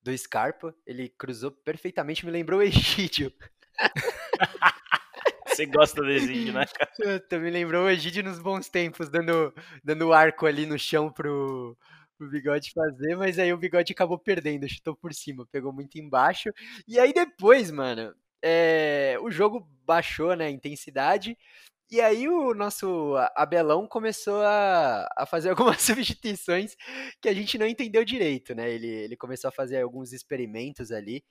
do 0.00 0.16
Scarpa. 0.16 0.72
Ele 0.86 1.08
cruzou 1.08 1.50
perfeitamente, 1.50 2.24
me 2.24 2.30
lembrou 2.30 2.60
o 2.60 2.62
Egídio. 2.62 3.32
Você 5.54 5.66
gosta 5.66 6.02
desse 6.02 6.26
vídeo, 6.26 6.52
né? 6.52 6.64
Puta, 6.96 7.38
me 7.40 7.50
lembrou 7.50 7.84
o 7.84 7.90
Egídio 7.90 8.22
nos 8.22 8.38
bons 8.38 8.68
tempos, 8.68 9.08
dando, 9.08 9.54
dando 9.84 10.12
arco 10.12 10.46
ali 10.46 10.64
no 10.64 10.78
chão 10.78 11.10
pro, 11.10 11.76
pro 12.16 12.30
Bigode 12.30 12.72
fazer, 12.72 13.16
mas 13.16 13.38
aí 13.38 13.52
o 13.52 13.58
Bigode 13.58 13.92
acabou 13.92 14.18
perdendo, 14.18 14.68
chutou 14.68 14.96
por 14.96 15.12
cima, 15.12 15.46
pegou 15.50 15.72
muito 15.72 15.98
embaixo. 15.98 16.50
E 16.88 16.98
aí 16.98 17.12
depois, 17.12 17.70
mano, 17.70 18.14
é, 18.42 19.16
o 19.20 19.30
jogo 19.30 19.68
baixou, 19.84 20.34
né, 20.34 20.46
a 20.46 20.50
intensidade, 20.50 21.36
e 21.92 22.00
aí 22.00 22.26
o 22.26 22.54
nosso 22.54 23.14
Abelão 23.36 23.86
começou 23.86 24.40
a, 24.42 25.06
a 25.14 25.26
fazer 25.26 25.50
algumas 25.76 25.82
substituições 25.82 26.74
que 27.20 27.28
a 27.28 27.34
gente 27.34 27.58
não 27.58 27.66
entendeu 27.66 28.02
direito, 28.02 28.54
né? 28.54 28.70
Ele, 28.70 28.86
ele 28.86 29.16
começou 29.16 29.48
a 29.48 29.52
fazer 29.52 29.82
alguns 29.82 30.10
experimentos 30.14 30.90
ali. 30.90 31.22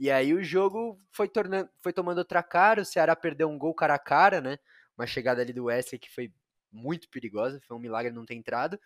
E 0.00 0.10
aí 0.10 0.32
o 0.32 0.42
jogo 0.42 0.98
foi 1.12 1.28
tornando, 1.28 1.68
foi 1.82 1.92
tomando 1.92 2.16
outra 2.16 2.42
cara, 2.42 2.80
o 2.80 2.86
Ceará 2.86 3.14
perdeu 3.14 3.50
um 3.50 3.58
gol 3.58 3.74
cara 3.74 3.96
a 3.96 3.98
cara, 3.98 4.40
né? 4.40 4.58
Uma 4.96 5.06
chegada 5.06 5.42
ali 5.42 5.52
do 5.52 5.64
Wesley 5.66 5.98
que 5.98 6.08
foi 6.08 6.32
muito 6.72 7.06
perigosa, 7.10 7.60
foi 7.68 7.76
um 7.76 7.80
milagre 7.80 8.10
não 8.10 8.24
ter 8.24 8.34
entrado. 8.34 8.80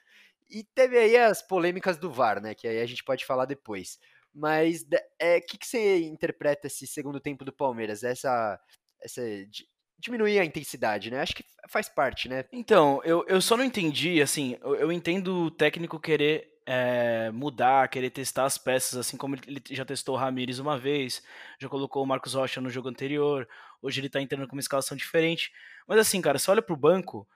E 0.50 0.64
teve 0.64 0.98
aí 0.98 1.16
as 1.16 1.40
polêmicas 1.40 1.96
do 1.96 2.10
VAR, 2.10 2.42
né? 2.42 2.52
Que 2.52 2.66
aí 2.66 2.80
a 2.80 2.86
gente 2.86 3.04
pode 3.04 3.24
falar 3.24 3.44
depois. 3.44 3.96
Mas 4.34 4.82
o 4.82 4.86
é, 5.20 5.40
que, 5.40 5.56
que 5.56 5.68
você 5.68 6.00
interpreta 6.00 6.66
esse 6.66 6.84
segundo 6.84 7.20
tempo 7.20 7.44
do 7.44 7.52
Palmeiras? 7.52 8.02
Essa, 8.02 8.58
essa 9.00 9.22
di- 9.46 9.68
diminuir 9.96 10.40
a 10.40 10.44
intensidade, 10.44 11.12
né? 11.12 11.20
Acho 11.20 11.36
que 11.36 11.44
faz 11.68 11.88
parte, 11.88 12.28
né? 12.28 12.44
Então, 12.50 13.00
eu, 13.04 13.24
eu 13.28 13.40
só 13.40 13.56
não 13.56 13.62
entendi, 13.62 14.20
assim, 14.20 14.58
eu, 14.60 14.74
eu 14.74 14.90
entendo 14.90 15.44
o 15.44 15.50
técnico 15.52 16.00
querer 16.00 16.53
é, 16.66 17.30
mudar, 17.32 17.88
querer 17.88 18.10
testar 18.10 18.44
as 18.44 18.56
peças, 18.58 18.98
assim 18.98 19.16
como 19.16 19.36
ele, 19.46 19.62
já 19.70 19.84
testou 19.84 20.14
o 20.14 20.18
Ramires 20.18 20.58
uma 20.58 20.78
vez, 20.78 21.22
já 21.60 21.68
colocou 21.68 22.02
o 22.02 22.06
Marcos 22.06 22.34
Rocha 22.34 22.60
no 22.60 22.70
jogo 22.70 22.88
anterior, 22.88 23.46
hoje 23.82 24.00
ele 24.00 24.08
tá 24.08 24.20
entrando 24.20 24.46
com 24.48 24.56
uma 24.56 24.60
escalação 24.60 24.96
diferente. 24.96 25.52
Mas 25.86 25.98
assim, 25.98 26.20
cara, 26.22 26.38
você 26.38 26.50
olha 26.50 26.62
pro 26.62 26.76
banco 26.76 27.28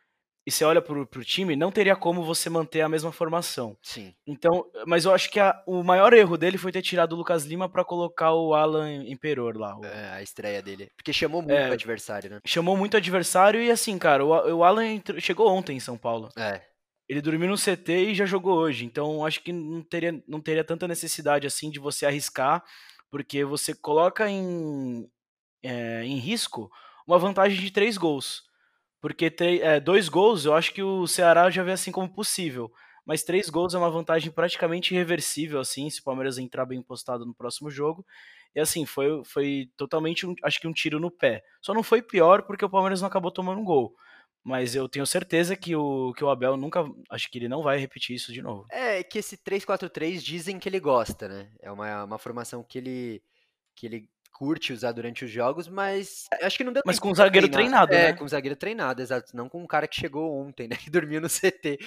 e 0.47 0.51
você 0.51 0.65
olha 0.65 0.81
pro, 0.81 1.07
pro 1.07 1.23
time, 1.23 1.55
não 1.55 1.71
teria 1.71 1.95
como 1.95 2.23
você 2.25 2.49
manter 2.49 2.81
a 2.81 2.89
mesma 2.89 3.13
formação. 3.13 3.77
Sim. 3.83 4.15
Então, 4.27 4.65
mas 4.87 5.05
eu 5.05 5.13
acho 5.13 5.29
que 5.31 5.39
a- 5.39 5.63
o 5.67 5.83
maior 5.83 6.15
erro 6.15 6.39
dele 6.39 6.57
foi 6.57 6.73
ter 6.73 6.81
tirado 6.81 7.13
o 7.13 7.17
Lucas 7.17 7.45
Lima 7.45 7.69
pra 7.69 7.85
colocar 7.85 8.33
o 8.33 8.55
Alan 8.55 8.91
Imperor 9.05 9.59
lá, 9.59 9.77
o- 9.79 9.85
É, 9.85 10.11
a 10.13 10.23
estreia 10.23 10.63
dele. 10.63 10.91
Porque 10.97 11.13
chamou 11.13 11.43
muito 11.43 11.53
É. 11.55 11.69
o 11.69 11.73
adversário, 11.75 12.31
né? 12.31 12.41
chamou 12.47 12.79
muito 12.79 12.97
adversário 12.97 13.61
e 13.61 13.71
assim, 13.71 13.99
cara, 13.99 14.25
o, 14.25 14.31
o 14.31 14.65
Alan 14.65 14.87
entrou- 14.87 15.21
chegou 15.21 15.49
ontem 15.55 15.77
em 15.77 15.81
São 15.81 15.99
Paulo. 15.99 16.31
É. 16.35 16.63
Ele 17.09 17.23
dormiu 17.23 17.49
no 17.49 17.57
CT 17.57 18.11
e 18.11 18.15
já 18.15 18.27
jogou 18.27 18.57
hoje. 18.59 18.85
Então 18.85 19.25
acho 19.25 19.43
que 19.43 19.53
não 19.53 19.83
teria, 19.83 20.23
não 20.29 20.41
teria 20.41 20.65
tanta 20.65 20.87
necessidade 20.89 21.47
assim 21.47 21.71
de 21.71 21.79
você 21.79 22.05
arriscar, 22.07 22.63
porque 23.11 23.45
você 23.45 23.75
coloca 23.75 24.29
em, 24.31 25.09
é, 25.63 26.05
em 26.05 26.19
risco 26.19 26.71
uma 27.07 27.19
vantagem 27.19 27.61
de 27.61 27.71
três 27.73 27.97
gols. 27.99 28.45
Porque 29.01 29.33
é, 29.41 29.81
dois 29.81 30.09
gols 30.09 30.45
eu 30.45 30.55
acho 30.55 30.73
que 30.75 30.83
o 30.83 31.07
Ceará 31.07 31.51
já 31.51 31.63
vê 31.63 31.73
assim 31.73 31.93
como 31.93 32.13
possível. 32.13 32.73
Mas 33.07 33.23
três 33.23 33.49
gols 33.49 33.75
é 33.75 33.79
uma 33.79 33.91
vantagem 33.91 34.31
praticamente 34.31 34.95
irreversível, 34.95 35.61
assim, 35.61 35.89
se 35.91 36.01
o 36.01 36.05
Palmeiras 36.05 36.39
entrar 36.39 36.67
bem 36.67 36.83
postado 36.83 37.25
no 37.25 37.35
próximo 37.35 37.71
jogo. 37.71 38.05
E 38.55 38.61
assim, 38.61 38.85
foi, 38.85 39.23
foi 39.25 39.71
totalmente, 39.77 40.27
um- 40.27 40.35
acho 40.45 40.61
que 40.61 40.67
um 40.69 40.73
tiro 40.73 41.01
no 41.01 41.11
pé. 41.11 41.43
Só 41.63 41.73
não 41.75 41.83
foi 41.83 42.03
pior 42.03 42.43
porque 42.43 42.65
o 42.65 42.71
Palmeiras 42.71 43.01
não 43.01 43.09
acabou 43.09 43.31
tomando 43.31 43.61
um 43.61 43.65
gol. 43.65 43.95
Mas 44.49 44.75
eu 44.75 44.89
tenho 44.89 45.07
certeza 45.07 45.55
que 45.55 45.77
o, 45.77 46.15
que 46.15 46.25
o 46.25 46.31
Abel 46.31 46.57
nunca. 46.57 46.83
Acho 47.11 47.31
que 47.31 47.39
ele 47.39 47.49
não 47.49 47.63
vai 47.63 47.79
repetir 47.79 48.17
isso 48.17 48.33
de 48.33 48.41
novo. 48.41 48.67
É 48.71 49.03
que 49.03 49.19
esse 49.19 49.37
3-4-3 49.37 50.21
dizem 50.21 50.59
que 50.59 50.67
ele 50.67 50.81
gosta, 50.81 51.29
né? 51.29 51.51
É 51.61 51.71
uma, 51.71 52.05
uma 52.05 52.19
formação 52.19 52.65
que 52.65 52.79
ele, 52.79 53.23
que 53.77 53.85
ele 53.85 54.09
curte 54.33 54.73
usar 54.73 54.93
durante 54.93 55.23
os 55.23 55.31
jogos, 55.31 55.69
mas 55.69 56.25
acho 56.41 56.57
que 56.57 56.65
não 56.65 56.73
deu 56.73 56.83
Mas 56.87 56.99
com 56.99 57.11
um 57.11 57.15
zagueiro 57.15 57.49
treinado, 57.49 57.93
é, 57.93 58.13
né? 58.13 58.13
com 58.15 58.25
um 58.25 58.29
zagueiro 58.29 58.57
treinado, 58.57 59.03
exato. 59.03 59.37
Não 59.37 59.51
com 59.51 59.63
um 59.63 59.67
cara 59.67 59.87
que 59.87 60.01
chegou 60.01 60.33
ontem, 60.35 60.67
né? 60.67 60.77
Que 60.81 60.89
dormiu 60.89 61.21
no 61.21 61.29
CT. 61.29 61.79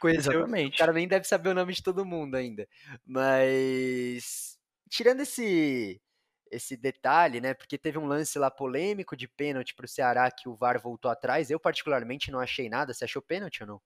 Conheceu, 0.00 0.32
o 0.32 0.34
Exatamente. 0.34 0.78
cara 0.78 0.92
nem 0.92 1.06
deve 1.06 1.28
saber 1.28 1.50
o 1.50 1.54
nome 1.54 1.72
de 1.72 1.82
todo 1.82 2.04
mundo 2.04 2.34
ainda. 2.34 2.66
Mas 3.06 4.58
tirando 4.88 5.20
esse 5.20 6.00
esse 6.50 6.76
detalhe, 6.76 7.40
né? 7.40 7.54
Porque 7.54 7.78
teve 7.78 7.98
um 7.98 8.06
lance 8.06 8.38
lá 8.38 8.50
polêmico 8.50 9.16
de 9.16 9.28
pênalti 9.28 9.74
pro 9.74 9.86
Ceará 9.88 10.30
que 10.30 10.48
o 10.48 10.54
VAR 10.56 10.80
voltou 10.80 11.10
atrás. 11.10 11.50
Eu 11.50 11.60
particularmente 11.60 12.30
não 12.30 12.40
achei 12.40 12.68
nada. 12.68 12.92
Você 12.92 13.04
achou 13.04 13.22
pênalti 13.22 13.62
ou 13.62 13.66
não? 13.66 13.80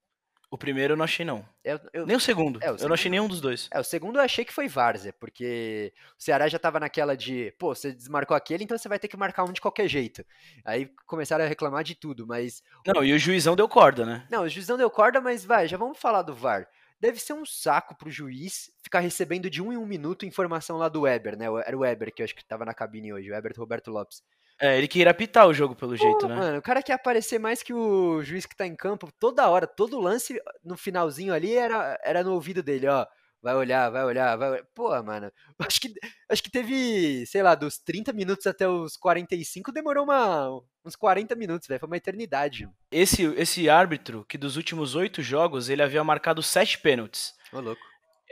O 0.51 0.59
primeiro 0.59 0.93
eu 0.93 0.97
não 0.97 1.05
achei, 1.05 1.25
não. 1.27 1.45
Eu, 1.65 1.81
eu- 1.93 2.07
Nem 2.07 2.17
o 2.17 2.21
segundo. 2.21 2.61
É, 2.63 2.71
o 2.71 2.77
Eu 2.77 2.87
não 2.87 2.95
achei 2.95 3.11
nenhum 3.11 3.27
dos 3.27 3.41
dois. 3.41 3.69
É, 3.73 3.81
o 3.81 3.83
segundo 3.83 4.19
eu 4.19 4.23
achei 4.23 4.45
que 4.45 4.53
foi 4.53 4.69
várzea, 4.69 5.13
porque 5.13 5.93
o 6.17 6.23
Ceará 6.23 6.47
já 6.47 6.61
tava 6.61 6.79
naquela 6.79 7.17
de, 7.17 7.53
pô, 7.59 7.75
você 7.75 7.93
desmarcou 7.93 8.37
aquele, 8.37 8.63
então 8.63 8.79
você 8.79 8.89
vai 8.89 8.99
ter 9.01 9.09
que 9.09 9.17
marcar 9.17 9.43
um 9.43 9.53
de 9.53 9.61
qualquer 9.61 9.89
jeito. 9.89 10.25
Aí 10.65 10.89
começaram 11.07 11.45
a 11.45 11.49
reclamar 11.49 11.83
de 11.83 11.97
tudo, 11.97 12.25
mas. 12.25 12.63
Não, 12.87 13.03
e 13.05 13.13
o 13.13 13.19
juizão 13.19 13.57
deu 13.57 13.69
corda, 13.69 14.07
né? 14.07 14.27
Não, 14.31 14.43
o 14.45 14.49
juiz 14.49 14.69
não 14.69 14.77
deu 14.79 14.89
corda, 14.91 15.21
mas 15.21 15.45
vai, 15.45 15.67
já 15.67 15.77
vamos 15.77 15.99
falar 15.99 16.23
do 16.23 16.35
VAR. 16.35 16.69
Deve 17.05 17.21
ser 17.21 17.35
um 17.35 17.45
saco 17.45 17.95
pro 17.95 18.11
juiz 18.11 18.71
ficar 18.83 19.01
recebendo 19.01 19.51
de 19.51 19.61
um 19.61 19.71
em 19.71 19.77
um 19.77 19.85
minuto 19.85 20.25
informação 20.25 20.79
lá 20.79 20.89
do 20.89 21.03
Weber, 21.03 21.37
né? 21.37 21.45
Era 21.67 21.77
o 21.77 21.81
Weber 21.81 22.11
que 22.11 22.23
eu 22.23 22.25
acho 22.25 22.35
que 22.35 22.43
tava 22.43 22.65
na 22.65 22.73
cabine 22.73 23.13
hoje, 23.13 23.31
o 23.31 23.35
Weber 23.35 23.53
do 23.53 23.61
Roberto 23.61 23.91
Lopes. 23.91 24.23
É, 24.59 24.79
ele 24.79 24.89
queria 24.89 25.11
apitar 25.11 25.47
o 25.47 25.53
jogo 25.53 25.77
pelo 25.77 25.95
jeito, 25.95 26.21
Pô, 26.21 26.29
né? 26.29 26.35
Mano, 26.35 26.59
o 26.61 26.63
cara 26.63 26.83
quer 26.83 26.95
aparecer 26.95 27.39
mais 27.39 27.63
que 27.63 27.75
o 27.75 28.23
juiz 28.23 28.47
que 28.47 28.57
tá 28.57 28.67
em 28.67 28.75
campo 28.75 29.13
toda 29.21 29.47
hora, 29.51 29.67
todo 29.67 30.01
lance 30.01 30.41
no 30.65 30.79
finalzinho 30.79 31.35
ali 31.35 31.55
era, 31.55 32.01
era 32.03 32.25
no 32.25 32.33
ouvido 32.33 32.63
dele, 32.63 32.87
ó. 32.87 33.07
Vai 33.45 33.55
olhar, 33.55 33.91
vai 33.91 34.03
olhar, 34.03 34.37
vai 34.37 34.51
olhar. 34.53 34.65
Pô, 34.75 34.91
mano, 35.03 35.31
acho 35.61 35.79
que, 35.79 35.93
acho 36.31 36.43
que 36.43 36.51
teve, 36.51 37.27
sei 37.27 37.43
lá, 37.43 37.55
dos 37.55 37.77
30 37.77 38.11
minutos 38.15 38.47
até 38.47 38.67
os 38.67 38.97
45, 38.97 39.71
demorou 39.71 40.05
uma, 40.05 40.49
uns 40.83 40.97
40 40.97 41.35
minutos, 41.35 41.69
velho, 41.69 41.79
foi 41.79 41.87
uma 41.87 41.99
eternidade. 41.99 42.67
Esse, 42.91 43.25
esse 43.37 43.69
árbitro, 43.69 44.25
que 44.27 44.39
dos 44.39 44.57
últimos 44.57 44.95
oito 44.95 45.21
jogos, 45.21 45.69
ele 45.69 45.83
havia 45.83 46.03
marcado 46.03 46.43
sete 46.43 46.79
pênaltis. 46.79 47.35
Ô, 47.53 47.61
louco. 47.61 47.83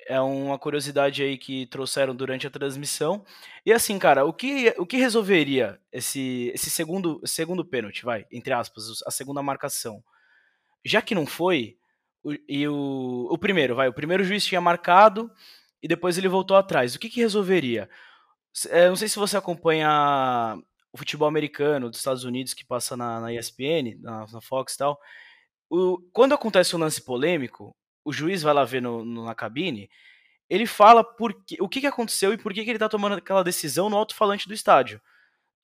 É 0.09 0.20
uma 0.20 0.59
curiosidade 0.59 1.22
aí 1.22 1.37
que 1.38 1.66
trouxeram 1.66 2.16
durante 2.16 2.46
a 2.46 2.51
transmissão. 2.51 3.25
E 3.64 3.72
assim, 3.72 3.98
cara, 3.98 4.25
o 4.25 4.33
que, 4.33 4.75
o 4.77 4.85
que 4.85 4.96
resolveria 4.96 5.79
esse, 5.92 6.51
esse 6.53 6.70
segundo, 6.70 7.20
segundo 7.25 7.64
pênalti, 7.64 8.03
vai, 8.03 8.27
entre 8.33 8.53
aspas, 8.53 8.85
a 9.07 9.11
segunda 9.12 9.42
marcação? 9.42 10.03
Já 10.85 11.01
que 11.01 11.14
não 11.14 11.25
foi, 11.25 11.77
o, 12.22 12.32
e 12.48 12.68
o, 12.68 13.28
o 13.30 13.38
primeiro, 13.38 13.74
vai, 13.74 13.88
o 13.88 13.92
primeiro 13.92 14.24
juiz 14.24 14.44
tinha 14.44 14.61
marcado 14.61 15.30
e 15.82 15.88
depois 15.88 16.16
ele 16.16 16.28
voltou 16.28 16.56
atrás. 16.56 16.94
O 16.94 16.98
que, 16.98 17.08
que 17.08 17.20
resolveria? 17.20 17.88
É, 18.68 18.88
não 18.88 18.96
sei 18.96 19.08
se 19.08 19.18
você 19.18 19.37
acompanha 19.37 20.56
o 20.92 20.98
futebol 20.98 21.26
americano 21.26 21.88
dos 21.88 21.98
Estados 21.98 22.24
Unidos 22.24 22.54
que 22.54 22.64
passa 22.64 22.96
na, 22.96 23.20
na 23.20 23.32
ESPN, 23.32 23.98
na, 24.00 24.26
na, 24.30 24.40
Fox 24.40 24.74
e 24.74 24.78
tal. 24.78 25.00
O, 25.70 25.98
quando 26.12 26.35
acontece 26.35 26.76
um 26.76 26.78
lance 26.78 27.02
polêmico, 27.02 27.74
o 28.04 28.12
juiz 28.12 28.42
vai 28.42 28.52
lá 28.52 28.64
ver 28.64 28.82
no, 28.82 29.04
no, 29.04 29.24
na 29.24 29.35
cabine, 29.35 29.88
ele 30.50 30.66
fala 30.66 31.02
por 31.02 31.32
que, 31.44 31.56
o 31.61 31.68
que, 31.68 31.80
que 31.80 31.87
aconteceu 31.87 32.32
e 32.32 32.37
por 32.37 32.52
que, 32.52 32.62
que 32.62 32.70
ele 32.70 32.78
tá 32.78 32.88
tomando 32.88 33.16
aquela 33.16 33.42
decisão 33.42 33.88
no 33.88 33.96
alto-falante 33.96 34.46
do 34.46 34.52
estádio. 34.52 35.00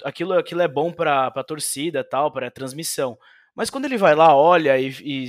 Aquilo, 0.03 0.33
aquilo 0.33 0.63
é 0.63 0.69
bom 0.69 0.91
para 0.91 1.27
a 1.27 1.45
torcida 1.45 2.03
tal, 2.03 2.33
para 2.33 2.47
a 2.47 2.51
transmissão. 2.51 3.19
Mas 3.59 3.71
quando 3.71 3.87
ele 3.87 3.99
vai 3.99 4.15
lá, 4.15 4.37
olha 4.37 4.79
e, 4.79 4.89
e, 5.03 5.25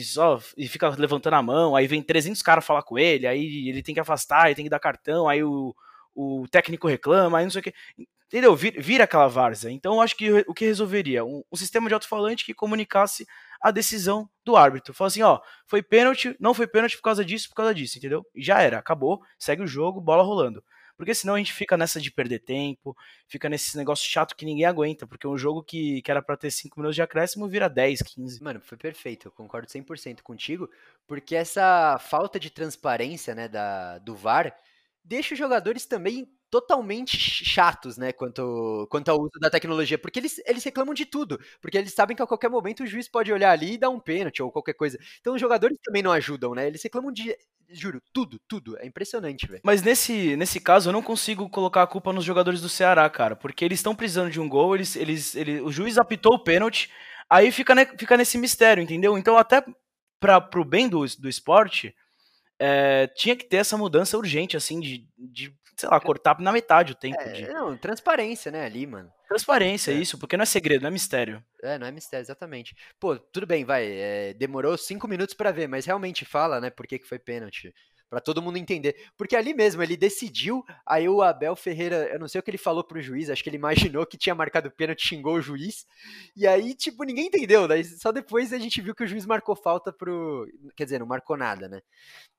e 0.55 0.67
fica 0.67 0.87
levantando 0.89 1.33
a 1.33 1.41
mão, 1.41 1.75
aí 1.75 1.87
vem 1.87 1.99
300 1.99 2.43
caras 2.43 2.63
falar 2.63 2.83
com 2.83 2.95
ele, 2.95 3.25
aí 3.25 3.67
ele 3.67 3.81
tem 3.81 3.95
que 3.95 3.99
afastar, 3.99 4.45
ele 4.45 4.53
tem 4.53 4.65
que 4.65 4.69
dar 4.69 4.79
cartão, 4.79 5.27
aí 5.27 5.43
o, 5.43 5.73
o 6.13 6.45
técnico 6.51 6.87
reclama, 6.87 7.39
aí 7.39 7.43
não 7.43 7.49
sei 7.49 7.61
o 7.61 7.63
que. 7.63 7.73
Entendeu? 8.27 8.55
Vira, 8.55 8.79
vira 8.79 9.03
aquela 9.05 9.27
várzea. 9.27 9.71
Então 9.71 9.95
eu 9.95 10.01
acho 10.01 10.15
que 10.15 10.31
o 10.47 10.53
que 10.53 10.63
resolveria? 10.63 11.25
Um, 11.25 11.41
um 11.51 11.55
sistema 11.55 11.87
de 11.87 11.95
alto-falante 11.95 12.45
que 12.45 12.53
comunicasse 12.53 13.25
a 13.59 13.71
decisão 13.71 14.29
do 14.45 14.55
árbitro. 14.55 14.93
Fala 14.93 15.07
assim, 15.07 15.23
ó, 15.23 15.39
foi 15.65 15.81
pênalti, 15.81 16.35
não 16.39 16.53
foi 16.53 16.67
pênalti 16.67 16.97
por 16.97 17.03
causa 17.03 17.25
disso, 17.25 17.49
por 17.49 17.55
causa 17.55 17.73
disso, 17.73 17.97
entendeu? 17.97 18.23
E 18.35 18.43
já 18.43 18.61
era, 18.61 18.77
acabou, 18.77 19.23
segue 19.39 19.63
o 19.63 19.67
jogo, 19.67 19.99
bola 19.99 20.21
rolando. 20.21 20.63
Porque 20.99 21.15
senão 21.15 21.35
a 21.35 21.37
gente 21.37 21.53
fica 21.53 21.77
nessa 21.77 21.97
de 21.97 22.11
perder 22.11 22.39
tempo, 22.39 22.93
fica 23.25 23.47
nesse 23.47 23.77
negócio 23.77 24.05
chato 24.05 24.35
que 24.35 24.43
ninguém 24.43 24.65
aguenta, 24.65 25.07
porque 25.07 25.25
um 25.25 25.37
jogo 25.37 25.63
que, 25.63 26.01
que 26.01 26.11
era 26.11 26.21
para 26.21 26.35
ter 26.35 26.51
5 26.51 26.77
minutos 26.77 26.93
de 26.93 27.01
acréscimo 27.01 27.47
vira 27.47 27.69
10, 27.69 28.01
15. 28.01 28.43
Mano, 28.43 28.59
foi 28.59 28.77
perfeito, 28.77 29.29
eu 29.29 29.31
concordo 29.31 29.69
100% 29.69 30.21
contigo, 30.21 30.69
porque 31.07 31.37
essa 31.37 31.97
falta 31.99 32.37
de 32.37 32.49
transparência, 32.49 33.33
né, 33.33 33.47
da, 33.47 33.97
do 33.99 34.13
VAR, 34.13 34.53
deixa 35.09 35.33
os 35.33 35.39
jogadores 35.39 35.87
também 35.87 36.29
totalmente 36.51 37.17
chatos, 37.17 37.97
né, 37.97 38.11
quanto, 38.11 38.87
quanto 38.89 39.09
ao 39.09 39.19
uso 39.19 39.39
da 39.39 39.49
tecnologia, 39.49 39.97
porque 39.97 40.19
eles, 40.19 40.39
eles 40.45 40.63
reclamam 40.63 40.93
de 40.93 41.05
tudo, 41.05 41.39
porque 41.61 41.77
eles 41.77 41.93
sabem 41.93 42.15
que 42.15 42.21
a 42.21 42.27
qualquer 42.27 42.49
momento 42.49 42.83
o 42.83 42.87
juiz 42.87 43.07
pode 43.07 43.33
olhar 43.33 43.51
ali 43.51 43.73
e 43.73 43.77
dar 43.77 43.89
um 43.89 43.99
pênalti 43.99 44.41
ou 44.41 44.51
qualquer 44.51 44.73
coisa. 44.73 44.99
Então 45.19 45.33
os 45.33 45.41
jogadores 45.41 45.77
também 45.83 46.03
não 46.03 46.11
ajudam, 46.11 46.53
né? 46.53 46.67
Eles 46.67 46.83
reclamam 46.83 47.11
de, 47.11 47.35
juro, 47.69 48.01
tudo, 48.13 48.39
tudo. 48.47 48.77
É 48.77 48.85
impressionante, 48.85 49.47
velho. 49.47 49.61
Mas 49.63 49.81
nesse, 49.81 50.35
nesse 50.37 50.59
caso 50.59 50.89
eu 50.89 50.93
não 50.93 51.01
consigo 51.01 51.49
colocar 51.49 51.83
a 51.83 51.87
culpa 51.87 52.13
nos 52.13 52.23
jogadores 52.23 52.61
do 52.61 52.69
Ceará, 52.69 53.09
cara, 53.09 53.35
porque 53.35 53.65
eles 53.65 53.79
estão 53.79 53.95
precisando 53.95 54.31
de 54.31 54.39
um 54.39 54.47
gol, 54.47 54.75
eles, 54.75 54.95
eles, 54.95 55.35
eles, 55.35 55.61
o 55.61 55.71
juiz 55.71 55.97
apitou 55.97 56.35
o 56.35 56.43
pênalti, 56.43 56.89
aí 57.27 57.51
fica, 57.51 57.73
ne, 57.73 57.85
fica 57.97 58.15
nesse 58.15 58.37
mistério, 58.37 58.83
entendeu? 58.83 59.17
Então 59.17 59.37
até 59.37 59.63
para 60.19 60.39
pro 60.39 60.63
bem 60.63 60.87
do, 60.87 61.03
do 61.17 61.29
esporte, 61.29 61.95
é, 62.59 63.07
tinha 63.07 63.35
que 63.35 63.45
ter 63.45 63.57
essa 63.57 63.77
mudança 63.77 64.17
urgente, 64.17 64.57
assim, 64.57 64.79
de, 64.79 65.07
de 65.17 65.53
sei 65.77 65.89
lá, 65.89 65.99
cortar 65.99 66.39
na 66.39 66.51
metade 66.51 66.91
o 66.91 66.95
tempo. 66.95 67.19
É, 67.21 67.31
de... 67.31 67.47
Não, 67.47 67.77
transparência, 67.77 68.51
né, 68.51 68.65
ali, 68.65 68.85
mano. 68.85 69.11
Transparência, 69.27 69.91
é. 69.91 69.95
isso, 69.95 70.17
porque 70.17 70.35
não 70.35 70.43
é 70.43 70.45
segredo, 70.45 70.81
não 70.81 70.89
é 70.89 70.91
mistério. 70.91 71.43
É, 71.63 71.77
não 71.77 71.87
é 71.87 71.91
mistério, 71.91 72.23
exatamente. 72.23 72.75
Pô, 72.99 73.17
tudo 73.17 73.47
bem, 73.47 73.63
vai, 73.63 73.85
é, 73.87 74.33
demorou 74.33 74.77
cinco 74.77 75.07
minutos 75.07 75.33
para 75.33 75.51
ver, 75.51 75.67
mas 75.67 75.85
realmente 75.85 76.25
fala, 76.25 76.59
né, 76.59 76.69
por 76.69 76.85
que, 76.85 76.99
que 76.99 77.07
foi 77.07 77.17
pênalti 77.17 77.73
para 78.09 78.19
todo 78.19 78.41
mundo 78.41 78.57
entender. 78.57 78.95
Porque 79.17 79.35
ali 79.35 79.53
mesmo 79.53 79.83
ele 79.83 79.95
decidiu, 79.95 80.65
aí 80.85 81.07
o 81.07 81.21
Abel 81.21 81.55
Ferreira, 81.55 82.09
eu 82.11 82.19
não 82.19 82.27
sei 82.27 82.39
o 82.39 82.43
que 82.43 82.49
ele 82.49 82.57
falou 82.57 82.83
pro 82.83 83.01
juiz, 83.01 83.29
acho 83.29 83.43
que 83.43 83.49
ele 83.49 83.57
imaginou 83.57 84.05
que 84.05 84.17
tinha 84.17 84.33
marcado 84.33 84.71
pênalti, 84.71 85.07
xingou 85.07 85.35
o 85.35 85.41
juiz. 85.41 85.85
E 86.35 86.47
aí, 86.47 86.73
tipo, 86.73 87.03
ninguém 87.03 87.27
entendeu, 87.27 87.67
daí 87.67 87.83
só 87.83 88.11
depois 88.11 88.51
a 88.51 88.57
gente 88.57 88.81
viu 88.81 88.95
que 88.95 89.03
o 89.03 89.07
juiz 89.07 89.25
marcou 89.25 89.55
falta 89.55 89.93
pro, 89.93 90.47
quer 90.75 90.85
dizer, 90.85 90.99
não 90.99 91.05
marcou 91.05 91.37
nada, 91.37 91.67
né? 91.67 91.81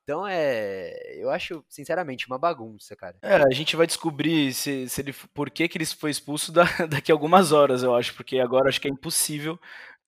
Então 0.02 0.26
é, 0.26 0.92
eu 1.16 1.30
acho, 1.30 1.64
sinceramente, 1.68 2.26
uma 2.26 2.38
bagunça, 2.38 2.96
cara. 2.96 3.16
É, 3.22 3.36
a 3.36 3.50
gente 3.52 3.76
vai 3.76 3.86
descobrir 3.86 4.52
se, 4.52 4.88
se 4.88 5.00
ele, 5.00 5.12
por 5.32 5.50
que, 5.50 5.68
que 5.68 5.78
ele 5.78 5.86
foi 5.86 6.10
expulso 6.10 6.50
da, 6.50 6.64
daqui 6.90 7.12
a 7.12 7.14
algumas 7.14 7.52
horas, 7.52 7.84
eu 7.84 7.94
acho, 7.94 8.14
porque 8.14 8.40
agora 8.40 8.68
acho 8.68 8.80
que 8.80 8.88
é 8.88 8.90
impossível 8.90 9.58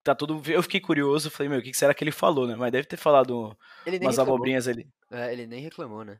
tá 0.02 0.14
tudo. 0.14 0.42
Eu 0.50 0.62
fiquei 0.62 0.80
curioso, 0.80 1.30
falei, 1.30 1.48
meu, 1.48 1.58
o 1.58 1.62
que 1.62 1.74
será 1.74 1.94
que 1.94 2.02
ele 2.04 2.12
falou, 2.12 2.46
né? 2.46 2.54
Mas 2.56 2.72
deve 2.72 2.86
ter 2.86 2.96
falado 2.96 3.56
umas 3.86 4.16
reclamou. 4.16 4.34
abobrinhas 4.34 4.68
ali. 4.68 4.88
É, 5.10 5.32
ele 5.32 5.46
nem 5.46 5.60
reclamou, 5.60 6.04
né? 6.04 6.18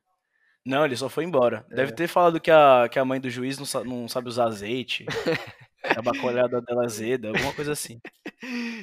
Não, 0.65 0.85
ele 0.85 0.97
só 0.97 1.09
foi 1.09 1.25
embora. 1.25 1.67
É. 1.71 1.77
Deve 1.77 1.93
ter 1.93 2.07
falado 2.07 2.41
que 2.41 2.51
a, 2.51 2.89
que 2.91 2.99
a 2.99 3.05
mãe 3.05 3.21
do 3.21 3.29
juiz 3.29 3.59
não, 3.59 3.85
não 3.85 4.09
sabe 4.09 4.29
usar 4.29 4.45
azeite. 4.45 5.05
a 5.85 6.03
bacolhada 6.03 6.61
dela 6.61 6.85
azeda, 6.85 7.29
alguma 7.29 7.53
coisa 7.53 7.73
assim. 7.73 8.01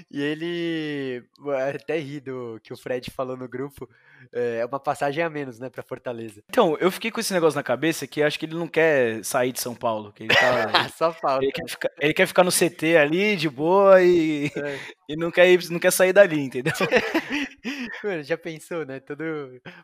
E 0.09 0.21
ele 0.21 1.23
até 1.75 1.97
ri 1.97 2.21
do 2.21 2.61
que 2.63 2.71
o 2.71 2.77
Fred 2.77 3.11
falou 3.11 3.35
no 3.35 3.47
grupo. 3.47 3.89
É 4.31 4.65
uma 4.65 4.79
passagem 4.79 5.21
a 5.21 5.29
menos, 5.29 5.59
né, 5.59 5.69
pra 5.69 5.83
Fortaleza. 5.83 6.41
Então, 6.49 6.77
eu 6.79 6.89
fiquei 6.89 7.11
com 7.11 7.19
esse 7.19 7.33
negócio 7.33 7.57
na 7.57 7.63
cabeça 7.63 8.07
que 8.07 8.23
acho 8.23 8.39
que 8.39 8.45
ele 8.45 8.55
não 8.55 8.69
quer 8.69 9.23
sair 9.23 9.51
de 9.51 9.59
São 9.59 9.75
Paulo. 9.75 10.13
Que 10.13 10.23
ele 10.23 10.33
tá, 10.33 10.87
Só 10.97 11.11
falta. 11.11 11.43
Ele 11.43 11.51
quer, 11.51 11.67
ficar, 11.67 11.91
ele 11.99 12.13
quer, 12.13 12.25
ficar, 12.25 12.43
no 12.45 12.51
CT 12.51 12.97
ali, 12.97 13.35
de 13.35 13.49
boa, 13.49 14.01
e, 14.01 14.49
é. 14.55 14.79
E 15.09 15.15
não, 15.15 15.31
quer 15.31 15.49
ir, 15.49 15.71
não 15.71 15.79
quer 15.79 15.91
sair 15.91 16.13
dali, 16.13 16.39
entendeu? 16.39 16.71
Mano, 18.03 18.21
já 18.21 18.37
pensou, 18.37 18.85
né? 18.85 18.99
Todo, 18.99 19.23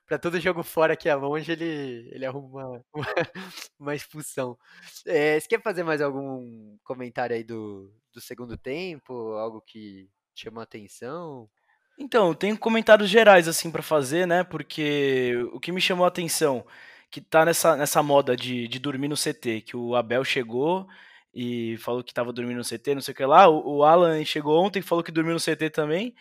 pra 0.06 0.20
todo 0.20 0.40
jogo 0.40 0.62
fora 0.62 0.96
que 0.96 1.10
é 1.10 1.16
longe, 1.16 1.52
ele, 1.52 2.08
ele 2.12 2.24
arruma 2.28 2.68
uma, 2.68 2.84
uma, 3.80 3.96
expulsão. 3.96 4.56
É, 5.04 5.40
você 5.40 5.48
quer 5.48 5.64
fazer 5.64 5.82
mais 5.82 6.00
algum 6.00 6.78
comentário 6.84 7.36
aí 7.36 7.44
do, 7.44 7.92
do 8.14 8.22
segundo 8.22 8.56
tempo? 8.56 9.14
Algo 9.34 9.64
que 9.66 10.08
chamou 10.36 10.62
atenção? 10.62 11.50
Então, 11.98 12.36
tem 12.36 12.56
comentários 12.56 13.10
gerais 13.10 13.48
assim 13.48 13.72
para 13.72 13.82
fazer, 13.82 14.28
né? 14.28 14.44
Porque 14.44 15.34
o 15.54 15.60
que 15.60 15.72
me 15.72 15.82
chamou 15.82 16.06
a 16.06 16.10
atenção 16.10 16.64
que 17.10 17.20
tá 17.20 17.44
nessa, 17.44 17.76
nessa 17.76 18.04
moda 18.04 18.36
de, 18.36 18.68
de 18.68 18.78
dormir 18.78 19.08
no 19.08 19.18
CT, 19.18 19.62
que 19.62 19.76
o 19.76 19.96
Abel 19.96 20.24
chegou 20.24 20.88
e 21.36 21.76
falou 21.80 22.02
que 22.02 22.14
tava 22.14 22.32
dormindo 22.32 22.58
no 22.58 22.64
CT, 22.64 22.96
não 22.96 23.02
sei 23.02 23.12
o 23.14 23.16
que 23.18 23.26
lá. 23.26 23.50
O, 23.50 23.80
o 23.80 23.84
Alan 23.84 24.24
chegou 24.24 24.64
ontem 24.64 24.80
e 24.80 24.82
falou 24.82 25.04
que 25.04 25.12
dormiu 25.12 25.34
no 25.34 25.40
CT 25.40 25.70
também. 25.70 26.16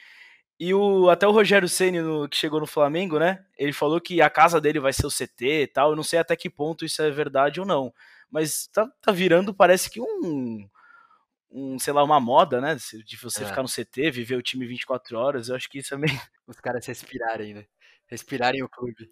E 0.58 0.74
o, 0.74 1.08
até 1.08 1.26
o 1.26 1.30
Rogério 1.30 1.68
Ceni 1.68 1.98
que 2.28 2.36
chegou 2.36 2.58
no 2.60 2.66
Flamengo, 2.66 3.18
né? 3.18 3.44
Ele 3.56 3.72
falou 3.72 4.00
que 4.00 4.20
a 4.20 4.28
casa 4.28 4.60
dele 4.60 4.80
vai 4.80 4.92
ser 4.92 5.06
o 5.06 5.10
CT 5.10 5.62
e 5.62 5.66
tal. 5.68 5.90
Eu 5.90 5.96
não 5.96 6.02
sei 6.02 6.18
até 6.18 6.34
que 6.34 6.50
ponto 6.50 6.84
isso 6.84 7.00
é 7.00 7.10
verdade 7.10 7.60
ou 7.60 7.66
não. 7.66 7.94
Mas 8.28 8.66
tá, 8.68 8.88
tá 9.00 9.12
virando, 9.12 9.54
parece 9.54 9.88
que 9.88 10.00
um, 10.00 10.68
um, 11.50 11.78
sei 11.78 11.92
lá, 11.92 12.02
uma 12.02 12.18
moda, 12.18 12.60
né? 12.60 12.76
De 13.06 13.16
você 13.16 13.44
é. 13.44 13.46
ficar 13.46 13.62
no 13.62 13.68
CT, 13.68 14.10
viver 14.10 14.36
o 14.36 14.42
time 14.42 14.66
24 14.66 15.16
horas, 15.16 15.48
eu 15.48 15.54
acho 15.54 15.68
que 15.68 15.78
isso 15.78 15.94
é 15.94 15.96
meio. 15.96 16.12
Os 16.46 16.58
caras 16.58 16.84
respirarem, 16.86 17.54
né? 17.54 17.66
Respirarem 18.08 18.62
o 18.64 18.68
clube. 18.68 19.08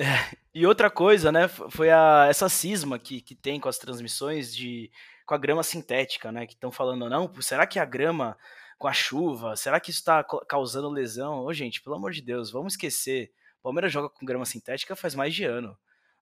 É. 0.00 0.36
E 0.54 0.66
outra 0.66 0.90
coisa, 0.90 1.32
né, 1.32 1.48
foi 1.48 1.90
a, 1.90 2.26
essa 2.28 2.48
cisma 2.48 2.98
que, 2.98 3.20
que 3.20 3.34
tem 3.34 3.58
com 3.58 3.68
as 3.68 3.78
transmissões 3.78 4.54
de 4.54 4.90
com 5.28 5.34
a 5.34 5.38
grama 5.38 5.62
sintética, 5.62 6.32
né? 6.32 6.46
Que 6.46 6.54
estão 6.54 6.72
falando, 6.72 7.06
não, 7.06 7.30
será 7.42 7.66
que 7.66 7.78
a 7.78 7.84
grama 7.84 8.34
com 8.78 8.88
a 8.88 8.94
chuva, 8.94 9.56
será 9.56 9.78
que 9.78 9.90
isso 9.90 9.98
está 9.98 10.24
causando 10.24 10.88
lesão? 10.88 11.44
Ô, 11.44 11.52
gente, 11.52 11.82
pelo 11.82 11.96
amor 11.96 12.12
de 12.12 12.22
Deus, 12.22 12.50
vamos 12.50 12.72
esquecer. 12.72 13.30
O 13.60 13.64
Palmeiras 13.64 13.92
joga 13.92 14.08
com 14.08 14.24
grama 14.24 14.46
sintética 14.46 14.96
faz 14.96 15.14
mais 15.14 15.34
de 15.34 15.44
ano. 15.44 15.76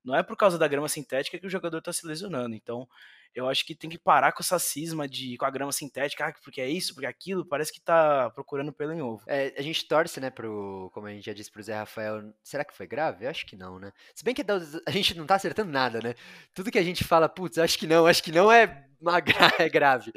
Não 0.05 0.17
é 0.17 0.25
por 0.25 0.37
causa 0.37 0.59
da 0.59 0.67
grama 0.67 0.89
sintética 0.89 1.39
que 1.39 1.47
o 1.47 1.51
jogador 1.51 1.79
está 1.79 1.93
se 1.93 2.05
lesionando. 2.05 2.57
Então, 2.57 2.89
eu 3.37 3.49
acho 3.49 3.67
que 3.67 3.75
tem 3.75 3.91
que 3.91 3.99
parar 3.99 4.33
com 4.33 4.43
essa 4.43 4.59
cisma 4.59 5.07
de 5.07 5.37
com 5.37 5.45
a 5.45 5.51
grama 5.51 5.71
sintética, 5.71 6.27
ah, 6.27 6.35
porque 6.43 6.61
é 6.61 6.69
isso, 6.69 6.95
porque 6.95 7.05
é 7.05 7.09
aquilo, 7.09 7.45
parece 7.45 7.71
que 7.71 7.81
tá 7.81 8.31
procurando 8.31 8.73
pelo 8.73 8.95
em 8.95 9.03
ovo. 9.03 9.23
É, 9.27 9.53
a 9.59 9.63
gente 9.63 9.87
torce, 9.87 10.19
né, 10.19 10.31
pro, 10.31 10.91
como 10.95 11.07
a 11.07 11.11
gente 11.11 11.27
já 11.27 11.35
disse 11.35 11.51
pro 11.51 11.63
Zé 11.63 11.77
Rafael, 11.77 12.33
será 12.43 12.65
que 12.65 12.75
foi 12.75 12.87
grave? 12.87 13.27
Eu 13.27 13.31
acho 13.31 13.45
que 13.45 13.55
não, 13.55 13.79
né? 13.79 13.93
Se 14.15 14.25
bem 14.25 14.35
que 14.35 14.43
a 14.87 14.91
gente 14.91 15.15
não 15.15 15.27
tá 15.27 15.35
acertando 15.35 15.71
nada, 15.71 16.01
né? 16.03 16.15
Tudo 16.55 16.71
que 16.71 16.79
a 16.79 16.83
gente 16.83 17.05
fala, 17.05 17.29
putz, 17.29 17.59
acho 17.59 17.79
que 17.79 17.87
não, 17.87 18.07
acho 18.07 18.23
que 18.23 18.33
não 18.33 18.51
é, 18.51 18.87
uma, 18.99 19.19
é 19.61 19.69
grave. 19.69 20.13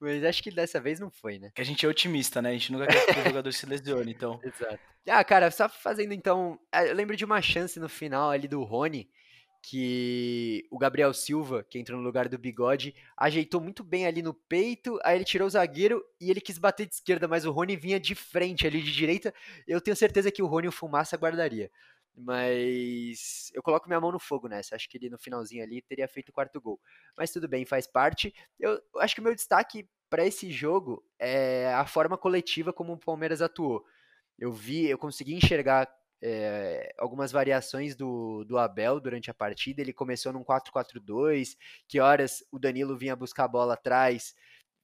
Mas 0.00 0.24
acho 0.24 0.42
que 0.42 0.50
dessa 0.50 0.80
vez 0.80 0.98
não 0.98 1.10
foi, 1.10 1.38
né? 1.38 1.50
Que 1.54 1.60
a 1.60 1.64
gente 1.64 1.84
é 1.84 1.88
otimista, 1.88 2.40
né? 2.40 2.50
A 2.50 2.52
gente 2.54 2.72
nunca 2.72 2.86
quer 2.86 3.04
que 3.04 3.20
o 3.20 3.24
jogador 3.24 3.52
se 3.52 3.66
lesione, 3.66 4.12
então. 4.12 4.40
Exato. 4.42 4.80
Ah, 5.08 5.22
cara, 5.24 5.50
só 5.50 5.68
fazendo 5.68 6.14
então, 6.14 6.58
é, 6.72 6.90
eu 6.90 6.94
lembro 6.94 7.16
de 7.16 7.24
uma 7.24 7.42
chance 7.42 7.78
no 7.78 7.88
final 7.88 8.30
ali 8.30 8.48
do 8.48 8.62
Rony, 8.62 9.10
que 9.62 10.66
o 10.70 10.76
Gabriel 10.76 11.14
Silva, 11.14 11.62
que 11.62 11.78
entrou 11.78 11.96
no 11.98 12.04
lugar 12.04 12.28
do 12.28 12.36
Bigode, 12.36 12.94
ajeitou 13.16 13.60
muito 13.60 13.84
bem 13.84 14.06
ali 14.06 14.20
no 14.20 14.34
peito, 14.34 14.98
aí 15.04 15.16
ele 15.16 15.24
tirou 15.24 15.46
o 15.46 15.50
zagueiro 15.50 16.04
e 16.20 16.30
ele 16.30 16.40
quis 16.40 16.58
bater 16.58 16.86
de 16.86 16.94
esquerda, 16.94 17.28
mas 17.28 17.44
o 17.44 17.52
Rony 17.52 17.76
vinha 17.76 18.00
de 18.00 18.14
frente 18.14 18.66
ali 18.66 18.82
de 18.82 18.92
direita. 18.92 19.32
Eu 19.66 19.80
tenho 19.80 19.96
certeza 19.96 20.32
que 20.32 20.42
o 20.42 20.46
Rony 20.46 20.66
o 20.66 20.72
Fumaça 20.72 21.16
guardaria. 21.16 21.70
Mas 22.14 23.50
eu 23.54 23.62
coloco 23.62 23.88
minha 23.88 24.00
mão 24.00 24.12
no 24.12 24.18
fogo 24.18 24.48
nessa. 24.48 24.74
Acho 24.74 24.88
que 24.88 24.98
ele 24.98 25.08
no 25.08 25.18
finalzinho 25.18 25.62
ali 25.62 25.80
teria 25.80 26.06
feito 26.08 26.28
o 26.28 26.32
quarto 26.32 26.60
gol. 26.60 26.78
Mas 27.16 27.30
tudo 27.30 27.48
bem, 27.48 27.64
faz 27.64 27.86
parte. 27.86 28.34
Eu 28.58 28.78
acho 28.98 29.14
que 29.14 29.20
o 29.20 29.24
meu 29.24 29.34
destaque 29.34 29.88
para 30.10 30.26
esse 30.26 30.50
jogo 30.50 31.02
é 31.18 31.72
a 31.72 31.86
forma 31.86 32.18
coletiva 32.18 32.72
como 32.72 32.92
o 32.92 32.98
Palmeiras 32.98 33.40
atuou. 33.40 33.82
Eu 34.38 34.52
vi, 34.52 34.86
eu 34.86 34.98
consegui 34.98 35.34
enxergar 35.34 35.88
é, 36.22 36.94
algumas 36.98 37.32
variações 37.32 37.96
do, 37.96 38.44
do 38.44 38.56
Abel 38.56 39.00
durante 39.00 39.30
a 39.30 39.34
partida. 39.34 39.80
Ele 39.80 39.92
começou 39.92 40.32
num 40.32 40.44
4-4-2, 40.44 41.56
que 41.88 41.98
horas 41.98 42.44
o 42.50 42.58
Danilo 42.58 42.96
vinha 42.96 43.16
buscar 43.16 43.44
a 43.44 43.48
bola 43.48 43.74
atrás, 43.74 44.34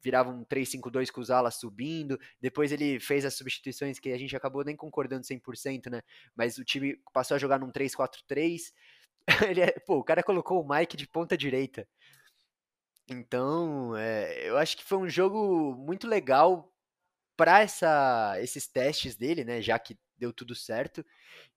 virava 0.02 0.30
um 0.30 0.44
3-5-2 0.44 1.10
com 1.10 1.20
os 1.20 1.30
alas 1.30 1.54
subindo. 1.54 2.18
Depois 2.40 2.72
ele 2.72 2.98
fez 2.98 3.24
as 3.24 3.34
substituições 3.34 4.00
que 4.00 4.12
a 4.12 4.18
gente 4.18 4.36
acabou 4.36 4.64
nem 4.64 4.76
concordando 4.76 5.24
100%, 5.24 5.88
né? 5.90 6.02
Mas 6.34 6.58
o 6.58 6.64
time 6.64 7.00
passou 7.12 7.36
a 7.36 7.38
jogar 7.38 7.60
num 7.60 7.70
3-4-3. 7.70 8.72
ele, 9.48 9.60
é, 9.60 9.70
pô, 9.86 9.98
o 9.98 10.04
cara 10.04 10.22
colocou 10.22 10.60
o 10.60 10.68
Mike 10.68 10.96
de 10.96 11.06
ponta 11.06 11.36
direita. 11.36 11.86
Então, 13.08 13.96
é, 13.96 14.48
eu 14.48 14.58
acho 14.58 14.76
que 14.76 14.84
foi 14.84 14.98
um 14.98 15.08
jogo 15.08 15.74
muito 15.76 16.06
legal 16.06 16.72
para 17.36 17.62
esses 18.42 18.66
testes 18.66 19.16
dele, 19.16 19.44
né? 19.44 19.62
Já 19.62 19.78
que 19.78 19.96
deu 20.18 20.32
tudo 20.32 20.54
certo. 20.54 21.04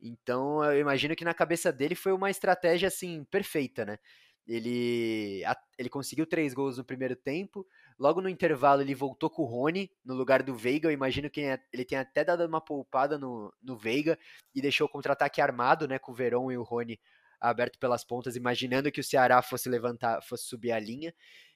Então, 0.02 0.63
eu 0.63 0.80
imagino 0.80 1.15
que 1.15 1.26
na 1.26 1.34
cabeça 1.34 1.71
dele 1.71 1.95
foi 1.95 2.12
uma 2.12 2.30
estratégia 2.30 2.88
assim 2.88 3.24
perfeita, 3.26 3.86
né? 3.86 3.97
Ele, 4.47 5.43
ele 5.78 5.89
conseguiu 5.89 6.26
três 6.26 6.54
gols 6.54 6.78
no 6.78 6.84
primeiro 6.84 7.15
tempo. 7.15 7.65
Logo 7.97 8.21
no 8.21 8.30
intervalo, 8.30 8.82
ele 8.82 8.95
voltou 8.95 9.30
com 9.30 9.43
o 9.43 9.45
Rony 9.45 9.91
no 10.04 10.15
lugar 10.15 10.41
do 10.43 10.56
Veiga. 10.56 10.88
Eu 10.88 10.91
imagino 10.91 11.30
que 11.30 11.41
ele 11.71 11.86
tenha 11.86 12.02
até 12.02 12.24
dado 12.24 12.45
uma 12.45 12.60
poupada 12.60 13.17
no, 13.17 13.54
no 13.62 13.78
Veiga 13.78 14.17
e 14.54 14.62
deixou 14.62 14.88
o 14.88 14.89
contra-ataque 14.89 15.39
armado, 15.41 15.88
né? 15.88 16.00
Com 16.00 16.12
o 16.12 16.15
Verón 16.15 16.52
e 16.52 16.58
o 16.58 16.63
Rony 16.63 17.00
aberto 17.39 17.80
pelas 17.80 18.04
pontas, 18.04 18.36
imaginando 18.36 18.91
que 18.91 19.00
o 19.00 19.04
Ceará 19.04 19.41
fosse 19.41 19.67
levantar, 19.67 20.21
fosse 20.21 20.45
subir 20.45 20.71
a 20.71 20.80
linha. 20.80 21.13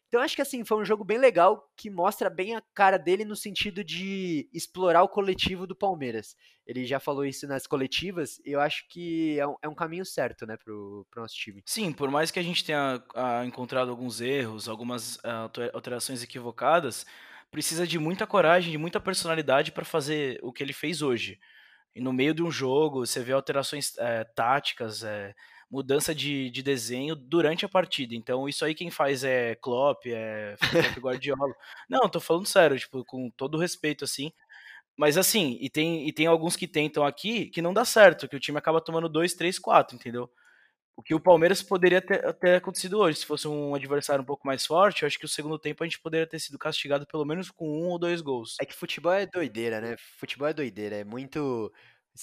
Então 0.08 0.22
acho 0.22 0.36
que 0.36 0.42
assim, 0.42 0.64
foi 0.64 0.78
um 0.78 0.86
jogo 0.86 1.04
bem 1.04 1.18
legal 1.18 1.70
que 1.76 1.90
mostra 1.90 2.30
bem 2.30 2.56
a 2.56 2.62
cara 2.74 2.98
dele 2.98 3.26
no 3.26 3.36
sentido 3.36 3.84
de 3.84 4.50
explorar 4.54 5.04
o 5.04 5.10
coletivo 5.10 5.68
do 5.68 5.76
Palmeiras. 5.76 6.36
Ele 6.66 6.86
já 6.86 7.00
falou 7.00 7.26
isso 7.26 7.48
nas 7.48 7.68
coletivas 7.68 8.40
e 8.46 8.52
eu 8.52 8.60
acho 8.60 8.88
que 8.90 9.40
é 9.40 9.46
um, 9.46 9.56
é 9.62 9.68
um 9.68 9.76
caminho 9.76 10.06
certo, 10.06 10.46
né, 10.46 10.58
pro, 10.58 11.06
pro 11.12 11.22
nosso 11.22 11.36
time. 11.36 11.62
Sim, 11.66 11.92
por 11.92 12.10
mais 12.10 12.32
que 12.32 12.40
a 12.40 12.44
gente 12.44 12.64
tenha 12.64 13.04
uh, 13.16 13.46
encontrado 13.46 13.90
alguns 13.90 14.22
erros, 14.22 14.68
algumas 14.68 15.18
uh, 15.18 15.52
alterações 15.74 16.24
equivocadas, 16.24 17.06
precisa 17.52 17.86
de 17.86 18.00
muita 18.00 18.26
coragem, 18.26 18.72
de 18.72 18.78
muita 18.78 19.00
personalidade 19.00 19.72
para 19.72 19.86
fazer 19.86 20.40
o 20.42 20.52
que 20.52 20.64
ele 20.64 20.74
fez 20.74 21.02
hoje. 21.02 21.40
E 21.96 22.02
no 22.02 22.12
meio 22.12 22.34
de 22.34 22.44
um 22.44 22.52
jogo, 22.52 23.06
você 23.06 23.22
vê 23.22 23.32
alterações 23.32 23.98
é, 23.98 24.26
táticas, 24.26 25.04
é, 25.04 25.34
mudança 25.70 26.14
de, 26.14 26.50
de 26.50 26.64
desenho 26.64 27.16
durante 27.16 27.66
a 27.66 27.70
partida. 27.70 28.16
Então, 28.16 28.48
isso 28.48 28.64
aí 28.64 28.74
quem 28.76 28.90
faz 28.90 29.24
é 29.24 29.56
Klopp, 29.56 30.06
é 30.08 30.56
Guardiola. 31.00 31.54
Não, 31.90 32.10
tô 32.10 32.20
falando 32.20 32.48
sério, 32.48 32.78
tipo, 32.78 33.04
com 33.06 33.30
todo 33.32 33.58
respeito, 33.58 34.04
assim. 34.04 34.32
Mas 34.98 35.18
assim, 35.18 35.58
e 35.60 35.70
tem, 35.70 36.08
e 36.08 36.14
tem 36.14 36.26
alguns 36.28 36.56
que 36.56 36.68
tentam 36.68 37.06
aqui 37.06 37.48
que 37.48 37.62
não 37.62 37.74
dá 37.74 37.84
certo, 37.84 38.30
que 38.30 38.36
o 38.36 38.40
time 38.40 38.58
acaba 38.58 38.80
tomando 38.80 39.10
2, 39.10 39.34
3, 39.34 39.60
4, 39.60 39.96
entendeu? 39.96 40.32
O 40.96 41.04
que 41.04 41.14
o 41.14 41.20
Palmeiras 41.20 41.62
poderia 41.62 42.02
ter, 42.02 42.34
ter, 42.36 42.56
acontecido 42.56 43.00
hoje. 43.00 43.20
Se 43.20 43.26
fosse 43.26 43.48
um 43.48 43.76
adversário 43.76 44.22
um 44.22 44.26
pouco 44.26 44.48
mais 44.48 44.66
forte, 44.66 45.04
eu 45.04 45.08
acho 45.08 45.20
que 45.20 45.26
o 45.26 45.30
segundo 45.30 45.60
tempo 45.60 45.84
a 45.84 45.86
gente 45.86 46.00
poderia 46.00 46.26
ter 46.26 46.40
sido 46.40 46.58
castigado 46.58 47.06
pelo 47.06 47.26
menos 47.26 47.52
com 47.52 47.68
um 47.68 47.90
ou 47.90 48.00
dois 48.00 48.22
gols. 48.22 48.56
É 48.62 48.66
que 48.66 48.74
futebol 48.74 49.12
é 49.12 49.26
doideira, 49.26 49.82
né? 49.82 49.98
Futebol 50.18 50.48
é 50.48 50.54
doideira. 50.54 50.96
É 50.96 51.04
muito 51.04 51.72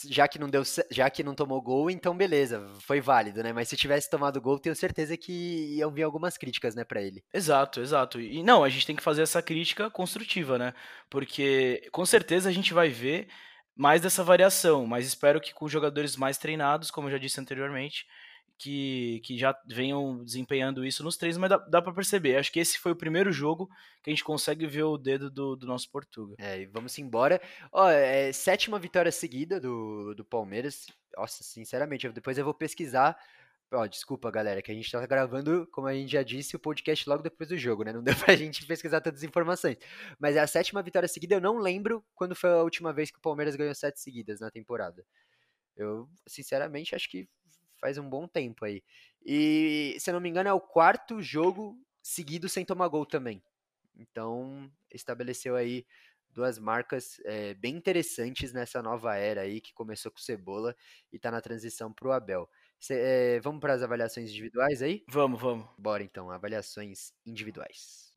já 0.09 0.27
que 0.27 0.39
não 0.39 0.49
deu, 0.49 0.63
já 0.91 1.11
que 1.11 1.23
não 1.23 1.35
tomou 1.35 1.61
gol, 1.61 1.91
então 1.91 2.17
beleza, 2.17 2.67
foi 2.81 3.01
válido, 3.01 3.43
né? 3.43 3.53
Mas 3.53 3.69
se 3.69 3.77
tivesse 3.77 4.09
tomado 4.09 4.41
gol, 4.41 4.59
tenho 4.59 4.75
certeza 4.75 5.17
que 5.17 5.77
iam 5.77 5.91
vir 5.91 6.03
algumas 6.03 6.39
críticas, 6.39 6.75
né, 6.75 6.85
para 6.85 7.03
ele. 7.03 7.23
Exato, 7.33 7.81
exato. 7.81 8.21
E 8.21 8.43
não, 8.43 8.65
a 8.65 8.69
gente 8.69 8.87
tem 8.87 8.97
que 8.97 9.03
fazer 9.03 9.23
essa 9.23 9.43
crítica 9.43 9.91
construtiva, 9.91 10.59
né? 10.59 10.73
Porque 11.11 11.89
com 11.93 12.07
certeza 12.07 12.49
a 12.49 12.53
gente 12.53 12.73
vai 12.73 12.89
ver 12.89 13.29
mais 13.77 14.01
dessa 14.01 14.25
variação, 14.25 14.87
mas 14.87 15.07
espero 15.07 15.41
que 15.41 15.53
com 15.53 15.69
jogadores 15.69 16.17
mais 16.17 16.39
treinados, 16.39 16.91
como 16.91 17.09
eu 17.09 17.13
já 17.13 17.19
disse 17.19 17.41
anteriormente, 17.41 18.07
que, 18.63 19.21
que 19.25 19.37
já 19.37 19.59
venham 19.67 20.23
desempenhando 20.25 20.87
isso 20.87 21.03
nos 21.03 21.17
três, 21.17 21.37
mas 21.37 21.51
dá, 21.51 21.57
dá 21.57 21.83
para 21.83 21.93
perceber. 21.93 22.37
Acho 22.37 22.53
que 22.53 22.61
esse 22.61 22.79
foi 22.79 22.93
o 22.93 22.97
primeiro 22.97 23.33
jogo 23.33 23.69
que 24.01 24.09
a 24.09 24.13
gente 24.13 24.23
consegue 24.23 24.67
ver 24.69 24.85
o 24.85 24.97
dedo 24.97 25.29
do, 25.29 25.57
do 25.57 25.67
nosso 25.67 25.91
Portuga. 25.91 26.37
É, 26.39 26.61
e 26.61 26.67
vamos 26.67 26.97
embora. 26.97 27.41
Ó, 27.73 27.89
é, 27.89 28.33
sétima 28.33 28.79
vitória 28.79 29.11
seguida 29.11 29.59
do, 29.59 30.15
do 30.15 30.25
Palmeiras. 30.25 30.87
Nossa, 31.17 31.43
sinceramente, 31.43 32.09
depois 32.11 32.39
eu 32.39 32.45
vou 32.45 32.55
pesquisar. 32.55 33.19
Ó, 33.73 33.85
desculpa, 33.87 34.31
galera, 34.31 34.63
que 34.63 34.71
a 34.71 34.75
gente 34.75 34.93
tá 34.93 35.05
gravando, 35.07 35.67
como 35.73 35.89
a 35.89 35.95
gente 35.95 36.13
já 36.13 36.23
disse, 36.23 36.55
o 36.55 36.61
podcast 36.61 37.09
logo 37.09 37.23
depois 37.23 37.49
do 37.49 37.59
jogo, 37.59 37.83
né? 37.83 37.93
Não 37.93 38.03
deu 38.05 38.15
pra 38.15 38.37
gente 38.37 38.65
pesquisar 38.65 39.01
todas 39.01 39.21
as 39.21 39.25
informações. 39.25 39.77
Mas 40.21 40.37
é 40.37 40.41
a 40.41 40.47
sétima 40.47 40.81
vitória 40.83 41.09
seguida, 41.09 41.35
eu 41.35 41.41
não 41.41 41.59
lembro 41.59 42.05
quando 42.15 42.37
foi 42.37 42.51
a 42.51 42.63
última 42.63 42.93
vez 42.93 43.11
que 43.11 43.19
o 43.19 43.23
Palmeiras 43.23 43.57
ganhou 43.57 43.75
sete 43.75 43.99
seguidas 43.99 44.39
na 44.39 44.53
temporada. 44.53 45.05
Eu, 45.77 46.09
sinceramente, 46.29 46.95
acho 46.95 47.11
que 47.11 47.29
faz 47.83 47.99
um 47.99 48.09
bom 48.09 48.29
tempo 48.29 48.65
aí. 48.65 48.81
E, 49.27 49.97
se 49.99 50.09
eu 50.09 50.15
não 50.15 50.21
me 50.21 50.29
engano, 50.29 50.49
é 50.49 50.53
o 50.53 50.61
quarto 50.61 51.21
jogo 51.21 51.77
seguido 52.01 52.49
sem 52.49 52.65
tomar 52.65 52.87
gol 52.87 53.05
também. 53.05 53.43
Então, 53.97 54.71
estabeleceu 54.89 55.57
aí 55.57 55.85
duas 56.31 56.61
marcas 56.61 57.21
é, 57.25 57.55
bem 57.55 57.75
interessantes 57.77 58.53
nessa 58.53 58.81
nova 58.81 59.17
era 59.17 59.43
aí 59.43 59.61
que 59.61 59.75
começou 59.75 60.11
com 60.11 60.19
o 60.19 60.23
Cebola 60.23 60.75
e 61.13 61.17
está 61.17 61.31
na 61.31 61.41
transição 61.41 61.93
para 61.93 62.09
o 62.09 62.13
Abel. 62.13 62.49
Cê, 62.79 62.95
é, 62.95 63.41
vamos 63.41 63.61
para 63.61 63.75
as 63.75 63.83
avaliações 63.83 64.31
individuais 64.31 64.81
aí? 64.81 65.05
Vamos, 65.09 65.41
vamos. 65.41 65.69
Bora 65.77 66.05
então, 66.05 66.31
avaliações 66.31 67.13
individuais. 67.27 68.13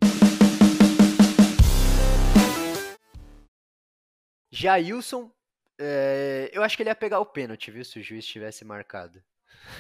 Jailson, 4.52 5.32
é, 5.78 6.50
eu 6.54 6.64
acho 6.64 6.78
que 6.78 6.84
ele 6.84 6.90
ia 6.90 6.96
pegar 6.96 7.20
o 7.20 7.26
pênalti, 7.26 7.72
viu, 7.72 7.84
se 7.84 8.00
o 8.00 8.04
juiz 8.04 8.26
tivesse 8.26 8.64
marcado. 8.64 9.22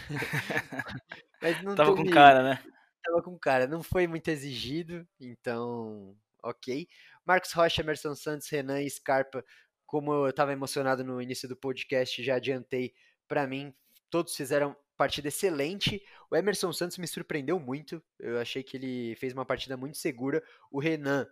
Mas 1.41 1.63
não 1.63 1.75
Tava 1.75 1.95
com 1.95 2.05
cara, 2.09 2.43
né? 2.43 2.63
Tava 3.03 3.21
com 3.21 3.37
cara, 3.37 3.67
não 3.67 3.83
foi 3.83 4.07
muito 4.07 4.27
exigido, 4.29 5.07
então, 5.19 6.15
ok. 6.43 6.87
Marcos 7.25 7.51
Rocha, 7.51 7.81
Emerson 7.81 8.15
Santos, 8.15 8.49
Renan 8.49 8.81
e 8.81 8.89
Scarpa, 8.89 9.43
como 9.85 10.13
eu 10.13 10.29
estava 10.29 10.51
emocionado 10.51 11.03
no 11.03 11.21
início 11.21 11.47
do 11.47 11.55
podcast, 11.55 12.23
já 12.23 12.35
adiantei, 12.35 12.93
para 13.27 13.45
mim, 13.45 13.73
todos 14.09 14.35
fizeram 14.35 14.75
partida 14.97 15.27
excelente. 15.27 16.01
O 16.31 16.35
Emerson 16.35 16.71
Santos 16.73 16.97
me 16.97 17.07
surpreendeu 17.07 17.59
muito, 17.59 18.01
eu 18.19 18.39
achei 18.39 18.63
que 18.63 18.77
ele 18.77 19.15
fez 19.17 19.33
uma 19.33 19.45
partida 19.45 19.77
muito 19.77 19.97
segura. 19.97 20.43
O 20.71 20.79
Renan 20.79 21.27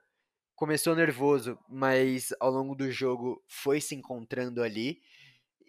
começou 0.56 0.96
nervoso, 0.96 1.58
mas 1.68 2.34
ao 2.40 2.52
longo 2.52 2.76
do 2.76 2.92
jogo 2.92 3.44
foi 3.48 3.82
se 3.82 3.96
encontrando 3.96 4.62
ali. 4.62 5.02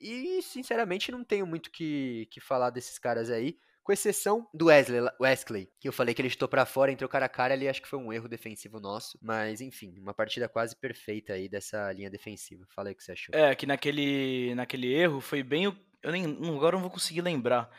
E, 0.05 0.43
sinceramente, 0.43 1.11
não 1.11 1.25
tenho 1.25 1.47
muito 1.47 1.71
que, 1.71 2.29
que 2.31 2.39
falar 2.39 2.69
desses 2.69 2.99
caras 2.99 3.31
aí. 3.31 3.57
Com 3.83 3.93
exceção 3.93 4.47
do 4.53 4.67
Wesley, 4.67 5.01
Wesley, 5.21 5.71
que 5.81 5.89
eu 5.89 5.93
falei 5.93 6.15
que 6.15 6.21
ele 6.21 6.29
estou 6.29 6.49
para 6.49 6.65
fora, 6.65 6.93
entrou 6.93 7.09
cara 7.09 7.27
a 7.27 7.29
cara 7.29 7.55
ali, 7.55 7.69
acho 7.69 7.83
que 7.83 7.89
foi 7.89 7.99
um 7.99 8.13
erro 8.13 8.29
defensivo 8.29 8.79
nosso. 8.81 9.19
Mas, 9.23 9.63
enfim, 9.63 9.95
uma 9.99 10.13
partida 10.13 10.49
quase 10.49 10.77
perfeita 10.77 11.33
aí 11.33 11.49
dessa 11.49 11.91
linha 11.93 12.11
defensiva. 12.11 12.67
Fala 12.75 12.89
aí 12.89 12.93
o 12.93 12.97
que 12.97 13.03
você 13.03 13.13
achou. 13.13 13.35
É, 13.35 13.55
que 13.55 13.67
naquele, 13.67 14.55
naquele 14.55 14.93
erro 14.93 15.21
foi 15.21 15.43
bem. 15.43 15.65
Eu 15.65 16.13
nem, 16.13 16.25
agora 16.25 16.77
não 16.77 16.83
vou 16.83 16.91
conseguir 16.91 17.23
lembrar. 17.23 17.71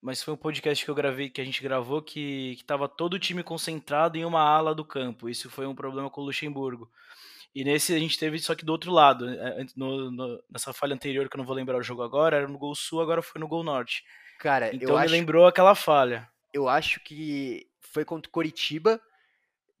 Mas 0.00 0.22
foi 0.22 0.34
um 0.34 0.36
podcast 0.36 0.84
que 0.84 0.90
eu 0.90 0.94
gravei, 0.94 1.30
que 1.30 1.40
a 1.40 1.44
gente 1.44 1.62
gravou, 1.62 2.02
que, 2.02 2.56
que 2.56 2.64
tava 2.64 2.88
todo 2.88 3.14
o 3.14 3.18
time 3.18 3.42
concentrado 3.42 4.18
em 4.18 4.24
uma 4.24 4.42
ala 4.42 4.74
do 4.74 4.84
campo. 4.84 5.28
Isso 5.28 5.48
foi 5.50 5.66
um 5.66 5.74
problema 5.74 6.10
com 6.10 6.20
o 6.20 6.24
Luxemburgo. 6.24 6.90
E 7.54 7.62
nesse 7.62 7.94
a 7.94 7.98
gente 7.98 8.18
teve 8.18 8.38
só 8.38 8.54
que 8.54 8.64
do 8.64 8.72
outro 8.72 8.90
lado. 8.90 9.26
Né, 9.26 9.66
no, 9.76 10.10
no, 10.10 10.42
nessa 10.50 10.72
falha 10.72 10.94
anterior, 10.94 11.28
que 11.28 11.36
eu 11.36 11.38
não 11.38 11.46
vou 11.46 11.54
lembrar 11.54 11.78
o 11.78 11.82
jogo 11.82 12.02
agora, 12.02 12.38
era 12.38 12.48
no 12.48 12.58
gol 12.58 12.74
sul, 12.74 13.00
agora 13.00 13.22
foi 13.22 13.40
no 13.40 13.46
gol 13.46 13.62
norte. 13.62 14.02
Cara, 14.38 14.74
então 14.74 14.96
me 14.96 15.02
acho, 15.02 15.12
lembrou 15.12 15.46
aquela 15.46 15.74
falha. 15.74 16.28
Eu 16.52 16.68
acho 16.68 17.00
que 17.00 17.66
foi 17.80 18.04
contra 18.04 18.28
o 18.28 18.32
Coritiba, 18.32 19.00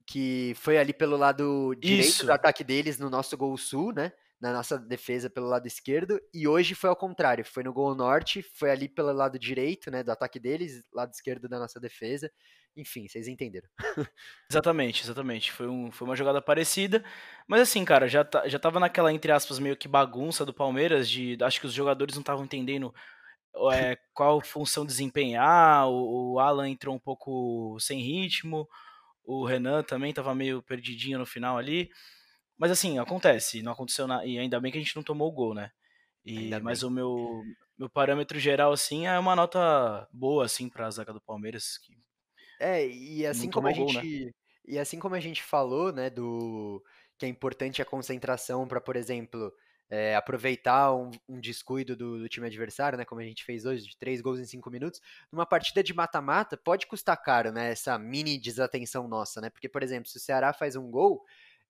que 0.06 0.54
foi 0.56 0.78
ali 0.78 0.92
pelo 0.92 1.16
lado 1.16 1.74
direito 1.78 2.08
Isso. 2.08 2.26
do 2.26 2.32
ataque 2.32 2.62
deles 2.62 2.98
no 2.98 3.10
nosso 3.10 3.36
gol 3.36 3.56
sul, 3.56 3.92
né? 3.92 4.12
Na 4.44 4.52
nossa 4.52 4.78
defesa 4.78 5.30
pelo 5.30 5.46
lado 5.46 5.66
esquerdo. 5.66 6.20
E 6.34 6.46
hoje 6.46 6.74
foi 6.74 6.90
ao 6.90 6.96
contrário, 6.96 7.42
foi 7.46 7.62
no 7.62 7.72
gol 7.72 7.94
norte, 7.94 8.42
foi 8.42 8.70
ali 8.70 8.90
pelo 8.90 9.10
lado 9.10 9.38
direito, 9.38 9.90
né? 9.90 10.02
Do 10.02 10.12
ataque 10.12 10.38
deles, 10.38 10.84
lado 10.92 11.14
esquerdo 11.14 11.48
da 11.48 11.58
nossa 11.58 11.80
defesa. 11.80 12.30
Enfim, 12.76 13.08
vocês 13.08 13.26
entenderam. 13.26 13.66
exatamente, 14.50 15.02
exatamente. 15.02 15.50
Foi, 15.50 15.66
um, 15.66 15.90
foi 15.90 16.06
uma 16.06 16.14
jogada 16.14 16.42
parecida. 16.42 17.02
Mas 17.48 17.62
assim, 17.62 17.86
cara, 17.86 18.06
já, 18.06 18.22
tá, 18.22 18.46
já 18.46 18.58
tava 18.58 18.78
naquela, 18.78 19.10
entre 19.10 19.32
aspas, 19.32 19.58
meio 19.58 19.78
que 19.78 19.88
bagunça 19.88 20.44
do 20.44 20.52
Palmeiras, 20.52 21.08
de 21.08 21.38
acho 21.40 21.58
que 21.58 21.66
os 21.66 21.72
jogadores 21.72 22.14
não 22.14 22.20
estavam 22.20 22.44
entendendo 22.44 22.92
é, 23.72 23.96
qual 24.12 24.42
função 24.42 24.84
desempenhar. 24.84 25.88
O, 25.88 26.34
o, 26.34 26.38
Alan 26.38 26.68
entrou 26.68 26.94
um 26.94 26.98
pouco 26.98 27.78
sem 27.80 27.98
ritmo. 27.98 28.68
O 29.24 29.46
Renan 29.46 29.82
também 29.82 30.12
tava 30.12 30.34
meio 30.34 30.60
perdidinho 30.60 31.18
no 31.18 31.24
final 31.24 31.56
ali. 31.56 31.88
Mas 32.56 32.70
assim, 32.70 32.98
acontece, 32.98 33.62
não 33.62 33.72
aconteceu 33.72 34.06
nada. 34.06 34.24
E 34.24 34.38
ainda 34.38 34.60
bem 34.60 34.70
que 34.70 34.78
a 34.78 34.80
gente 34.80 34.96
não 34.96 35.02
tomou 35.02 35.28
o 35.28 35.32
gol, 35.32 35.54
né? 35.54 35.70
E, 36.24 36.50
mas 36.60 36.82
o 36.82 36.90
meu, 36.90 37.42
meu 37.78 37.90
parâmetro 37.90 38.38
geral, 38.38 38.72
assim, 38.72 39.06
é 39.06 39.18
uma 39.18 39.36
nota 39.36 40.08
boa, 40.12 40.46
assim, 40.46 40.68
pra 40.68 40.90
zaga 40.90 41.12
do 41.12 41.20
Palmeiras. 41.20 41.76
Que 41.78 41.92
é, 42.60 42.86
e 42.86 43.26
assim 43.26 43.50
como 43.50 43.68
a 43.68 43.72
gol, 43.72 43.92
né? 43.92 44.00
gente. 44.00 44.24
Né? 44.26 44.32
E 44.66 44.78
assim 44.78 44.98
como 44.98 45.14
a 45.14 45.20
gente 45.20 45.42
falou, 45.42 45.92
né, 45.92 46.08
do 46.08 46.82
que 47.18 47.26
é 47.26 47.28
importante 47.28 47.82
a 47.82 47.84
concentração 47.84 48.66
para, 48.66 48.80
por 48.80 48.96
exemplo, 48.96 49.52
é, 49.90 50.16
aproveitar 50.16 50.94
um, 50.94 51.10
um 51.28 51.38
descuido 51.38 51.94
do, 51.94 52.18
do, 52.18 52.28
time 52.28 52.46
adversário, 52.46 52.96
né, 52.96 53.04
como 53.04 53.20
a 53.20 53.24
gente 53.24 53.44
fez 53.44 53.66
hoje, 53.66 53.84
de 53.84 53.96
três 53.98 54.22
gols 54.22 54.40
em 54.40 54.46
cinco 54.46 54.70
minutos, 54.70 55.00
numa 55.30 55.44
partida 55.44 55.82
de 55.82 55.92
mata-mata 55.92 56.56
pode 56.56 56.86
custar 56.86 57.20
caro, 57.22 57.52
né, 57.52 57.72
essa 57.72 57.98
mini 57.98 58.38
desatenção 58.38 59.06
nossa, 59.06 59.40
né, 59.40 59.50
porque, 59.50 59.68
por 59.68 59.82
exemplo, 59.82 60.08
se 60.08 60.16
o 60.16 60.20
Ceará 60.20 60.52
faz 60.54 60.74
um 60.76 60.90
gol, 60.90 61.22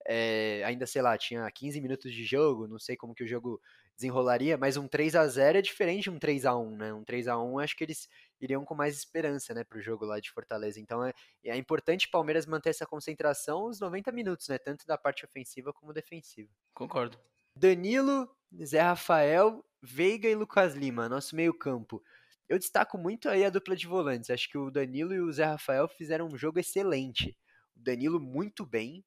é, 0.06 0.62
ainda, 0.64 0.86
sei 0.86 1.02
lá, 1.02 1.16
tinha 1.16 1.50
15 1.50 1.80
minutos 1.80 2.12
de 2.12 2.24
jogo, 2.24 2.68
não 2.68 2.78
sei 2.78 2.96
como 2.96 3.14
que 3.14 3.24
o 3.24 3.26
jogo 3.26 3.60
desenrolaria, 3.96 4.58
mas 4.58 4.76
um 4.76 4.88
3 4.88 5.14
a 5.14 5.26
0 5.26 5.58
é 5.58 5.62
diferente 5.62 6.04
de 6.04 6.10
um 6.10 6.18
3 6.18 6.44
a 6.46 6.56
1 6.56 6.76
né? 6.76 6.92
Um 6.92 7.04
3 7.04 7.28
a 7.28 7.38
1 7.38 7.58
acho 7.60 7.76
que 7.76 7.84
eles 7.84 8.08
iriam 8.40 8.64
com 8.64 8.74
mais 8.74 8.96
esperança, 8.96 9.54
né, 9.54 9.64
pro 9.64 9.80
jogo 9.80 10.04
lá 10.04 10.18
de 10.18 10.30
Fortaleza. 10.30 10.80
Então 10.80 11.04
é, 11.04 11.12
é 11.44 11.56
importante 11.56 12.06
o 12.06 12.10
Palmeiras 12.10 12.44
manter 12.46 12.70
essa 12.70 12.86
concentração 12.86 13.64
os 13.66 13.80
90 13.80 14.10
minutos, 14.12 14.48
né, 14.48 14.58
tanto 14.58 14.86
da 14.86 14.98
parte 14.98 15.24
ofensiva 15.24 15.72
como 15.72 15.92
defensiva. 15.92 16.50
Concordo. 16.74 17.18
Danilo, 17.56 18.28
Zé 18.64 18.80
Rafael, 18.80 19.64
Veiga 19.80 20.28
e 20.28 20.34
Lucas 20.34 20.74
Lima, 20.74 21.08
nosso 21.08 21.36
meio-campo. 21.36 22.02
Eu 22.48 22.58
destaco 22.58 22.98
muito 22.98 23.28
aí 23.28 23.44
a 23.44 23.50
dupla 23.50 23.76
de 23.76 23.86
volantes. 23.86 24.28
Acho 24.28 24.48
que 24.48 24.58
o 24.58 24.70
Danilo 24.70 25.14
e 25.14 25.20
o 25.20 25.32
Zé 25.32 25.44
Rafael 25.44 25.88
fizeram 25.88 26.26
um 26.26 26.36
jogo 26.36 26.58
excelente. 26.58 27.36
O 27.76 27.80
Danilo 27.82 28.20
muito 28.20 28.66
bem. 28.66 29.04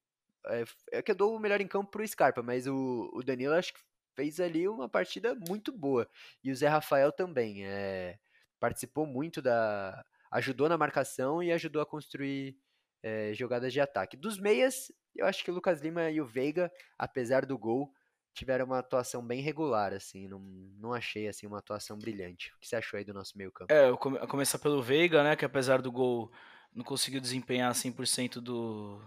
É, 0.49 0.63
é 0.91 1.01
que 1.01 1.11
eu 1.11 1.15
dou 1.15 1.35
o 1.35 1.39
melhor 1.39 1.61
em 1.61 1.67
campo 1.67 1.91
pro 1.91 2.07
Scarpa, 2.07 2.41
mas 2.41 2.67
o, 2.67 3.09
o 3.13 3.23
Danilo 3.23 3.53
acho 3.53 3.73
que 3.73 3.79
fez 4.15 4.39
ali 4.39 4.67
uma 4.67 4.89
partida 4.89 5.35
muito 5.47 5.71
boa. 5.71 6.09
E 6.43 6.51
o 6.51 6.55
Zé 6.55 6.67
Rafael 6.67 7.11
também. 7.11 7.65
É, 7.65 8.17
participou 8.59 9.05
muito 9.05 9.41
da. 9.41 10.03
ajudou 10.31 10.67
na 10.67 10.77
marcação 10.77 11.41
e 11.41 11.51
ajudou 11.51 11.81
a 11.81 11.85
construir 11.85 12.57
é, 13.03 13.33
jogadas 13.33 13.71
de 13.71 13.79
ataque. 13.79 14.17
Dos 14.17 14.39
meias, 14.39 14.91
eu 15.15 15.25
acho 15.25 15.43
que 15.43 15.51
o 15.51 15.53
Lucas 15.53 15.81
Lima 15.81 16.09
e 16.09 16.19
o 16.19 16.25
Veiga, 16.25 16.71
apesar 16.97 17.45
do 17.45 17.57
gol, 17.57 17.93
tiveram 18.33 18.65
uma 18.65 18.79
atuação 18.79 19.25
bem 19.25 19.41
regular, 19.41 19.93
assim, 19.93 20.27
não, 20.27 20.39
não 20.39 20.93
achei 20.93 21.27
assim 21.27 21.47
uma 21.47 21.59
atuação 21.59 21.97
brilhante. 21.97 22.53
O 22.55 22.59
que 22.59 22.67
você 22.67 22.75
achou 22.75 22.97
aí 22.97 23.03
do 23.03 23.13
nosso 23.13 23.37
meio 23.37 23.51
campo? 23.51 23.73
É, 23.73 23.89
eu 23.89 23.97
come, 23.97 24.19
começar 24.27 24.59
pelo 24.59 24.81
Veiga, 24.81 25.23
né, 25.23 25.35
que 25.35 25.45
apesar 25.45 25.81
do 25.81 25.91
gol 25.91 26.31
não 26.73 26.83
conseguiu 26.83 27.19
desempenhar 27.19 27.73
100% 27.73 28.39
do, 28.39 29.01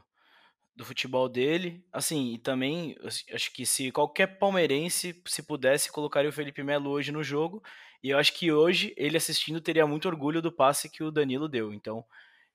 do 0.75 0.85
futebol 0.85 1.29
dele. 1.29 1.85
Assim, 1.93 2.35
e 2.35 2.39
também 2.39 2.97
acho 3.33 3.53
que 3.53 3.67
se 3.67 3.91
qualquer 3.93 4.39
palmeirense, 4.39 5.21
se 5.27 5.43
pudesse, 5.43 5.93
colocaria 5.93 6.31
o 6.31 6.33
Felipe 6.33 6.63
Melo 6.63 6.91
hoje 6.91 7.13
no 7.13 7.23
jogo. 7.23 7.63
E 8.03 8.11
eu 8.11 8.19
acho 8.19 8.33
que 8.33 8.51
hoje, 8.51 8.95
ele 8.97 9.17
assistindo, 9.17 9.61
teria 9.61 9.87
muito 9.87 10.09
orgulho 10.09 10.41
do 10.41 10.51
passe 10.51 10.89
que 10.89 11.03
o 11.03 11.11
Danilo 11.11 11.49
deu. 11.49 11.75
Então, 11.75 12.05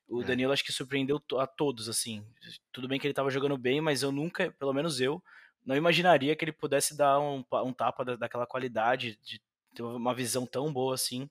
o 0.08 0.22
é. 0.22 0.24
Danilo 0.24 0.52
acho 0.52 0.64
que 0.64 0.72
surpreendeu 0.72 1.20
a 1.38 1.46
todos, 1.46 1.88
assim. 1.88 2.24
Tudo 2.72 2.88
bem 2.88 2.98
que 2.98 3.06
ele 3.06 3.12
estava 3.12 3.30
jogando 3.30 3.56
bem, 3.56 3.80
mas 3.80 4.02
eu 4.02 4.10
nunca, 4.10 4.50
pelo 4.58 4.72
menos 4.72 5.00
eu, 5.00 5.22
não 5.64 5.76
imaginaria 5.76 6.34
que 6.36 6.44
ele 6.44 6.52
pudesse 6.52 6.96
dar 6.96 7.18
um, 7.20 7.44
um 7.64 7.72
tapa 7.72 8.04
da, 8.04 8.16
daquela 8.16 8.46
qualidade, 8.46 9.18
de 9.24 9.40
ter 9.74 9.82
uma 9.82 10.14
visão 10.14 10.46
tão 10.46 10.72
boa 10.72 10.94
assim 10.94 11.28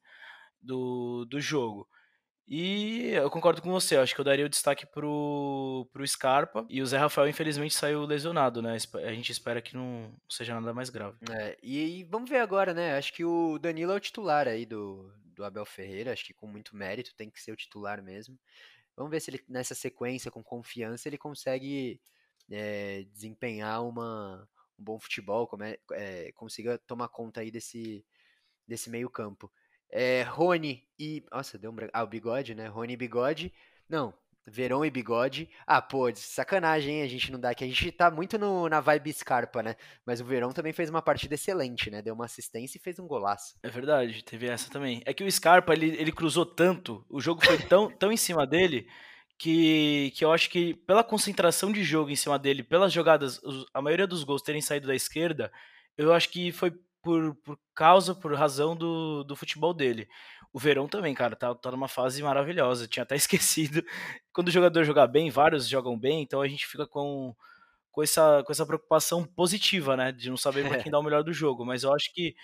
do, 0.61 1.25
do 1.25 1.39
jogo. 1.39 1.87
E 2.47 3.09
eu 3.09 3.29
concordo 3.29 3.59
com 3.59 3.71
você, 3.71 3.97
acho 3.97 4.13
que 4.13 4.21
eu 4.21 4.25
daria 4.25 4.45
o 4.45 4.49
destaque 4.49 4.85
pro, 4.85 5.87
pro 5.91 6.07
Scarpa. 6.07 6.65
E 6.69 6.79
o 6.79 6.85
Zé 6.85 6.97
Rafael, 6.97 7.27
infelizmente, 7.27 7.73
saiu 7.73 8.05
lesionado, 8.05 8.61
né? 8.61 8.77
A 9.03 9.13
gente 9.13 9.31
espera 9.31 9.61
que 9.61 9.75
não 9.75 10.13
seja 10.29 10.53
nada 10.53 10.71
mais 10.71 10.91
grave. 10.91 11.17
É, 11.31 11.57
e, 11.63 11.99
e, 11.99 12.03
vamos 12.03 12.29
ver 12.29 12.39
agora, 12.39 12.71
né? 12.71 12.97
Acho 12.97 13.11
que 13.13 13.25
o 13.25 13.57
Danilo 13.57 13.93
é 13.93 13.95
o 13.95 13.99
titular 13.99 14.47
aí 14.47 14.63
do, 14.63 15.11
do 15.35 15.43
Abel 15.43 15.65
Ferreira, 15.65 16.13
acho 16.13 16.23
que 16.23 16.33
com 16.33 16.45
muito 16.45 16.75
mérito, 16.75 17.15
tem 17.15 17.31
que 17.31 17.41
ser 17.41 17.51
o 17.51 17.55
titular 17.55 18.01
mesmo. 18.03 18.39
Vamos 18.95 19.11
ver 19.11 19.19
se 19.19 19.31
ele, 19.31 19.43
nessa 19.49 19.73
sequência, 19.73 20.29
com 20.29 20.43
confiança, 20.43 21.09
ele 21.09 21.17
consegue 21.17 21.99
é, 22.51 23.05
desempenhar 23.11 23.83
uma, 23.83 24.47
um 24.77 24.83
bom 24.83 24.99
futebol, 24.99 25.47
como 25.47 25.63
é, 25.63 25.77
é, 25.93 26.31
consiga 26.33 26.77
tomar 26.77 27.09
conta 27.09 27.41
aí 27.41 27.49
desse, 27.49 28.05
desse 28.67 28.89
meio 28.89 29.09
campo. 29.09 29.51
É, 29.91 30.23
Rony 30.23 30.83
e. 30.99 31.23
Nossa, 31.31 31.57
deu 31.57 31.71
um. 31.71 31.75
Ah, 31.93 32.03
o 32.03 32.07
bigode, 32.07 32.55
né? 32.55 32.67
Rony 32.67 32.93
e 32.93 32.97
bigode. 32.97 33.53
Não, 33.87 34.13
Verão 34.47 34.85
e 34.85 34.91
bigode. 34.91 35.49
Ah, 35.65 35.81
pô, 35.81 36.13
sacanagem, 36.13 36.97
hein? 36.97 37.01
A 37.01 37.07
gente 37.07 37.31
não 37.31 37.39
dá 37.39 37.49
aqui. 37.49 37.63
A 37.63 37.67
gente 37.67 37.91
tá 37.91 38.11
muito 38.11 38.37
no, 38.37 38.69
na 38.69 38.79
vibe 38.79 39.11
Scarpa, 39.11 39.63
né? 39.63 39.75
Mas 40.05 40.21
o 40.21 40.25
Verão 40.25 40.51
também 40.51 40.71
fez 40.71 40.87
uma 40.87 41.01
partida 41.01 41.33
excelente, 41.33 41.89
né? 41.89 42.01
Deu 42.01 42.13
uma 42.13 42.25
assistência 42.25 42.77
e 42.77 42.81
fez 42.81 42.99
um 42.99 43.07
golaço. 43.07 43.55
É 43.63 43.69
verdade, 43.69 44.23
teve 44.23 44.47
essa 44.47 44.69
também. 44.69 45.01
É 45.03 45.13
que 45.13 45.23
o 45.23 45.31
Scarpa, 45.31 45.73
ele, 45.73 45.95
ele 45.99 46.11
cruzou 46.11 46.45
tanto, 46.45 47.03
o 47.09 47.19
jogo 47.19 47.43
foi 47.43 47.57
tão, 47.57 47.89
tão 47.89 48.11
em 48.11 48.17
cima 48.17 48.45
dele, 48.45 48.87
que, 49.37 50.13
que 50.15 50.23
eu 50.23 50.31
acho 50.31 50.47
que 50.51 50.75
pela 50.75 51.03
concentração 51.03 51.71
de 51.71 51.83
jogo 51.83 52.11
em 52.11 52.15
cima 52.15 52.37
dele, 52.37 52.61
pelas 52.61 52.93
jogadas, 52.93 53.41
a 53.73 53.81
maioria 53.81 54.05
dos 54.05 54.23
gols 54.23 54.43
terem 54.43 54.61
saído 54.61 54.85
da 54.85 54.95
esquerda, 54.95 55.51
eu 55.97 56.13
acho 56.13 56.29
que 56.29 56.51
foi 56.51 56.71
por, 57.05 57.35
por 57.35 57.59
causa, 57.75 58.15
por 58.15 58.33
razão 58.33 58.75
do, 58.75 59.23
do 59.23 59.35
futebol 59.35 59.75
dele. 59.75 60.09
O 60.51 60.57
Verão 60.57 60.87
também, 60.87 61.13
cara, 61.13 61.35
tá, 61.35 61.53
tá 61.53 61.69
numa 61.69 61.87
fase 61.87 62.23
maravilhosa. 62.23 62.87
Tinha 62.87 63.03
até 63.03 63.13
esquecido. 63.15 63.83
Quando 64.33 64.47
o 64.47 64.51
jogador 64.51 64.83
jogar 64.83 65.05
bem, 65.05 65.29
vários 65.29 65.67
jogam 65.67 65.97
bem, 65.99 66.23
então 66.23 66.41
a 66.41 66.47
gente 66.47 66.65
fica 66.65 66.87
com, 66.87 67.35
com, 67.91 68.01
essa, 68.01 68.43
com 68.43 68.51
essa 68.51 68.65
preocupação 68.65 69.23
positiva, 69.23 69.95
né? 69.95 70.11
De 70.11 70.31
não 70.31 70.37
saber 70.37 70.67
para 70.67 70.81
quem 70.81 70.91
dá 70.91 70.97
o 70.97 71.03
melhor 71.03 71.23
do 71.23 71.31
jogo. 71.31 71.63
Mas 71.63 71.83
eu 71.83 71.93
acho 71.93 72.11
que 72.11 72.35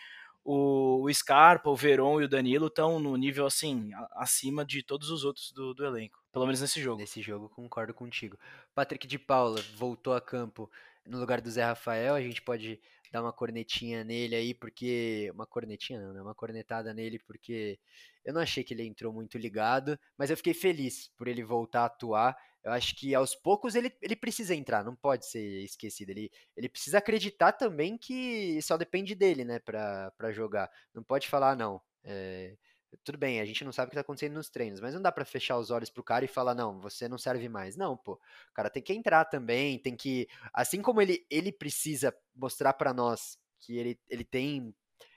o, 0.44 1.06
o 1.06 1.12
Scarpa, 1.12 1.72
o 1.72 1.76
Verón 1.76 2.22
e 2.22 2.26
o 2.26 2.30
Danilo 2.30 2.68
estão 2.68 3.00
no 3.00 3.18
nível 3.18 3.48
assim, 3.48 3.90
acima 4.12 4.64
de 4.64 4.84
todos 4.84 5.10
os 5.10 5.24
outros 5.24 5.52
do, 5.54 5.74
do 5.74 5.84
elenco. 5.84 6.20
Pelo 6.32 6.46
menos 6.46 6.62
nesse 6.62 6.80
jogo. 6.80 7.02
Nesse 7.02 7.20
jogo, 7.20 7.50
concordo 7.50 7.96
contigo. 7.96 8.38
Patrick 8.76 9.08
de 9.08 9.18
Paula 9.18 9.60
voltou 9.76 10.14
a 10.14 10.22
campo 10.22 10.70
no 11.04 11.20
lugar 11.20 11.42
do 11.42 11.50
Zé 11.50 11.64
Rafael. 11.64 12.14
A 12.14 12.22
gente 12.22 12.44
pode 12.44 12.80
dar 13.12 13.22
uma 13.22 13.34
cornetinha 13.34 14.04
nele 14.04 14.36
aí, 14.36 14.54
porque. 14.54 15.30
Uma 15.34 15.46
cornetinha 15.46 16.00
não, 16.02 16.14
né? 16.14 16.22
Uma 16.22 16.36
cornetada 16.36 16.94
nele, 16.94 17.20
porque 17.20 17.80
eu 18.24 18.34
não 18.34 18.42
achei 18.42 18.64
que 18.64 18.74
ele 18.74 18.86
entrou 18.86 19.12
muito 19.14 19.38
ligado, 19.38 20.00
mas 20.18 20.30
eu 20.30 20.38
fiquei 20.38 20.54
feliz 20.54 21.10
por 21.18 21.28
ele 21.28 21.44
voltar 21.44 21.82
a 21.82 21.86
atuar. 21.86 22.38
Eu 22.64 22.72
acho 22.72 22.96
que 22.96 23.16
aos 23.16 23.36
poucos 23.36 23.74
ele, 23.76 23.92
ele 24.02 24.16
precisa 24.16 24.54
entrar, 24.54 24.84
não 24.84 24.96
pode 24.96 25.26
ser 25.26 25.64
esquecido. 25.64 26.12
Ele, 26.12 26.30
ele 26.56 26.70
precisa 26.70 27.00
acreditar 27.00 27.54
também 27.54 27.98
que 27.98 28.62
só 28.62 28.78
depende 28.78 29.16
dele, 29.16 29.44
né, 29.44 29.60
pra, 29.60 30.12
pra 30.12 30.32
jogar. 30.32 30.70
Não 30.94 31.04
pode 31.04 31.28
falar, 31.28 31.56
não. 31.56 31.82
É, 32.04 32.56
tudo 33.04 33.18
bem, 33.18 33.40
a 33.40 33.46
gente 33.46 33.64
não 33.64 33.72
sabe 33.72 33.88
o 33.88 33.90
que 33.90 33.96
tá 33.96 34.02
acontecendo 34.02 34.34
nos 34.34 34.50
treinos, 34.50 34.80
mas 34.80 34.94
não 34.94 35.02
dá 35.02 35.12
para 35.12 35.26
fechar 35.26 35.58
os 35.58 35.72
olhos 35.72 35.90
pro 35.90 36.04
cara 36.04 36.26
e 36.26 36.28
falar, 36.28 36.54
não, 36.54 36.80
você 36.80 37.08
não 37.08 37.18
serve 37.18 37.48
mais. 37.50 37.76
Não, 37.76 37.98
pô. 37.98 38.14
O 38.14 38.54
cara 38.54 38.70
tem 38.70 38.84
que 38.84 38.94
entrar 38.94 39.26
também, 39.26 39.80
tem 39.80 39.96
que. 39.96 40.28
Assim 40.54 40.82
como 40.82 41.02
ele, 41.02 41.26
ele 41.30 41.52
precisa 41.52 42.14
mostrar 42.36 42.74
para 42.74 42.94
nós 42.94 43.38
que 43.60 43.78
ele, 43.78 44.00
ele 44.10 44.24
tem 44.24 44.74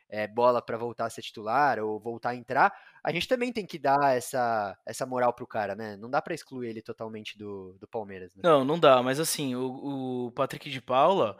é, 0.09 0.27
bola 0.27 0.63
para 0.63 0.77
voltar 0.77 1.07
a 1.07 1.11
ser 1.11 1.23
titular 1.23 1.79
ou 1.79 1.99
voltar 1.99 2.31
a 2.31 2.37
entrar, 2.37 2.73
a 3.03 3.11
gente 3.11 3.27
também 3.27 3.53
tem 3.53 3.67
que 3.67 3.79
dar 3.79 4.17
essa, 4.17 4.79
essa 4.87 5.05
moral 5.05 5.33
pro 5.33 5.47
cara, 5.47 5.75
né? 5.75 5.97
Não 5.97 6.09
dá 6.09 6.23
para 6.23 6.35
excluir 6.35 6.69
ele 6.69 6.83
totalmente 6.83 7.37
do, 7.37 7.77
do 7.81 7.89
Palmeiras. 7.89 8.35
Né? 8.35 8.43
Não, 8.45 8.65
não 8.65 8.79
dá, 8.79 9.03
mas 9.03 9.19
assim, 9.19 9.55
o, 9.55 10.27
o 10.27 10.33
Patrick 10.33 10.71
de 10.71 10.81
Paula 10.81 11.37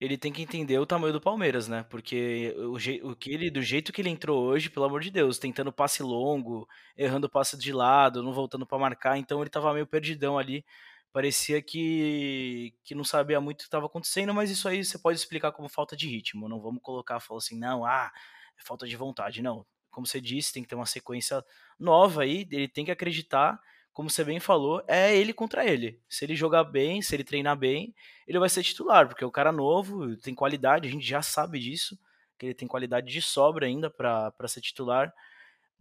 ele 0.00 0.16
tem 0.16 0.32
que 0.32 0.42
entender 0.42 0.78
o 0.78 0.86
tamanho 0.86 1.12
do 1.12 1.20
Palmeiras, 1.20 1.66
né? 1.66 1.84
Porque 1.90 2.54
o, 2.58 3.10
o 3.10 3.16
que 3.16 3.32
ele, 3.32 3.50
do 3.50 3.60
jeito 3.60 3.92
que 3.92 4.00
ele 4.00 4.10
entrou 4.10 4.44
hoje, 4.44 4.70
pelo 4.70 4.86
amor 4.86 5.00
de 5.00 5.10
Deus, 5.10 5.38
tentando 5.38 5.72
passe 5.72 6.02
longo, 6.02 6.68
errando 6.96 7.28
passe 7.28 7.58
de 7.58 7.72
lado, 7.72 8.22
não 8.22 8.32
voltando 8.32 8.64
para 8.66 8.78
marcar, 8.78 9.18
então 9.18 9.40
ele 9.40 9.50
tava 9.50 9.72
meio 9.74 9.86
perdidão 9.86 10.38
ali. 10.38 10.64
Parecia 11.12 11.60
que, 11.60 12.74
que 12.84 12.94
não 12.94 13.02
sabia 13.02 13.40
muito 13.40 13.60
o 13.60 13.62
que 13.62 13.68
estava 13.68 13.86
acontecendo, 13.86 14.32
mas 14.34 14.50
isso 14.50 14.68
aí 14.68 14.84
você 14.84 14.98
pode 14.98 15.18
explicar 15.18 15.52
como 15.52 15.68
falta 15.68 15.96
de 15.96 16.06
ritmo. 16.08 16.48
Não 16.48 16.60
vamos 16.60 16.80
colocar, 16.82 17.18
falar 17.18 17.38
assim, 17.38 17.58
não, 17.58 17.84
ah, 17.84 18.12
é 18.58 18.62
falta 18.64 18.86
de 18.86 18.96
vontade. 18.96 19.42
Não, 19.42 19.66
como 19.90 20.06
você 20.06 20.20
disse, 20.20 20.52
tem 20.52 20.62
que 20.62 20.68
ter 20.68 20.76
uma 20.76 20.86
sequência 20.86 21.44
nova 21.78 22.22
aí, 22.22 22.46
ele 22.52 22.68
tem 22.68 22.84
que 22.84 22.90
acreditar 22.90 23.60
como 23.98 24.08
você 24.08 24.22
bem 24.22 24.38
falou, 24.38 24.80
é 24.86 25.16
ele 25.16 25.32
contra 25.32 25.66
ele. 25.66 26.00
Se 26.08 26.24
ele 26.24 26.36
jogar 26.36 26.62
bem, 26.62 27.02
se 27.02 27.16
ele 27.16 27.24
treinar 27.24 27.56
bem, 27.56 27.92
ele 28.28 28.38
vai 28.38 28.48
ser 28.48 28.62
titular, 28.62 29.08
porque 29.08 29.24
o 29.24 29.30
cara 29.30 29.50
novo 29.50 30.16
tem 30.18 30.36
qualidade, 30.36 30.86
a 30.86 30.90
gente 30.92 31.04
já 31.04 31.20
sabe 31.20 31.58
disso, 31.58 31.98
que 32.38 32.46
ele 32.46 32.54
tem 32.54 32.68
qualidade 32.68 33.10
de 33.10 33.20
sobra 33.20 33.66
ainda 33.66 33.90
para 33.90 34.32
ser 34.46 34.60
titular. 34.60 35.12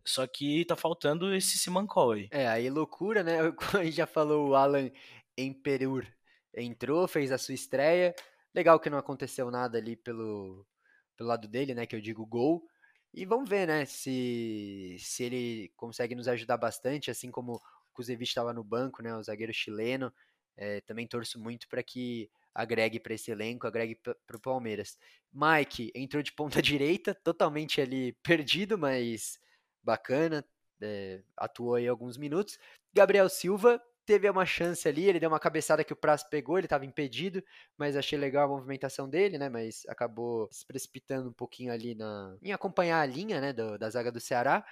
Só 0.03 0.25
que 0.25 0.65
tá 0.65 0.75
faltando 0.75 1.31
esse 1.31 1.59
Simancol 1.59 2.13
aí. 2.13 2.27
É, 2.31 2.47
aí 2.47 2.71
loucura, 2.71 3.21
né? 3.21 3.37
A 3.79 3.83
gente 3.83 3.97
já 3.97 4.07
falou, 4.07 4.49
o 4.49 4.55
Alan 4.55 4.89
Emperur 5.37 6.03
entrou, 6.55 7.07
fez 7.07 7.31
a 7.31 7.37
sua 7.37 7.53
estreia. 7.53 8.15
Legal 8.51 8.79
que 8.79 8.89
não 8.89 8.97
aconteceu 8.97 9.51
nada 9.51 9.77
ali 9.77 9.95
pelo, 9.95 10.65
pelo 11.15 11.29
lado 11.29 11.47
dele, 11.47 11.75
né? 11.75 11.85
Que 11.85 11.95
eu 11.95 12.01
digo 12.01 12.25
gol. 12.25 12.67
E 13.13 13.25
vamos 13.25 13.47
ver, 13.47 13.67
né? 13.67 13.85
Se, 13.85 14.97
se 14.99 15.23
ele 15.23 15.71
consegue 15.77 16.15
nos 16.15 16.27
ajudar 16.27 16.57
bastante, 16.57 17.11
assim 17.11 17.29
como 17.29 17.61
Kuzevic 17.97 18.29
estava 18.29 18.53
no 18.53 18.63
banco, 18.63 19.01
né, 19.01 19.15
o 19.15 19.23
zagueiro 19.23 19.53
chileno. 19.53 20.13
É, 20.55 20.81
também 20.81 21.07
torço 21.07 21.39
muito 21.39 21.67
para 21.67 21.83
que 21.83 22.29
agregue 22.53 22.99
para 22.99 23.13
esse 23.13 23.29
elenco, 23.29 23.67
agregue 23.67 23.95
para 23.95 24.37
o 24.37 24.39
Palmeiras. 24.39 24.97
Mike 25.33 25.91
entrou 25.93 26.23
de 26.23 26.31
ponta 26.31 26.61
direita, 26.61 27.13
totalmente 27.13 27.81
ali 27.81 28.13
perdido, 28.23 28.77
mas 28.77 29.39
bacana, 29.83 30.43
é, 30.81 31.21
atuou 31.35 31.75
aí 31.75 31.87
alguns 31.87 32.17
minutos. 32.17 32.57
Gabriel 32.93 33.29
Silva 33.29 33.81
teve 34.05 34.29
uma 34.29 34.45
chance 34.45 34.87
ali, 34.87 35.03
ele 35.03 35.19
deu 35.19 35.29
uma 35.29 35.39
cabeçada 35.39 35.83
que 35.83 35.93
o 35.93 35.95
Praz 35.95 36.23
pegou, 36.23 36.57
ele 36.57 36.65
estava 36.65 36.85
impedido, 36.85 37.43
mas 37.77 37.95
achei 37.95 38.17
legal 38.17 38.45
a 38.45 38.55
movimentação 38.55 39.09
dele, 39.09 39.37
né? 39.37 39.49
Mas 39.49 39.85
acabou 39.87 40.47
se 40.51 40.65
precipitando 40.65 41.29
um 41.29 41.33
pouquinho 41.33 41.73
ali 41.73 41.93
na, 41.93 42.35
em 42.41 42.53
acompanhar 42.53 43.01
a 43.01 43.05
linha, 43.05 43.41
né, 43.41 43.51
do, 43.53 43.77
da 43.77 43.89
zaga 43.89 44.11
do 44.11 44.19
Ceará. 44.19 44.65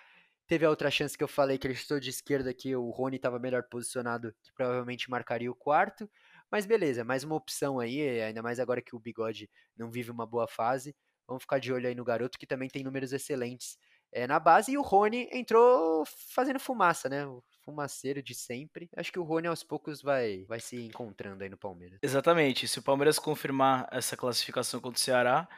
Teve 0.48 0.66
a 0.66 0.70
outra 0.70 0.92
chance 0.92 1.18
que 1.18 1.24
eu 1.24 1.28
falei 1.28 1.58
que 1.58 1.66
ele 1.66 1.74
estou 1.74 2.00
de 2.00 2.10
esquerda 2.10 2.54
que 2.54 2.76
o 2.76 2.90
Rony 2.92 3.16
estava 3.16 3.40
melhor 3.40 3.64
posicionado, 3.64 4.34
que 4.44 4.54
provavelmente 4.54 5.10
marcaria 5.10 5.50
o 5.50 5.56
quarto. 5.56 6.10
Mas 6.52 6.66
beleza, 6.66 7.04
mais 7.04 7.24
uma 7.24 7.36
opção 7.36 7.80
aí, 7.80 8.22
ainda 8.22 8.44
mais 8.44 8.60
agora 8.60 8.82
que 8.82 8.96
o 8.96 9.00
Bigode 9.00 9.50
não 9.76 9.90
vive 9.90 10.12
uma 10.12 10.26
boa 10.26 10.48
fase. 10.48 10.96
Vamos 11.28 11.44
ficar 11.44 11.60
de 11.60 11.74
olho 11.74 11.88
aí 11.88 11.96
no 11.96 12.04
garoto 12.04 12.38
que 12.38 12.46
também 12.46 12.70
tem 12.70 12.84
números 12.84 13.12
excelentes 13.12 13.78
é, 14.12 14.28
na 14.28 14.40
base. 14.40 14.72
E 14.72 14.78
o 14.78 14.82
Rony 14.82 15.28
entrou 15.32 16.04
fazendo 16.34 16.60
fumaça, 16.60 17.10
né? 17.10 17.26
O 17.26 17.44
fumaceiro 17.64 18.22
de 18.22 18.36
sempre. 18.36 18.90
Acho 18.96 19.12
que 19.12 19.20
o 19.20 19.24
Rony 19.24 19.48
aos 19.48 19.64
poucos 19.64 20.02
vai, 20.02 20.46
vai 20.46 20.60
se 20.60 20.76
encontrando 20.76 21.44
aí 21.44 21.50
no 21.50 21.58
Palmeiras. 21.58 22.00
Exatamente. 22.02 22.68
Se 22.68 22.78
o 22.78 22.84
Palmeiras 22.84 23.18
confirmar 23.18 23.88
essa 23.92 24.16
classificação 24.16 24.80
contra 24.80 24.98
o 24.98 25.02
Ceará, 25.02 25.50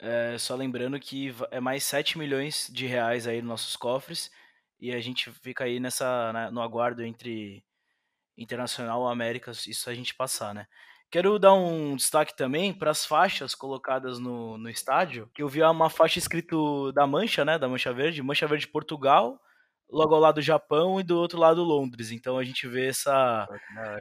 é, 0.00 0.36
só 0.38 0.54
lembrando 0.54 0.98
que 0.98 1.34
é 1.50 1.60
mais 1.60 1.84
7 1.84 2.18
milhões 2.18 2.70
de 2.72 2.86
reais 2.86 3.26
aí 3.26 3.40
nos 3.40 3.48
nossos 3.48 3.76
cofres. 3.76 4.30
E 4.80 4.92
a 4.92 5.00
gente 5.00 5.30
fica 5.30 5.64
aí 5.64 5.80
nessa, 5.80 6.32
né, 6.32 6.50
no 6.50 6.62
aguardo 6.62 7.02
entre 7.02 7.64
Internacional 8.36 9.08
América, 9.08 9.50
isso 9.50 9.90
a 9.90 9.94
gente 9.94 10.14
passar, 10.14 10.54
né? 10.54 10.66
Quero 11.10 11.38
dar 11.38 11.54
um 11.54 11.96
destaque 11.96 12.36
também 12.36 12.72
para 12.72 12.90
as 12.90 13.04
faixas 13.04 13.54
colocadas 13.54 14.18
no, 14.18 14.58
no 14.58 14.68
estádio, 14.68 15.28
eu 15.36 15.48
vi 15.48 15.62
uma 15.62 15.88
faixa 15.88 16.18
escrito 16.18 16.92
da 16.92 17.06
Mancha, 17.06 17.44
né, 17.44 17.58
da 17.58 17.66
Mancha 17.66 17.92
Verde, 17.92 18.22
Mancha 18.22 18.46
Verde 18.46 18.68
Portugal, 18.68 19.40
logo 19.90 20.14
ao 20.14 20.20
lado 20.20 20.42
Japão 20.42 21.00
e 21.00 21.02
do 21.02 21.18
outro 21.18 21.38
lado 21.38 21.62
Londres. 21.62 22.10
Então 22.10 22.38
a 22.38 22.44
gente 22.44 22.66
vê 22.68 22.88
essa. 22.88 23.48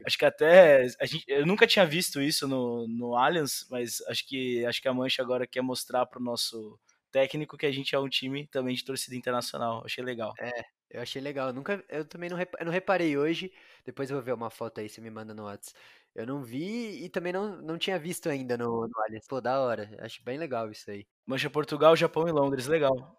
Acho 0.06 0.18
que 0.18 0.26
até. 0.26 0.86
A 1.00 1.06
gente, 1.06 1.24
eu 1.28 1.46
nunca 1.46 1.68
tinha 1.68 1.86
visto 1.86 2.22
isso 2.22 2.48
no, 2.48 2.88
no 2.88 3.16
Allianz, 3.16 3.66
mas 3.70 4.02
acho 4.08 4.28
que, 4.28 4.66
acho 4.66 4.82
que 4.82 4.88
a 4.88 4.94
Mancha 4.94 5.22
agora 5.22 5.48
quer 5.48 5.62
mostrar 5.62 6.06
para 6.06 6.20
o 6.20 6.24
nosso 6.24 6.80
técnico 7.12 7.58
que 7.58 7.66
a 7.66 7.72
gente 7.72 7.96
é 7.96 8.00
um 8.00 8.10
time 8.10 8.48
também 8.48 8.76
de 8.76 8.84
torcida 8.84 9.16
internacional. 9.16 9.84
Achei 9.86 10.04
legal. 10.04 10.34
É, 10.40 10.64
eu 10.90 11.02
achei 11.02 11.22
legal. 11.22 11.48
Eu 11.48 11.54
nunca, 11.54 11.84
eu 11.90 12.06
também 12.06 12.30
não, 12.30 12.40
eu 12.40 12.66
não 12.66 12.72
reparei 12.72 13.18
hoje. 13.18 13.52
Depois 13.86 14.10
eu 14.10 14.18
vou 14.18 14.24
ver 14.24 14.34
uma 14.34 14.50
foto 14.50 14.80
aí, 14.80 14.90
você 14.90 15.02
me 15.02 15.10
manda 15.10 15.34
no 15.34 15.44
WhatsApp. 15.46 15.78
Eu 16.14 16.26
não 16.26 16.44
vi 16.44 17.06
e 17.06 17.10
também 17.10 17.32
não, 17.32 17.62
não 17.62 17.78
tinha 17.78 18.00
visto 18.00 18.28
ainda 18.28 18.58
no, 18.58 18.88
no 18.88 19.02
Allianz. 19.04 19.28
Pô, 19.28 19.40
da 19.40 19.62
hora. 19.62 19.90
Acho 20.00 20.24
bem 20.24 20.38
legal 20.38 20.70
isso 20.72 20.90
aí. 20.90 21.06
Mancha 21.26 21.50
Portugal, 21.50 21.96
Japão 21.96 22.28
e 22.28 22.32
Londres. 22.32 22.66
Legal. 22.66 23.16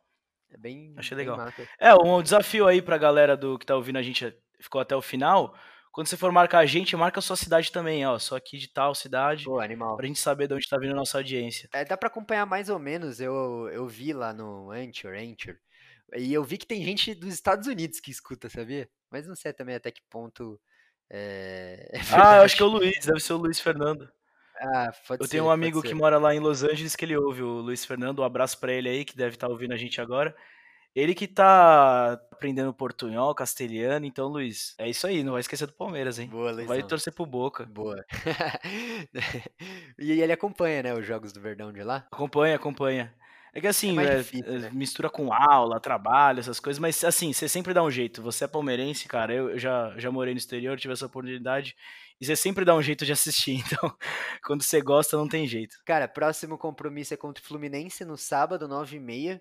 É 0.50 0.56
bem. 0.56 0.94
Achei 0.96 1.16
bem 1.16 1.26
legal. 1.26 1.36
massa. 1.44 1.68
É, 1.78 1.94
um 1.94 2.22
desafio 2.22 2.66
aí 2.66 2.80
pra 2.80 2.98
galera 2.98 3.36
do 3.36 3.58
que 3.58 3.66
tá 3.66 3.74
ouvindo 3.76 3.98
a 3.98 4.02
gente, 4.02 4.34
ficou 4.60 4.80
até 4.80 4.96
o 4.96 5.02
final. 5.02 5.54
Quando 5.92 6.06
você 6.06 6.16
for 6.16 6.30
marcar 6.30 6.60
a 6.60 6.66
gente, 6.66 6.94
marca 6.96 7.18
a 7.18 7.22
sua 7.22 7.36
cidade 7.36 7.72
também, 7.72 8.06
ó. 8.06 8.18
Só 8.18 8.36
aqui 8.36 8.56
de 8.56 8.68
tal 8.68 8.94
cidade, 8.94 9.44
Pô, 9.44 9.58
animal. 9.58 9.96
pra 9.96 10.06
gente 10.06 10.20
saber 10.20 10.46
de 10.46 10.54
onde 10.54 10.68
tá 10.68 10.78
vindo 10.78 10.92
a 10.92 10.96
nossa 10.96 11.18
audiência. 11.18 11.68
É, 11.72 11.84
dá 11.84 11.96
pra 11.96 12.08
acompanhar 12.08 12.46
mais 12.46 12.68
ou 12.68 12.78
menos. 12.78 13.20
Eu, 13.20 13.68
eu 13.72 13.86
vi 13.86 14.12
lá 14.12 14.32
no 14.32 14.70
Anchor, 14.70 15.14
Anchor. 15.14 15.56
E 16.16 16.32
eu 16.32 16.42
vi 16.44 16.56
que 16.56 16.66
tem 16.66 16.82
gente 16.82 17.14
dos 17.14 17.34
Estados 17.34 17.66
Unidos 17.66 18.00
que 18.00 18.10
escuta, 18.10 18.48
sabia? 18.48 18.88
Mas 19.10 19.26
não 19.26 19.34
sei 19.34 19.52
também 19.52 19.74
até 19.74 19.90
que 19.90 20.00
ponto. 20.08 20.60
É, 21.10 21.90
é 21.92 22.00
Ah, 22.12 22.36
eu 22.36 22.42
acho 22.42 22.56
que 22.56 22.62
é 22.62 22.66
o 22.66 22.68
Luiz, 22.68 23.04
deve 23.04 23.20
ser 23.20 23.32
o 23.32 23.38
Luiz 23.38 23.60
Fernando. 23.60 24.08
Ah, 24.60 24.90
pode 25.06 25.22
Eu 25.22 25.26
ser, 25.26 25.30
tenho 25.32 25.44
um 25.44 25.50
pode 25.54 25.54
amigo 25.54 25.82
que 25.82 25.88
ser. 25.90 25.94
mora 25.94 26.18
lá 26.18 26.34
em 26.34 26.40
Los 26.40 26.62
Angeles 26.64 26.96
que 26.96 27.04
ele 27.04 27.16
ouve, 27.16 27.42
o 27.42 27.60
Luiz 27.60 27.84
Fernando. 27.84 28.20
Um 28.20 28.24
abraço 28.24 28.58
pra 28.58 28.72
ele 28.72 28.88
aí, 28.88 29.04
que 29.04 29.16
deve 29.16 29.34
estar 29.36 29.48
ouvindo 29.48 29.72
a 29.72 29.76
gente 29.76 30.00
agora. 30.00 30.34
Ele 30.94 31.14
que 31.14 31.28
tá 31.28 32.14
aprendendo 32.32 32.74
portunhol, 32.74 33.34
castelhano. 33.34 34.06
Então, 34.06 34.28
Luiz, 34.28 34.74
é 34.78 34.88
isso 34.88 35.06
aí. 35.06 35.22
Não 35.22 35.32
vai 35.32 35.40
esquecer 35.40 35.66
do 35.66 35.72
Palmeiras, 35.74 36.18
hein? 36.18 36.28
Boa, 36.28 36.52
Não 36.52 36.66
vai 36.66 36.82
torcer 36.82 37.12
pro 37.12 37.26
Boca. 37.26 37.66
Boa. 37.66 38.04
E 39.98 40.20
ele 40.22 40.32
acompanha, 40.32 40.82
né, 40.82 40.94
os 40.94 41.06
jogos 41.06 41.32
do 41.32 41.40
Verdão 41.40 41.72
de 41.72 41.82
lá? 41.82 42.06
Acompanha, 42.10 42.56
acompanha. 42.56 43.14
É 43.52 43.60
que 43.60 43.66
É 43.66 43.70
assim, 43.70 43.92
mais 43.92 44.08
é, 44.08 44.16
difícil, 44.18 44.46
é, 44.46 44.58
né? 44.58 44.70
mistura 44.72 45.08
com 45.10 45.32
aula, 45.32 45.80
trabalho, 45.80 46.38
essas 46.40 46.60
coisas, 46.60 46.78
mas 46.78 47.02
assim, 47.02 47.32
você 47.32 47.48
sempre 47.48 47.72
dá 47.74 47.82
um 47.82 47.90
jeito. 47.90 48.22
Você 48.22 48.44
é 48.44 48.48
palmeirense, 48.48 49.08
cara. 49.08 49.32
Eu, 49.34 49.50
eu 49.50 49.58
já, 49.58 49.94
já 49.98 50.10
morei 50.10 50.34
no 50.34 50.38
exterior, 50.38 50.78
tive 50.78 50.92
essa 50.92 51.06
oportunidade. 51.06 51.74
E 52.20 52.26
você 52.26 52.34
sempre 52.34 52.64
dá 52.64 52.74
um 52.74 52.82
jeito 52.82 53.04
de 53.04 53.12
assistir. 53.12 53.62
Então, 53.78 53.96
quando 54.44 54.62
você 54.62 54.80
gosta, 54.80 55.16
não 55.16 55.28
tem 55.28 55.46
jeito. 55.46 55.76
Cara, 55.84 56.08
próximo 56.08 56.58
compromisso 56.58 57.14
é 57.14 57.16
contra 57.16 57.42
o 57.42 57.46
Fluminense 57.46 58.04
no 58.04 58.16
sábado, 58.16 58.68
9h30. 58.68 59.40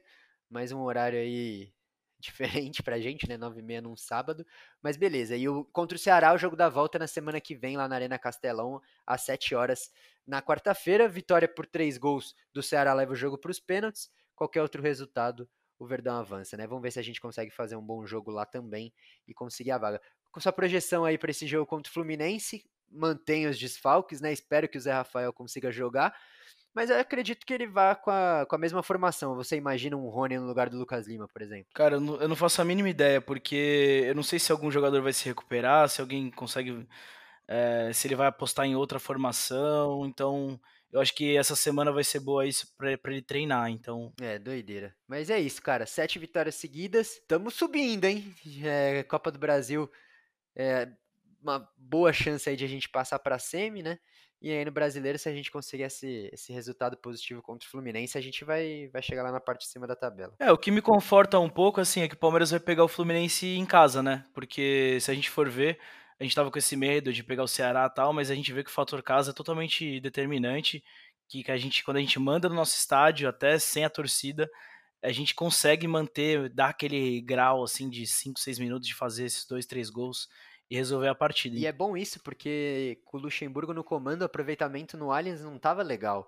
Mais 0.49 0.71
um 0.71 0.81
horário 0.81 1.19
aí 1.19 1.73
diferente 2.19 2.83
pra 2.83 2.99
gente, 2.99 3.27
né? 3.27 3.37
9h30 3.37 3.81
num 3.81 3.95
sábado. 3.95 4.45
Mas 4.81 4.95
beleza. 4.95 5.35
E 5.35 5.49
o, 5.49 5.65
contra 5.65 5.95
o 5.95 5.99
Ceará, 5.99 6.33
o 6.33 6.37
jogo 6.37 6.55
da 6.55 6.69
volta 6.69 6.99
na 6.99 7.07
semana 7.07 7.41
que 7.41 7.55
vem, 7.55 7.77
lá 7.77 7.87
na 7.87 7.95
Arena 7.95 8.19
Castelão, 8.19 8.79
às 9.05 9.21
7 9.21 9.55
horas 9.55 9.89
na 10.25 10.41
quarta-feira. 10.41 11.07
Vitória 11.07 11.47
por 11.47 11.65
3 11.65 11.97
gols 11.97 12.35
do 12.53 12.61
Ceará 12.61 12.93
leva 12.93 13.13
o 13.13 13.15
jogo 13.15 13.37
pros 13.37 13.59
pênaltis. 13.59 14.09
Qualquer 14.35 14.61
outro 14.61 14.83
resultado, 14.83 15.49
o 15.79 15.85
Verdão 15.85 16.17
avança, 16.19 16.57
né? 16.57 16.67
Vamos 16.67 16.83
ver 16.83 16.91
se 16.91 16.99
a 16.99 17.03
gente 17.03 17.21
consegue 17.21 17.51
fazer 17.51 17.75
um 17.75 17.81
bom 17.81 18.05
jogo 18.05 18.31
lá 18.31 18.45
também 18.45 18.93
e 19.27 19.33
conseguir 19.33 19.71
a 19.71 19.77
vaga. 19.77 20.01
Com 20.31 20.39
sua 20.39 20.51
projeção 20.51 21.03
aí 21.05 21.17
pra 21.17 21.31
esse 21.31 21.47
jogo 21.47 21.65
contra 21.65 21.89
o 21.89 21.93
Fluminense, 21.93 22.63
mantém 22.91 23.47
os 23.47 23.57
desfalques, 23.57 24.21
né? 24.21 24.31
Espero 24.31 24.67
que 24.69 24.77
o 24.77 24.81
Zé 24.81 24.93
Rafael 24.93 25.33
consiga 25.33 25.71
jogar. 25.71 26.15
Mas 26.73 26.91
eu 26.91 26.99
acredito 26.99 27.43
que 27.43 27.53
ele 27.53 27.65
vá 27.65 27.95
com 27.95 28.11
a, 28.11 28.45
com 28.47 28.55
a 28.55 28.59
mesma 28.59 28.83
formação. 28.83 29.35
Você 29.35 29.55
imagina 29.55 29.97
um 29.97 30.09
Rony 30.09 30.37
no 30.37 30.45
lugar 30.45 30.69
do 30.69 30.77
Lucas 30.77 31.07
Lima, 31.07 31.27
por 31.27 31.41
exemplo? 31.41 31.65
Cara, 31.73 31.95
eu 31.95 31.99
não, 31.99 32.21
eu 32.21 32.27
não 32.27 32.35
faço 32.35 32.61
a 32.61 32.65
mínima 32.65 32.87
ideia, 32.89 33.19
porque 33.19 34.03
eu 34.05 34.13
não 34.13 34.21
sei 34.21 34.37
se 34.37 34.51
algum 34.51 34.69
jogador 34.69 35.01
vai 35.01 35.11
se 35.11 35.25
recuperar, 35.25 35.89
se 35.89 36.01
alguém 36.01 36.29
consegue. 36.29 36.87
é, 37.47 37.91
se 37.93 38.07
ele 38.07 38.15
vai 38.15 38.27
apostar 38.27 38.65
em 38.67 38.75
outra 38.75 38.99
formação. 38.99 40.05
Então, 40.05 40.59
eu 40.91 41.01
acho 41.01 41.15
que 41.15 41.35
essa 41.35 41.55
semana 41.55 41.91
vai 41.91 42.03
ser 42.03 42.19
boa 42.19 42.45
isso 42.45 42.67
pra, 42.77 42.95
pra 42.95 43.11
ele 43.11 43.23
treinar. 43.23 43.71
Então, 43.71 44.13
É, 44.21 44.37
doideira. 44.37 44.95
Mas 45.07 45.31
é 45.31 45.39
isso, 45.39 45.59
cara. 45.63 45.87
Sete 45.87 46.19
vitórias 46.19 46.53
seguidas. 46.55 47.19
Tamo 47.27 47.49
subindo, 47.49 48.05
hein? 48.05 48.35
É, 48.63 49.01
Copa 49.03 49.31
do 49.31 49.39
Brasil. 49.39 49.89
É 50.57 50.89
uma 51.41 51.69
boa 51.77 52.11
chance 52.11 52.49
aí 52.49 52.55
de 52.55 52.65
a 52.65 52.67
gente 52.67 52.89
passar 52.89 53.19
pra 53.19 53.37
semi, 53.37 53.83
né? 53.83 53.99
E 54.39 54.51
aí 54.51 54.63
no 54.63 54.71
brasileiro, 54.71 55.17
se 55.17 55.27
a 55.27 55.33
gente 55.33 55.51
conseguir 55.51 55.83
esse, 55.83 56.29
esse 56.31 56.53
resultado 56.53 56.95
positivo 56.97 57.41
contra 57.41 57.67
o 57.67 57.71
Fluminense, 57.71 58.17
a 58.17 58.21
gente 58.21 58.45
vai, 58.45 58.87
vai 58.93 59.01
chegar 59.01 59.23
lá 59.23 59.31
na 59.31 59.39
parte 59.39 59.61
de 59.61 59.67
cima 59.67 59.87
da 59.87 59.95
tabela. 59.95 60.35
É, 60.39 60.51
o 60.51 60.57
que 60.57 60.69
me 60.69 60.81
conforta 60.81 61.39
um 61.39 61.49
pouco, 61.49 61.81
assim, 61.81 62.01
é 62.01 62.07
que 62.07 62.13
o 62.13 62.19
Palmeiras 62.19 62.51
vai 62.51 62.59
pegar 62.59 62.83
o 62.83 62.87
Fluminense 62.87 63.47
em 63.47 63.65
casa, 63.65 64.03
né? 64.03 64.23
Porque 64.33 64.99
se 65.01 65.09
a 65.09 65.13
gente 65.13 65.29
for 65.29 65.49
ver, 65.49 65.79
a 66.19 66.23
gente 66.23 66.35
tava 66.35 66.51
com 66.51 66.59
esse 66.59 66.75
medo 66.75 67.11
de 67.11 67.23
pegar 67.23 67.43
o 67.43 67.47
Ceará 67.47 67.87
e 67.91 67.95
tal, 67.95 68.13
mas 68.13 68.29
a 68.29 68.35
gente 68.35 68.53
vê 68.53 68.63
que 68.63 68.69
o 68.69 68.73
fator 68.73 69.01
casa 69.01 69.31
é 69.31 69.33
totalmente 69.33 69.99
determinante, 69.99 70.83
que, 71.27 71.43
que 71.43 71.51
a 71.51 71.57
gente, 71.57 71.83
quando 71.83 71.97
a 71.97 72.01
gente 72.01 72.19
manda 72.19 72.47
no 72.47 72.55
nosso 72.55 72.77
estádio, 72.77 73.27
até 73.27 73.57
sem 73.57 73.85
a 73.85 73.89
torcida, 73.89 74.47
a 75.03 75.11
gente 75.11 75.33
consegue 75.33 75.87
manter, 75.87 76.49
dar 76.49 76.69
aquele 76.69 77.21
grau, 77.21 77.63
assim, 77.63 77.89
de 77.89 78.05
5, 78.05 78.39
6 78.39 78.59
minutos 78.59 78.87
de 78.87 78.93
fazer 78.93 79.25
esses 79.25 79.47
dois, 79.47 79.65
três 79.65 79.89
gols 79.89 80.27
e 80.69 80.75
resolver 80.75 81.07
a 81.07 81.15
partida. 81.15 81.57
E 81.57 81.65
é 81.65 81.71
bom 81.71 81.95
isso, 81.95 82.21
porque 82.21 82.99
com 83.05 83.17
o 83.17 83.21
Luxemburgo 83.21 83.73
no 83.73 83.83
comando, 83.83 84.21
o 84.21 84.25
aproveitamento 84.25 84.97
no 84.97 85.11
Allianz 85.11 85.41
não 85.41 85.57
tava 85.57 85.81
legal. 85.81 86.27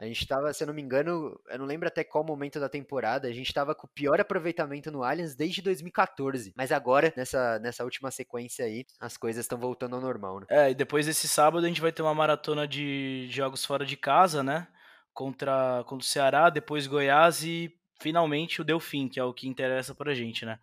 A 0.00 0.04
gente 0.04 0.28
tava, 0.28 0.52
se 0.52 0.62
eu 0.62 0.66
não 0.68 0.74
me 0.74 0.80
engano, 0.80 1.40
eu 1.48 1.58
não 1.58 1.66
lembro 1.66 1.88
até 1.88 2.04
qual 2.04 2.22
momento 2.22 2.60
da 2.60 2.68
temporada, 2.68 3.26
a 3.26 3.32
gente 3.32 3.52
tava 3.52 3.74
com 3.74 3.84
o 3.84 3.90
pior 3.90 4.20
aproveitamento 4.20 4.92
no 4.92 5.02
Allianz 5.02 5.34
desde 5.34 5.60
2014. 5.60 6.52
Mas 6.56 6.70
agora, 6.70 7.12
nessa, 7.16 7.58
nessa 7.58 7.82
última 7.82 8.08
sequência 8.12 8.64
aí, 8.64 8.86
as 9.00 9.16
coisas 9.16 9.44
estão 9.44 9.58
voltando 9.58 9.96
ao 9.96 10.00
normal, 10.00 10.40
né? 10.40 10.46
É, 10.50 10.70
e 10.70 10.74
depois 10.74 11.06
desse 11.06 11.26
sábado 11.26 11.64
a 11.64 11.68
gente 11.68 11.80
vai 11.80 11.90
ter 11.90 12.02
uma 12.02 12.14
maratona 12.14 12.68
de 12.68 13.26
jogos 13.28 13.64
fora 13.64 13.84
de 13.84 13.96
casa, 13.96 14.40
né? 14.40 14.68
Contra, 15.12 15.82
contra 15.84 16.04
o 16.04 16.08
Ceará, 16.08 16.48
depois 16.48 16.86
Goiás 16.86 17.42
e 17.42 17.74
finalmente 18.00 18.60
o 18.60 18.64
Delfim, 18.64 19.08
que 19.08 19.18
é 19.18 19.24
o 19.24 19.34
que 19.34 19.48
interessa 19.48 19.96
pra 19.96 20.14
gente, 20.14 20.46
né? 20.46 20.60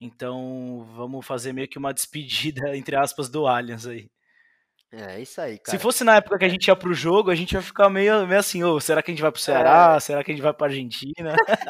Então 0.00 0.86
vamos 0.96 1.26
fazer 1.26 1.52
meio 1.52 1.68
que 1.68 1.78
uma 1.78 1.92
despedida, 1.94 2.74
entre 2.76 2.96
aspas, 2.96 3.28
do 3.28 3.46
Allianz 3.46 3.86
aí. 3.86 4.08
É, 4.90 5.16
é 5.16 5.20
isso 5.20 5.40
aí, 5.40 5.54
Se 5.56 5.60
cara. 5.60 5.78
fosse 5.78 6.02
na 6.02 6.16
época 6.16 6.38
que 6.38 6.44
a 6.46 6.48
gente 6.48 6.68
ia 6.68 6.76
pro 6.76 6.94
jogo, 6.94 7.30
a 7.30 7.34
gente 7.34 7.52
ia 7.52 7.60
ficar 7.62 7.90
meio, 7.90 8.26
meio 8.26 8.40
assim, 8.40 8.64
ô, 8.64 8.80
será 8.80 9.02
que 9.02 9.10
a 9.10 9.14
gente 9.14 9.20
vai 9.22 9.30
pro 9.30 9.40
Ceará? 9.40 10.00
Será 10.00 10.24
que 10.24 10.30
a 10.30 10.34
gente 10.34 10.42
vai 10.42 10.54
pra 10.54 10.66
Argentina? 10.68 11.34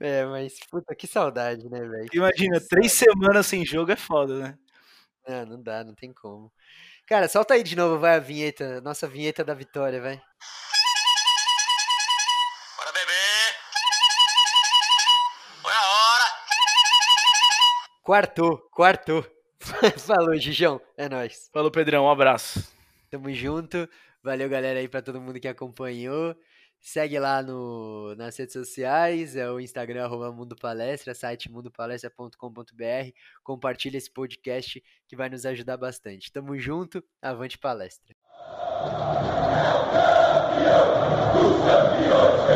É, 0.00 0.24
mas 0.26 0.54
puta, 0.70 0.94
que 0.94 1.06
saudade, 1.06 1.68
né, 1.68 1.80
velho? 1.80 2.08
Imagina, 2.12 2.60
Que 2.60 2.68
três 2.68 2.92
saudade. 2.92 3.18
semanas 3.18 3.46
sem 3.46 3.64
jogo 3.64 3.90
é 3.92 3.96
foda, 3.96 4.38
né? 4.38 4.58
Não, 5.28 5.46
não 5.46 5.62
dá, 5.62 5.84
não 5.84 5.94
tem 5.94 6.12
como. 6.12 6.52
Cara, 7.06 7.28
solta 7.28 7.54
aí 7.54 7.62
de 7.62 7.76
novo, 7.76 7.98
vai 7.98 8.16
a 8.16 8.20
vinheta, 8.20 8.80
nossa 8.80 9.08
vinheta 9.08 9.44
da 9.44 9.54
vitória, 9.54 10.00
vai. 10.00 10.20
Quarto, 18.10 18.58
quarto. 18.72 19.24
Falou, 20.04 20.34
Gijão. 20.34 20.80
É 20.96 21.08
nóis. 21.08 21.48
Falou, 21.52 21.70
Pedrão. 21.70 22.06
Um 22.06 22.10
abraço. 22.10 22.68
Tamo 23.08 23.32
junto. 23.32 23.88
Valeu, 24.20 24.48
galera, 24.48 24.80
aí 24.80 24.88
pra 24.88 25.00
todo 25.00 25.20
mundo 25.20 25.38
que 25.38 25.46
acompanhou. 25.46 26.34
Segue 26.80 27.20
lá 27.20 27.40
no, 27.40 28.16
nas 28.16 28.36
redes 28.36 28.52
sociais, 28.52 29.36
é 29.36 29.48
o 29.48 29.60
Instagram, 29.60 30.02
arroba 30.02 30.32
Mundo 30.32 30.56
Palestra, 30.56 31.14
site 31.14 31.48
mundopalestra.com.br. 31.52 33.12
Compartilha 33.44 33.96
esse 33.96 34.10
podcast 34.10 34.82
que 35.06 35.14
vai 35.14 35.28
nos 35.28 35.46
ajudar 35.46 35.76
bastante. 35.76 36.32
Tamo 36.32 36.58
junto, 36.58 37.04
avante 37.22 37.58
palestra. 37.58 38.16
É 40.66 40.76
o 41.38 41.62
campeão. 41.64 42.50